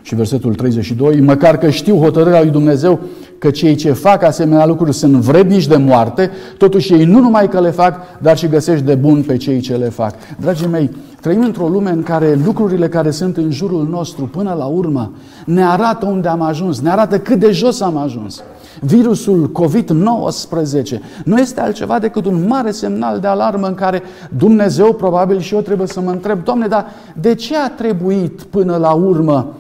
Și 0.03 0.15
versetul 0.15 0.55
32, 0.55 1.21
măcar 1.21 1.59
că 1.59 1.71
știu 1.71 1.99
hotărârea 1.99 2.43
lui 2.43 2.51
Dumnezeu 2.51 3.01
că 3.41 3.51
cei 3.51 3.75
ce 3.75 3.93
fac 3.93 4.23
asemenea 4.23 4.67
lucruri 4.67 4.95
sunt 4.95 5.13
vrednici 5.13 5.67
de 5.67 5.77
moarte, 5.77 6.31
totuși 6.59 6.93
ei 6.93 7.05
nu 7.05 7.21
numai 7.21 7.49
că 7.49 7.61
le 7.61 7.71
fac, 7.71 7.95
dar 8.19 8.37
și 8.37 8.49
găsești 8.49 8.85
de 8.85 8.95
bun 8.95 9.23
pe 9.23 9.37
cei 9.37 9.61
ce 9.61 9.77
le 9.77 9.89
fac. 9.89 10.15
Dragii 10.41 10.67
mei, 10.67 10.91
trăim 11.21 11.43
într-o 11.43 11.69
lume 11.69 11.91
în 11.91 12.03
care 12.03 12.39
lucrurile 12.45 12.89
care 12.89 13.11
sunt 13.11 13.37
în 13.37 13.51
jurul 13.51 13.89
nostru 13.91 14.25
până 14.25 14.55
la 14.59 14.65
urmă 14.65 15.13
ne 15.45 15.65
arată 15.65 16.07
unde 16.07 16.29
am 16.29 16.41
ajuns, 16.41 16.81
ne 16.81 16.91
arată 16.91 17.19
cât 17.19 17.39
de 17.39 17.51
jos 17.51 17.81
am 17.81 17.97
ajuns. 17.97 18.43
Virusul 18.81 19.53
COVID-19 19.53 20.99
nu 21.25 21.39
este 21.39 21.61
altceva 21.61 21.99
decât 21.99 22.25
un 22.25 22.47
mare 22.47 22.71
semnal 22.71 23.19
de 23.19 23.27
alarmă 23.27 23.67
în 23.67 23.75
care 23.75 24.03
Dumnezeu, 24.37 24.93
probabil 24.93 25.39
și 25.39 25.55
eu 25.55 25.61
trebuie 25.61 25.87
să 25.87 26.01
mă 26.01 26.11
întreb, 26.11 26.45
Doamne, 26.45 26.67
dar 26.67 26.87
de 27.21 27.35
ce 27.35 27.57
a 27.57 27.71
trebuit 27.71 28.43
până 28.43 28.77
la 28.77 28.93
urmă 28.93 29.55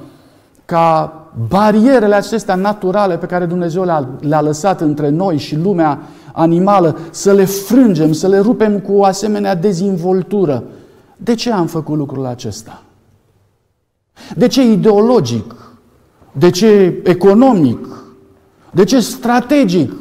ca 0.64 1.19
barierele 1.48 2.14
acestea 2.14 2.54
naturale 2.54 3.18
pe 3.18 3.26
care 3.26 3.46
Dumnezeu 3.46 3.84
le-a, 3.84 4.08
le 4.20 4.36
lăsat 4.36 4.80
între 4.80 5.08
noi 5.08 5.38
și 5.38 5.56
lumea 5.56 5.98
animală, 6.32 6.98
să 7.10 7.32
le 7.32 7.44
frângem, 7.44 8.12
să 8.12 8.28
le 8.28 8.38
rupem 8.38 8.80
cu 8.80 8.92
o 8.92 9.04
asemenea 9.04 9.54
dezvoltură. 9.54 10.64
De 11.16 11.34
ce 11.34 11.52
am 11.52 11.66
făcut 11.66 11.96
lucrul 11.96 12.26
acesta? 12.26 12.82
De 14.36 14.46
ce 14.46 14.62
ideologic? 14.62 15.54
De 16.32 16.50
ce 16.50 17.00
economic? 17.04 17.88
De 18.70 18.84
ce 18.84 19.00
strategic? 19.00 19.92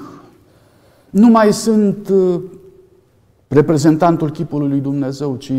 Nu 1.10 1.28
mai 1.28 1.54
sunt 1.54 2.10
uh, 2.10 2.42
reprezentantul 3.48 4.32
chipului 4.32 4.70
lui 4.70 4.80
Dumnezeu, 4.80 5.36
ci 5.36 5.54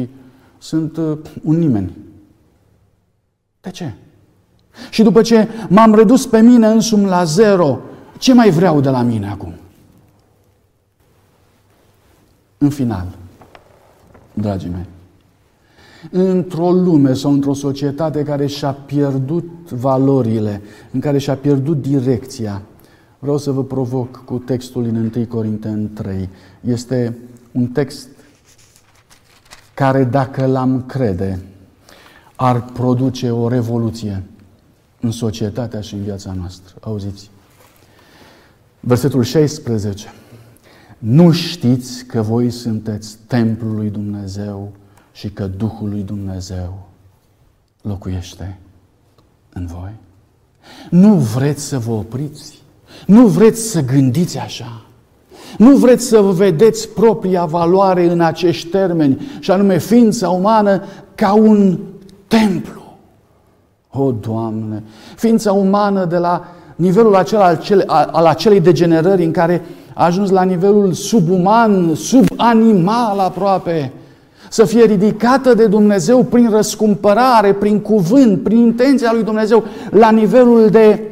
sunt 0.58 0.96
uh, 0.96 1.18
un 1.42 1.58
nimeni. 1.58 1.96
De 3.60 3.70
ce? 3.70 3.94
Și 4.90 5.02
după 5.02 5.22
ce 5.22 5.48
m-am 5.68 5.94
redus 5.94 6.26
pe 6.26 6.40
mine 6.40 6.66
însumi 6.66 7.06
la 7.06 7.24
zero, 7.24 7.78
ce 8.18 8.34
mai 8.34 8.50
vreau 8.50 8.80
de 8.80 8.88
la 8.88 9.02
mine 9.02 9.28
acum? 9.28 9.54
În 12.58 12.70
final, 12.70 13.06
dragii 14.34 14.70
mei, 14.70 14.86
într-o 16.10 16.70
lume 16.70 17.12
sau 17.12 17.32
într-o 17.32 17.52
societate 17.52 18.22
care 18.22 18.46
și-a 18.46 18.72
pierdut 18.72 19.70
valorile, 19.70 20.62
în 20.90 21.00
care 21.00 21.18
și-a 21.18 21.36
pierdut 21.36 21.82
direcția, 21.82 22.62
vreau 23.18 23.38
să 23.38 23.50
vă 23.50 23.64
provoc 23.64 24.24
cu 24.24 24.38
textul 24.38 24.82
din 24.82 25.12
1 25.16 25.26
Corinteni 25.26 25.88
3. 25.88 26.28
Este 26.60 27.16
un 27.52 27.66
text 27.66 28.08
care, 29.74 30.04
dacă 30.04 30.46
l-am 30.46 30.84
crede, 30.86 31.38
ar 32.36 32.64
produce 32.64 33.30
o 33.30 33.48
revoluție 33.48 34.22
în 35.01 35.11
societatea 35.11 35.80
și 35.80 35.94
în 35.94 36.03
viața 36.03 36.32
noastră. 36.32 36.74
Auziți? 36.80 37.30
Versetul 38.80 39.22
16. 39.22 40.12
Nu 40.98 41.30
știți 41.30 42.05
că 42.05 42.22
voi 42.22 42.51
sunteți 42.51 43.16
templul 43.26 43.74
lui 43.74 43.88
Dumnezeu 43.88 44.72
și 45.12 45.30
că 45.30 45.46
Duhul 45.46 45.88
lui 45.88 46.03
Dumnezeu 46.03 46.88
locuiește 47.82 48.59
în 49.53 49.66
voi? 49.66 49.92
Nu 50.90 51.14
vreți 51.14 51.62
să 51.62 51.78
vă 51.78 51.92
opriți? 51.92 52.62
Nu 53.07 53.26
vreți 53.26 53.61
să 53.61 53.84
gândiți 53.84 54.38
așa? 54.38 54.82
Nu 55.59 55.76
vreți 55.76 56.05
să 56.05 56.20
vă 56.20 56.32
vedeți 56.32 56.88
propria 56.88 57.44
valoare 57.44 58.11
în 58.11 58.20
acești 58.20 58.68
termeni, 58.68 59.20
și 59.40 59.51
anume 59.51 59.78
ființa 59.78 60.28
umană 60.28 60.82
ca 61.14 61.32
un 61.32 61.78
templu. 62.26 62.80
O, 63.93 64.11
Doamne! 64.11 64.82
Ființa 65.16 65.53
umană 65.53 66.05
de 66.05 66.16
la 66.16 66.49
nivelul 66.76 67.14
acela 67.14 67.45
al, 67.45 67.59
cele, 67.59 67.84
al 67.86 68.26
acelei 68.26 68.61
degenerări 68.61 69.24
în 69.24 69.30
care 69.30 69.62
a 69.95 70.05
ajuns 70.05 70.30
la 70.30 70.43
nivelul 70.43 70.93
subuman, 70.93 71.95
subanimal 71.95 73.18
aproape, 73.18 73.93
să 74.49 74.64
fie 74.64 74.84
ridicată 74.84 75.55
de 75.55 75.66
Dumnezeu 75.66 76.22
prin 76.22 76.51
răscumpărare, 76.51 77.53
prin 77.53 77.80
cuvânt, 77.80 78.43
prin 78.43 78.59
intenția 78.59 79.12
lui 79.12 79.22
Dumnezeu, 79.22 79.64
la 79.91 80.11
nivelul 80.11 80.68
de 80.68 81.03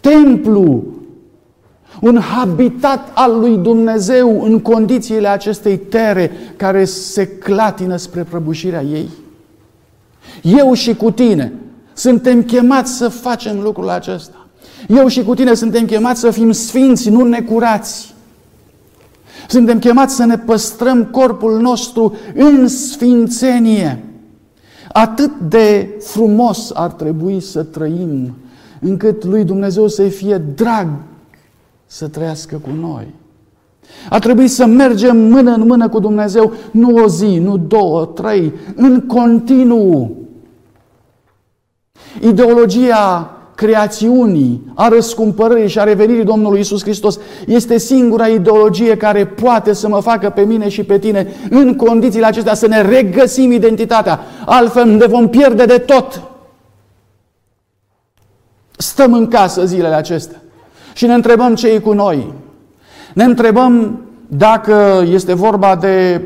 templu, 0.00 0.84
un 2.00 2.18
habitat 2.20 3.10
al 3.14 3.38
lui 3.38 3.56
Dumnezeu 3.56 4.42
în 4.42 4.60
condițiile 4.60 5.28
acestei 5.28 5.76
tere 5.76 6.30
care 6.56 6.84
se 6.84 7.26
clatină 7.26 7.96
spre 7.96 8.22
prăbușirea 8.22 8.82
ei. 8.82 9.08
Eu 10.42 10.72
și 10.72 10.94
cu 10.94 11.10
tine 11.10 11.52
suntem 11.98 12.42
chemați 12.42 12.96
să 12.96 13.08
facem 13.08 13.60
lucrul 13.60 13.88
acesta. 13.88 14.46
Eu 14.88 15.08
și 15.08 15.22
cu 15.22 15.34
tine 15.34 15.54
suntem 15.54 15.84
chemați 15.84 16.20
să 16.20 16.30
fim 16.30 16.52
sfinți, 16.52 17.10
nu 17.10 17.24
necurați. 17.24 18.14
Suntem 19.48 19.78
chemați 19.78 20.14
să 20.14 20.24
ne 20.24 20.38
păstrăm 20.38 21.04
corpul 21.04 21.60
nostru 21.60 22.16
în 22.34 22.68
sfințenie. 22.68 24.04
Atât 24.92 25.30
de 25.48 25.96
frumos 26.00 26.70
ar 26.74 26.90
trebui 26.90 27.40
să 27.40 27.62
trăim, 27.62 28.34
încât 28.80 29.24
lui 29.24 29.44
Dumnezeu 29.44 29.88
să 29.88 30.02
fie 30.02 30.42
drag 30.54 30.88
să 31.86 32.08
trăiască 32.08 32.56
cu 32.56 32.70
noi. 32.80 33.06
A 34.10 34.18
trebuit 34.18 34.50
să 34.50 34.66
mergem 34.66 35.16
mână 35.16 35.52
în 35.52 35.66
mână 35.66 35.88
cu 35.88 35.98
Dumnezeu, 35.98 36.52
nu 36.70 36.94
o 36.94 37.08
zi, 37.08 37.38
nu 37.38 37.56
două, 37.56 38.04
trei, 38.04 38.52
în 38.74 39.00
continuu. 39.00 40.17
Ideologia 42.20 43.32
creațiunii, 43.54 44.72
a 44.74 44.88
răscumpărării 44.88 45.68
și 45.68 45.78
a 45.78 45.84
revenirii 45.84 46.24
Domnului 46.24 46.60
Isus 46.60 46.82
Hristos 46.82 47.18
este 47.46 47.78
singura 47.78 48.26
ideologie 48.26 48.96
care 48.96 49.26
poate 49.26 49.72
să 49.72 49.88
mă 49.88 50.00
facă 50.00 50.30
pe 50.30 50.42
mine 50.42 50.68
și 50.68 50.82
pe 50.82 50.98
tine 50.98 51.32
în 51.50 51.76
condițiile 51.76 52.26
acestea 52.26 52.54
să 52.54 52.66
ne 52.66 52.82
regăsim 52.82 53.52
identitatea. 53.52 54.20
Altfel 54.46 54.86
ne 54.88 55.06
vom 55.06 55.28
pierde 55.28 55.64
de 55.64 55.78
tot. 55.78 56.22
Stăm 58.76 59.12
în 59.12 59.28
casă 59.28 59.64
zilele 59.64 59.94
acestea 59.94 60.42
și 60.92 61.06
ne 61.06 61.14
întrebăm 61.14 61.54
ce 61.54 61.68
e 61.68 61.78
cu 61.78 61.92
noi. 61.92 62.32
Ne 63.14 63.24
întrebăm 63.24 64.00
dacă 64.26 65.04
este 65.10 65.34
vorba 65.34 65.76
de 65.76 66.22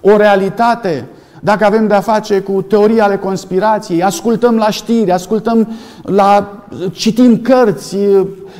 o 0.00 0.16
realitate, 0.16 1.08
dacă 1.44 1.64
avem 1.64 1.86
de-a 1.86 2.00
face 2.00 2.40
cu 2.40 2.62
teorii 2.62 3.00
ale 3.00 3.18
conspirației, 3.18 4.02
ascultăm 4.02 4.56
la 4.56 4.70
știri, 4.70 5.10
ascultăm 5.10 5.68
la, 6.02 6.64
citim 6.92 7.40
cărți, 7.40 7.96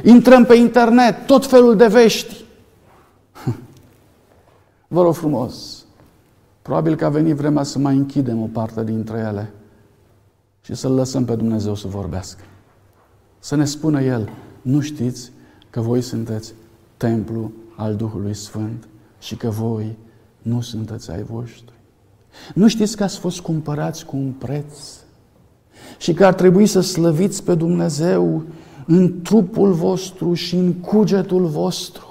intrăm 0.03 0.45
pe 0.45 0.55
internet, 0.55 1.26
tot 1.26 1.47
felul 1.47 1.76
de 1.76 1.87
vești. 1.87 2.45
Vă 4.95 5.03
rog 5.03 5.14
frumos, 5.14 5.85
probabil 6.62 6.97
că 6.97 7.05
a 7.05 7.09
venit 7.09 7.35
vremea 7.35 7.62
să 7.62 7.78
mai 7.78 7.95
închidem 7.95 8.43
o 8.43 8.49
parte 8.53 8.85
dintre 8.85 9.18
ele 9.28 9.53
și 10.61 10.74
să-L 10.74 10.93
lăsăm 10.93 11.24
pe 11.24 11.35
Dumnezeu 11.35 11.74
să 11.74 11.89
vorbească. 11.89 12.43
Să 13.39 13.57
ne 13.57 13.64
spună 13.64 14.03
El, 14.03 14.28
nu 14.62 14.80
știți 14.80 15.32
că 15.70 15.80
voi 15.80 16.01
sunteți 16.01 16.55
templu 16.97 17.53
al 17.76 17.95
Duhului 17.95 18.35
Sfânt 18.35 18.89
și 19.18 19.37
că 19.37 19.49
voi 19.49 19.97
nu 20.43 20.61
sunteți 20.61 21.11
ai 21.11 21.22
voștri. 21.22 21.73
Nu 22.55 22.68
știți 22.68 22.97
că 22.97 23.03
ați 23.03 23.18
fost 23.18 23.41
cumpărați 23.41 24.05
cu 24.05 24.16
un 24.16 24.30
preț 24.30 24.78
și 25.99 26.12
că 26.12 26.26
ar 26.26 26.35
trebui 26.35 26.66
să 26.66 26.80
slăviți 26.80 27.43
pe 27.43 27.55
Dumnezeu 27.55 28.43
în 28.87 29.22
trupul 29.22 29.72
vostru 29.72 30.35
și 30.35 30.55
în 30.57 30.72
cugetul 30.72 31.47
vostru. 31.47 32.07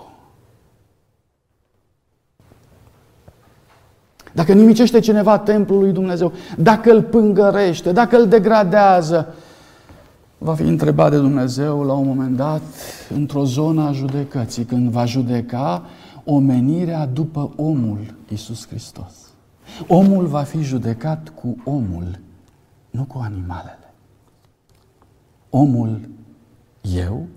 Dacă 4.34 4.54
nimicește 4.54 5.00
cineva 5.00 5.40
templul 5.40 5.80
lui 5.80 5.92
Dumnezeu, 5.92 6.32
dacă 6.58 6.92
îl 6.92 7.02
pângărește, 7.02 7.92
dacă 7.92 8.18
îl 8.18 8.28
degradează, 8.28 9.36
va 10.38 10.54
fi 10.54 10.64
întrebat 10.64 11.12
de 11.12 11.18
Dumnezeu 11.18 11.84
la 11.84 11.94
un 11.94 12.08
moment 12.08 12.36
dat 12.36 12.62
într-o 13.16 13.46
zonă 13.46 13.82
a 13.88 13.92
judecății, 13.92 14.64
când 14.64 14.90
va 14.90 15.06
judeca 15.06 15.86
omenirea 16.24 17.06
după 17.06 17.52
omul 17.56 18.00
Iisus 18.30 18.68
Hristos. 18.68 19.23
Omul 19.88 20.26
va 20.26 20.44
fi 20.44 20.62
judecat 20.62 21.30
cu 21.30 21.56
omul, 21.64 22.20
nu 22.90 23.04
cu 23.04 23.18
animalele. 23.18 23.94
Omul, 25.50 26.10
eu, 26.82 27.28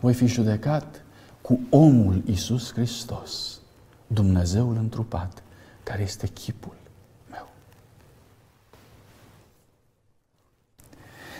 voi 0.00 0.14
fi 0.14 0.26
judecat 0.26 1.04
cu 1.40 1.60
omul 1.70 2.22
Iisus 2.26 2.72
Hristos, 2.72 3.60
Dumnezeul 4.06 4.76
întrupat, 4.76 5.42
care 5.82 6.02
este 6.02 6.26
chipul 6.26 6.76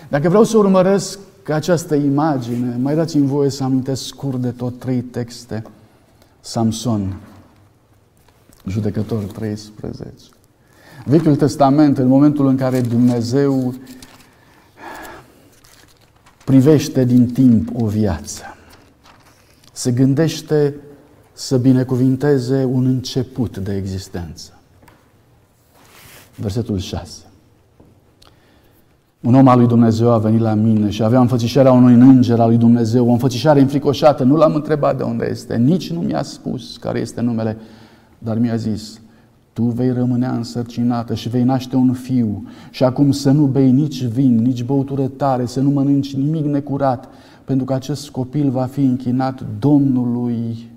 Dacă 0.09 0.29
vreau 0.29 0.45
să 0.45 0.57
urmăresc 0.57 1.19
această 1.47 1.95
imagine, 1.95 2.77
mai 2.77 2.95
dați-mi 2.95 3.27
voie 3.27 3.51
să 3.51 3.65
amintesc 3.65 4.05
scurt 4.05 4.41
de 4.41 4.51
tot 4.51 4.79
trei 4.79 5.01
texte. 5.03 5.63
Samson, 6.41 7.21
judecător 8.67 9.23
13. 9.23 10.13
Vechiul 11.05 11.37
Testament, 11.37 11.99
în 11.99 12.07
momentul 12.07 12.47
în 12.47 12.57
care 12.57 12.81
Dumnezeu 12.81 13.75
privește 16.45 17.05
din 17.05 17.27
timp 17.27 17.69
o 17.81 17.87
viață, 17.87 18.43
se 19.73 19.91
gândește 19.91 20.75
să 21.33 21.57
binecuvinteze 21.57 22.65
un 22.65 22.87
început 22.87 23.59
de 23.59 23.77
existență. 23.77 24.53
Versetul 26.35 26.79
6. 26.79 27.23
Un 29.21 29.35
om 29.35 29.49
al 29.49 29.59
lui 29.59 29.67
Dumnezeu 29.67 30.11
a 30.11 30.19
venit 30.19 30.41
la 30.41 30.55
mine 30.55 30.91
și 30.91 31.03
avea 31.03 31.21
înfățișarea 31.21 31.73
unui 31.73 31.95
înger 31.95 32.41
al 32.41 32.49
lui 32.49 32.57
Dumnezeu, 32.57 33.09
o 33.09 33.13
înfățișare 33.13 33.61
înfricoșată. 33.61 34.25
Nu 34.25 34.37
l-am 34.37 34.55
întrebat 34.55 34.97
de 34.97 35.03
unde 35.03 35.29
este, 35.31 35.57
nici 35.57 35.91
nu 35.91 36.01
mi-a 36.01 36.23
spus 36.23 36.77
care 36.77 36.99
este 36.99 37.21
numele, 37.21 37.57
dar 38.19 38.39
mi-a 38.39 38.57
zis, 38.57 39.01
tu 39.59 39.65
vei 39.65 39.93
rămâne 39.93 40.27
însărcinată 40.27 41.15
și 41.15 41.29
vei 41.29 41.43
naște 41.43 41.77
un 41.77 41.93
fiu 41.93 42.49
și 42.71 42.85
acum 42.85 43.11
să 43.11 43.31
nu 43.31 43.47
bei 43.47 43.71
nici 43.71 44.05
vin, 44.05 44.37
nici 44.37 44.65
băutură 44.65 45.09
tare, 45.09 45.47
să 45.47 45.61
nu 45.61 45.71
mănânci 45.71 46.15
nimic 46.15 46.45
necurat, 46.45 47.09
pentru 47.45 47.65
că 47.65 47.73
acest 47.73 48.11
copil 48.11 48.51
va 48.51 48.67
fi 48.67 48.81
închinat 48.81 49.59
Domnului 49.59 50.71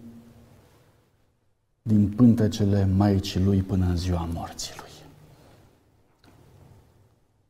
din 1.82 2.14
pântecele 2.16 2.90
Maicii 2.98 3.44
lui 3.44 3.62
până 3.62 3.86
în 3.90 3.98
ziua 3.98 4.30
morții 4.34 4.74
lui. 4.78 4.92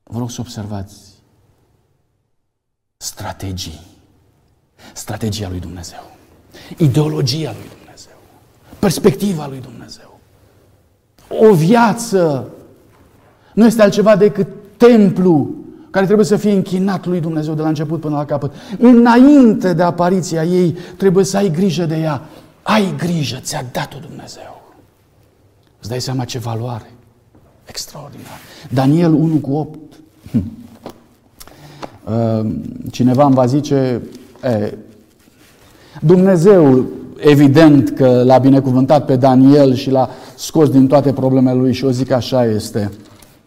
Vă 0.04 0.18
rog 0.18 0.30
să 0.30 0.42
observați 0.42 0.96
strategii. 2.98 3.80
Strategia 4.94 5.50
lui 5.50 5.60
Dumnezeu. 5.60 6.04
Ideologia 6.78 7.52
lui 7.52 7.68
Dumnezeu. 7.78 8.16
Perspectiva 8.80 9.48
lui 9.48 9.60
Dumnezeu. 9.60 10.11
O 11.40 11.54
viață 11.54 12.48
nu 13.54 13.66
este 13.66 13.82
altceva 13.82 14.16
decât 14.16 14.48
templu 14.78 15.50
care 15.90 16.06
trebuie 16.06 16.26
să 16.26 16.36
fie 16.36 16.52
închinat 16.52 17.06
lui 17.06 17.20
Dumnezeu 17.20 17.54
de 17.54 17.62
la 17.62 17.68
început 17.68 18.00
până 18.00 18.16
la 18.16 18.26
capăt. 18.26 18.52
Înainte 18.78 19.74
de 19.74 19.84
apariția 19.84 20.44
ei, 20.44 20.78
trebuie 20.98 21.26
să 21.26 21.38
ai 21.38 21.52
grijă 21.52 21.86
de 21.86 21.98
ea. 21.98 22.22
Ai 22.62 22.94
grijă, 22.98 23.38
ți-a 23.42 23.66
dat-o 23.72 23.98
Dumnezeu. 24.08 24.62
Îți 25.80 25.90
dai 25.90 26.02
seama 26.02 26.26
ce 26.26 26.40
valoare. 26.40 26.92
Extraordinar. 27.66 28.40
Daniel 28.70 29.14
1 29.14 29.36
cu 29.36 29.52
8. 29.52 29.80
Hm. 30.32 30.44
Uh, 32.04 32.52
cineva 32.92 33.26
îmi 33.26 33.36
va 33.36 33.46
zice, 33.46 34.02
e, 34.44 34.78
Dumnezeu, 36.02 36.86
evident 37.22 37.90
că 37.90 38.22
l-a 38.26 38.38
binecuvântat 38.38 39.06
pe 39.06 39.16
Daniel 39.16 39.74
și 39.74 39.92
l-a 39.92 40.10
scos 40.36 40.70
din 40.70 40.88
toate 40.88 41.12
problemele 41.12 41.60
lui 41.60 41.74
și 41.74 41.86
o 41.86 41.92
zic 41.92 42.12
așa 42.12 42.46
este. 42.46 42.92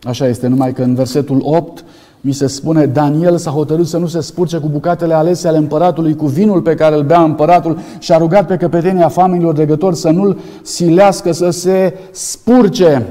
Așa 0.03 0.27
este, 0.27 0.47
numai 0.47 0.73
că 0.73 0.83
în 0.83 0.95
versetul 0.95 1.39
8 1.43 1.85
mi 2.21 2.33
se 2.33 2.47
spune, 2.47 2.87
Daniel 2.87 3.37
s-a 3.37 3.51
hotărât 3.51 3.87
să 3.87 3.99
nu 3.99 4.07
se 4.07 4.21
spurce 4.21 4.59
cu 4.59 4.69
bucatele 4.69 5.15
alese 5.15 5.49
ale 5.49 5.57
împăratului, 5.57 6.17
cu 6.17 6.27
vinul 6.27 6.63
pe 6.63 6.75
care 6.75 6.97
îl 6.97 7.03
bea 7.03 7.23
împăratul 7.23 7.79
și 7.99 8.13
a 8.13 8.17
rugat 8.17 8.47
pe 8.47 8.57
căpetenia 8.57 9.09
familiilor 9.09 9.55
dregători 9.55 9.97
să 9.97 10.11
nu-l 10.11 10.39
silească 10.63 11.33
să 11.33 11.51
se 11.51 11.99
spurce 12.11 13.07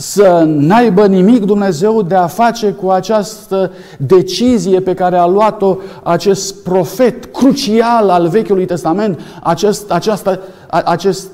să 0.00 0.44
n-aibă 0.46 1.06
nimic 1.06 1.44
Dumnezeu 1.44 2.02
de 2.02 2.14
a 2.14 2.26
face 2.26 2.72
cu 2.72 2.88
această 2.88 3.72
decizie 3.98 4.80
pe 4.80 4.94
care 4.94 5.16
a 5.16 5.26
luat-o 5.26 5.76
acest 6.02 6.62
profet 6.62 7.24
crucial 7.24 8.08
al 8.08 8.28
Vechiului 8.28 8.64
Testament, 8.64 9.20
acest, 9.42 9.90
această, 9.90 10.40
acest 10.68 11.28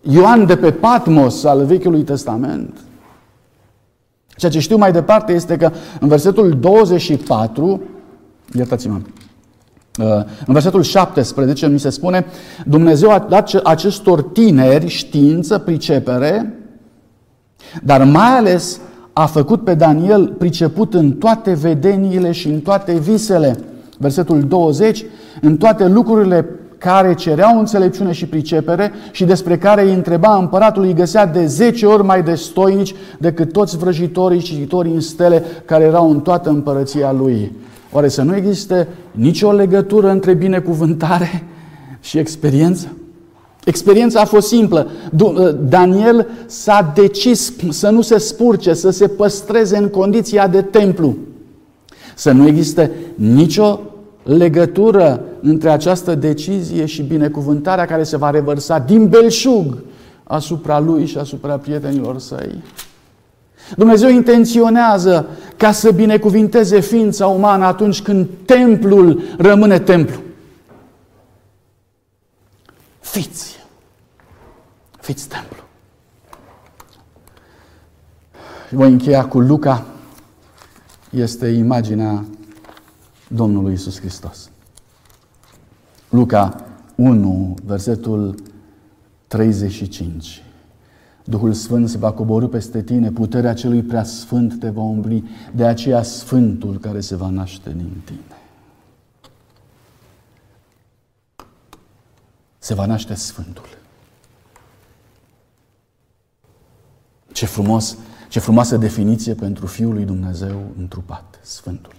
Ioan 0.00 0.46
de 0.46 0.56
pe 0.56 0.70
Patmos 0.70 1.44
al 1.44 1.64
Vechiului 1.64 2.02
Testament. 2.02 2.76
Ceea 4.36 4.50
ce 4.50 4.60
știu 4.60 4.76
mai 4.76 4.92
departe 4.92 5.32
este 5.32 5.56
că 5.56 5.70
în 6.00 6.08
versetul 6.08 6.56
24, 6.60 7.80
iertați-mă, 8.56 9.00
uh, 9.98 10.06
în 10.46 10.52
versetul 10.52 10.82
17 10.82 11.66
mi 11.66 11.80
se 11.80 11.90
spune 11.90 12.26
Dumnezeu 12.66 13.10
a 13.10 13.26
dat 13.28 13.60
acestor 13.62 14.22
tineri 14.22 14.88
știință, 14.88 15.58
pricepere, 15.58 16.58
dar 17.82 18.04
mai 18.04 18.36
ales 18.36 18.80
a 19.12 19.26
făcut 19.26 19.64
pe 19.64 19.74
Daniel 19.74 20.34
priceput 20.38 20.94
în 20.94 21.12
toate 21.12 21.52
vedeniile 21.52 22.32
și 22.32 22.48
în 22.48 22.60
toate 22.60 22.92
visele. 22.92 23.58
Versetul 23.98 24.42
20, 24.42 25.04
în 25.40 25.56
toate 25.56 25.88
lucrurile 25.88 26.46
care 26.78 27.14
cereau 27.14 27.58
înțelepciune 27.58 28.12
și 28.12 28.26
pricepere 28.26 28.92
și 29.10 29.24
despre 29.24 29.58
care 29.58 29.82
îi 29.82 29.94
întreba 29.94 30.36
împăratul, 30.36 30.82
îi 30.82 30.94
găsea 30.94 31.26
de 31.26 31.46
10 31.46 31.86
ori 31.86 32.04
mai 32.04 32.22
destoinici 32.22 32.94
decât 33.18 33.52
toți 33.52 33.78
vrăjitorii 33.78 34.40
și 34.40 34.52
cititorii 34.52 34.94
în 34.94 35.00
stele 35.00 35.44
care 35.64 35.84
erau 35.84 36.10
în 36.10 36.20
toată 36.20 36.48
împărăția 36.48 37.12
lui. 37.12 37.52
Oare 37.92 38.08
să 38.08 38.22
nu 38.22 38.36
existe 38.36 38.88
nicio 39.10 39.52
legătură 39.52 40.10
între 40.10 40.34
binecuvântare 40.34 41.44
și 42.00 42.18
experiență? 42.18 42.88
Experiența 43.64 44.20
a 44.20 44.24
fost 44.24 44.48
simplă. 44.48 44.90
Uh, 45.18 45.54
Daniel 45.68 46.26
s-a 46.46 46.92
decis 46.94 47.52
să 47.70 47.90
nu 47.90 48.00
se 48.00 48.18
spurce, 48.18 48.74
să 48.74 48.90
se 48.90 49.08
păstreze 49.08 49.76
în 49.76 49.88
condiția 49.88 50.48
de 50.48 50.62
templu. 50.62 51.16
Să 52.14 52.32
nu 52.32 52.46
existe 52.46 52.90
nicio 53.14 53.80
legătură 54.22 55.24
între 55.40 55.70
această 55.70 56.14
decizie 56.14 56.86
și 56.86 57.02
binecuvântarea 57.02 57.84
care 57.84 58.02
se 58.02 58.16
va 58.16 58.30
revărsa 58.30 58.78
din 58.78 59.08
belșug 59.08 59.78
asupra 60.24 60.80
lui 60.80 61.06
și 61.06 61.18
asupra 61.18 61.58
prietenilor 61.58 62.18
săi. 62.18 62.62
Dumnezeu 63.76 64.08
intenționează 64.08 65.26
ca 65.56 65.72
să 65.72 65.90
binecuvinteze 65.90 66.80
ființa 66.80 67.26
umană 67.26 67.64
atunci 67.64 68.02
când 68.02 68.26
templul 68.44 69.22
rămâne 69.38 69.78
templu. 69.78 70.20
Fiți! 73.00 73.53
Fiți 75.04 75.28
templu! 75.28 75.62
Voi 78.70 78.92
încheia 78.92 79.28
cu 79.28 79.40
Luca. 79.40 79.86
Este 81.10 81.48
imaginea 81.48 82.24
Domnului 83.28 83.72
Isus 83.72 83.98
Hristos. 83.98 84.50
Luca 86.08 86.66
1, 86.94 87.54
versetul 87.64 88.34
35. 89.26 90.44
Duhul 91.24 91.52
Sfânt 91.52 91.88
se 91.88 91.98
va 91.98 92.12
coborâ 92.12 92.48
peste 92.48 92.82
tine, 92.82 93.10
puterea 93.10 93.54
celui 93.54 93.82
prea 93.82 94.04
sfânt 94.04 94.58
te 94.60 94.70
va 94.70 94.82
umbri, 94.82 95.24
de 95.54 95.66
aceea 95.66 96.02
Sfântul 96.02 96.78
care 96.78 97.00
se 97.00 97.16
va 97.16 97.28
naște 97.28 97.70
din 97.70 98.02
tine. 98.04 98.38
Se 102.58 102.74
va 102.74 102.86
naște 102.86 103.14
Sfântul. 103.14 103.82
Ce 107.44 107.50
frumos, 107.50 107.96
ce 108.28 108.38
frumoasă 108.38 108.76
definiție 108.76 109.34
pentru 109.34 109.66
Fiul 109.66 109.92
lui 109.92 110.04
Dumnezeu 110.04 110.72
întrupat, 110.78 111.40
Sfântul 111.42 111.94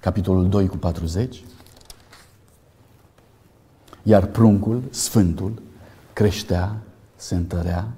capitolul 0.00 0.48
2 0.48 0.66
cu 0.66 0.76
40. 0.76 1.42
Iar 4.02 4.26
pruncul, 4.26 4.82
sfântul, 4.90 5.62
creștea, 6.12 6.76
se 7.16 7.34
întărea, 7.34 7.88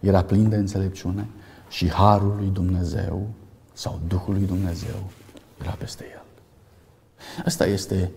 era 0.00 0.22
plin 0.22 0.48
de 0.48 0.56
înțelepciune 0.56 1.28
și 1.68 1.90
harul 1.90 2.36
lui 2.36 2.48
Dumnezeu 2.48 3.28
sau 3.72 4.00
Duhul 4.06 4.34
lui 4.34 4.44
Dumnezeu 4.46 5.10
era 5.60 5.70
peste 5.70 6.04
el. 6.12 6.24
Asta 7.44 7.66
este 7.66 8.10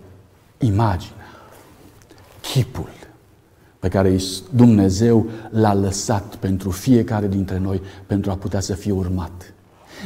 imaginea, 0.58 1.26
chipul 2.42 2.90
pe 3.82 3.88
care 3.88 4.18
Dumnezeu 4.54 5.30
l-a 5.50 5.74
lăsat 5.74 6.36
pentru 6.36 6.70
fiecare 6.70 7.28
dintre 7.28 7.58
noi 7.58 7.82
pentru 8.06 8.32
a 8.32 8.36
putea 8.36 8.60
să 8.60 8.74
fie 8.74 8.92
urmat. 8.92 9.54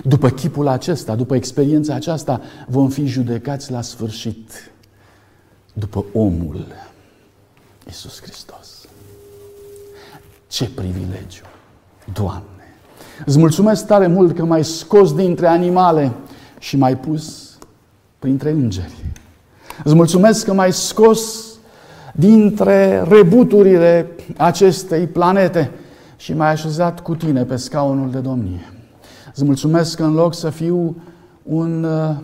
După 0.03 0.29
chipul 0.29 0.67
acesta, 0.67 1.15
după 1.15 1.35
experiența 1.35 1.93
aceasta, 1.93 2.41
vom 2.67 2.89
fi 2.89 3.05
judecați 3.05 3.71
la 3.71 3.81
sfârșit 3.81 4.71
după 5.73 6.05
omul 6.13 6.65
Iisus 7.85 8.21
Hristos. 8.21 8.87
Ce 10.47 10.69
privilegiu! 10.69 11.45
Doamne! 12.13 12.75
Îți 13.25 13.37
mulțumesc 13.37 13.85
tare 13.85 14.07
mult 14.07 14.35
că 14.35 14.45
m-ai 14.45 14.63
scos 14.63 15.13
dintre 15.13 15.47
animale 15.47 16.11
și 16.59 16.77
m-ai 16.77 16.97
pus 16.97 17.57
printre 18.19 18.49
îngeri. 18.49 19.05
Îți 19.83 19.95
mulțumesc 19.95 20.45
că 20.45 20.53
m-ai 20.53 20.73
scos 20.73 21.54
dintre 22.15 23.01
rebuturile 23.01 24.07
acestei 24.37 25.07
planete 25.07 25.71
și 26.17 26.33
m-ai 26.33 26.49
așezat 26.49 26.99
cu 26.99 27.15
tine 27.15 27.43
pe 27.43 27.55
scaunul 27.55 28.11
de 28.11 28.19
domnie. 28.19 28.73
Îți 29.33 29.43
mulțumesc 29.43 29.95
că 29.95 30.03
în 30.03 30.13
loc 30.13 30.33
să 30.33 30.49
fiu 30.49 30.95
un 31.43 31.83
uh, 31.83 32.15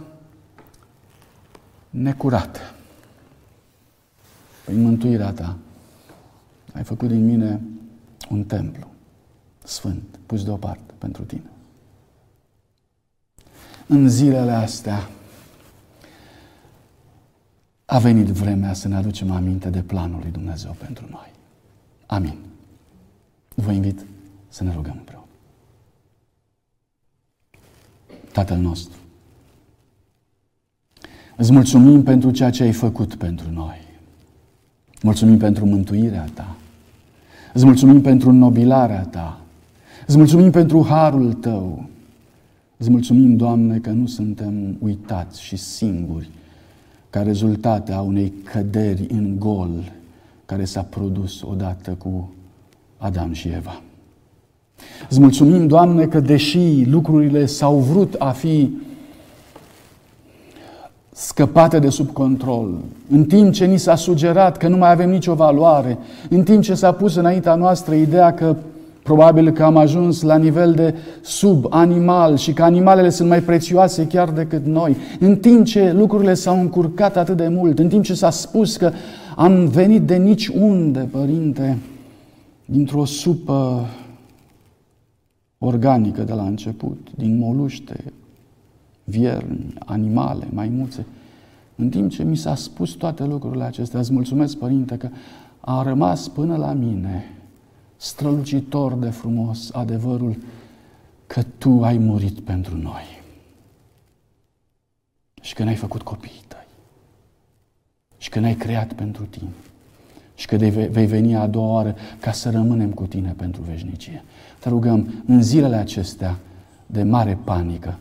necurat, 1.89 2.73
prin 4.65 4.81
mântuirea 4.81 5.31
ta, 5.31 5.55
ai 6.73 6.83
făcut 6.83 7.07
din 7.07 7.25
mine 7.25 7.61
un 8.29 8.43
templu 8.43 8.87
sfânt, 9.63 10.03
pus 10.25 10.43
deoparte 10.43 10.93
pentru 10.97 11.23
tine. 11.23 11.49
În 13.87 14.09
zilele 14.09 14.51
astea 14.51 15.09
a 17.91 17.99
venit 17.99 18.27
vremea 18.27 18.73
să 18.73 18.87
ne 18.87 18.95
aducem 18.95 19.31
aminte 19.31 19.69
de 19.69 19.81
planul 19.81 20.19
lui 20.21 20.31
Dumnezeu 20.31 20.75
pentru 20.79 21.05
noi. 21.09 21.31
Amin. 22.05 22.35
Vă 23.55 23.71
invit 23.71 24.05
să 24.47 24.63
ne 24.63 24.71
rugăm 24.75 24.95
împreună. 24.97 25.25
Tatăl 28.31 28.57
nostru. 28.57 28.97
Îți 31.37 31.51
mulțumim 31.51 32.03
pentru 32.03 32.31
ceea 32.31 32.49
ce 32.49 32.63
ai 32.63 32.71
făcut 32.71 33.15
pentru 33.15 33.51
noi. 33.51 33.81
Mulțumim 35.01 35.37
pentru 35.37 35.65
mântuirea 35.65 36.25
ta. 36.33 36.55
Îți 37.53 37.65
mulțumim 37.65 38.01
pentru 38.01 38.31
nobilarea 38.31 39.03
Ta. 39.03 39.41
Îți 40.07 40.17
mulțumim 40.17 40.51
pentru 40.51 40.85
harul 40.85 41.33
Tău. 41.33 41.89
Îți 42.77 42.89
mulțumim, 42.89 43.35
Doamne, 43.35 43.79
că 43.79 43.89
nu 43.89 44.05
suntem 44.05 44.77
uitați 44.79 45.41
și 45.41 45.55
singuri 45.55 46.29
ca 47.11 47.21
rezultate 47.21 47.91
a 47.91 48.01
unei 48.01 48.33
căderi 48.43 49.07
în 49.11 49.35
gol 49.39 49.91
care 50.45 50.65
s-a 50.65 50.81
produs 50.81 51.41
odată 51.41 51.91
cu 51.91 52.29
Adam 52.97 53.31
și 53.31 53.47
Eva. 53.47 53.81
Îți 55.09 55.19
mulțumim, 55.19 55.67
Doamne, 55.67 56.05
că 56.05 56.19
deși 56.19 56.83
lucrurile 56.85 57.45
s-au 57.45 57.77
vrut 57.77 58.15
a 58.19 58.29
fi 58.29 58.69
scăpate 61.11 61.79
de 61.79 61.89
sub 61.89 62.11
control, 62.11 62.77
în 63.09 63.25
timp 63.25 63.53
ce 63.53 63.65
ni 63.65 63.77
s-a 63.77 63.95
sugerat 63.95 64.57
că 64.57 64.67
nu 64.67 64.77
mai 64.77 64.91
avem 64.91 65.09
nicio 65.09 65.33
valoare, 65.33 65.97
în 66.29 66.43
timp 66.43 66.63
ce 66.63 66.73
s-a 66.73 66.91
pus 66.91 67.15
înaintea 67.15 67.55
noastră 67.55 67.95
ideea 67.95 68.33
că 68.33 68.55
probabil 69.03 69.51
că 69.51 69.63
am 69.63 69.77
ajuns 69.77 70.21
la 70.21 70.37
nivel 70.37 70.73
de 70.73 70.95
sub-animal 71.21 72.35
și 72.35 72.53
că 72.53 72.63
animalele 72.63 73.09
sunt 73.09 73.29
mai 73.29 73.41
prețioase 73.41 74.07
chiar 74.07 74.29
decât 74.29 74.65
noi, 74.65 74.97
în 75.19 75.35
timp 75.35 75.65
ce 75.65 75.91
lucrurile 75.91 76.33
s-au 76.33 76.59
încurcat 76.59 77.17
atât 77.17 77.37
de 77.37 77.47
mult, 77.47 77.79
în 77.79 77.87
timp 77.87 78.03
ce 78.03 78.13
s-a 78.13 78.29
spus 78.29 78.77
că 78.77 78.91
am 79.35 79.67
venit 79.67 80.01
de 80.01 80.15
nici 80.15 80.47
unde, 80.47 80.99
Părinte, 80.99 81.77
dintr-o 82.65 83.05
supă 83.05 83.85
organică 85.57 86.21
de 86.21 86.33
la 86.33 86.43
început, 86.43 87.07
din 87.15 87.37
moluște, 87.37 88.03
vierni, 89.03 89.73
animale, 89.85 90.47
maimuțe. 90.53 91.05
În 91.75 91.89
timp 91.89 92.09
ce 92.09 92.23
mi 92.23 92.37
s-a 92.37 92.55
spus 92.55 92.91
toate 92.91 93.25
lucrurile 93.25 93.63
acestea, 93.63 93.99
îți 93.99 94.13
mulțumesc, 94.13 94.57
Părinte, 94.57 94.95
că 94.95 95.09
a 95.59 95.83
rămas 95.83 96.27
până 96.27 96.55
la 96.55 96.73
mine 96.73 97.40
strălucitor 98.01 98.93
de 98.93 99.09
frumos 99.09 99.71
adevărul 99.71 100.37
că 101.27 101.43
Tu 101.57 101.83
ai 101.83 101.97
murit 101.97 102.39
pentru 102.39 102.77
noi 102.77 103.21
și 105.41 105.53
că 105.53 105.63
ne-ai 105.63 105.75
făcut 105.75 106.01
copiii 106.01 106.41
Tăi 106.47 106.67
și 108.17 108.29
că 108.29 108.39
ne-ai 108.39 108.55
creat 108.55 108.93
pentru 108.93 109.25
Tine 109.25 109.49
și 110.35 110.47
că 110.47 110.55
vei 110.89 111.05
veni 111.05 111.35
a 111.35 111.47
doua 111.47 111.71
oară 111.73 111.95
ca 112.19 112.31
să 112.31 112.49
rămânem 112.49 112.91
cu 112.91 113.05
Tine 113.05 113.33
pentru 113.37 113.61
veșnicie. 113.61 114.23
Te 114.59 114.69
rugăm, 114.69 115.23
în 115.25 115.41
zilele 115.41 115.75
acestea 115.75 116.37
de 116.85 117.03
mare 117.03 117.39
panică, 117.43 117.99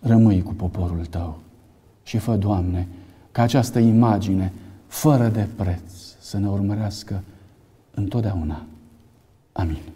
rămâi 0.00 0.42
cu 0.42 0.54
poporul 0.54 1.06
Tău 1.06 1.38
și 2.02 2.18
fă, 2.18 2.36
Doamne, 2.36 2.88
ca 3.32 3.42
această 3.42 3.78
imagine, 3.78 4.52
fără 4.86 5.28
de 5.28 5.48
preț, 5.56 5.92
să 6.20 6.38
ne 6.38 6.48
urmărească 6.48 7.22
întotdeauna. 7.94 8.66
Amin. 9.58 9.95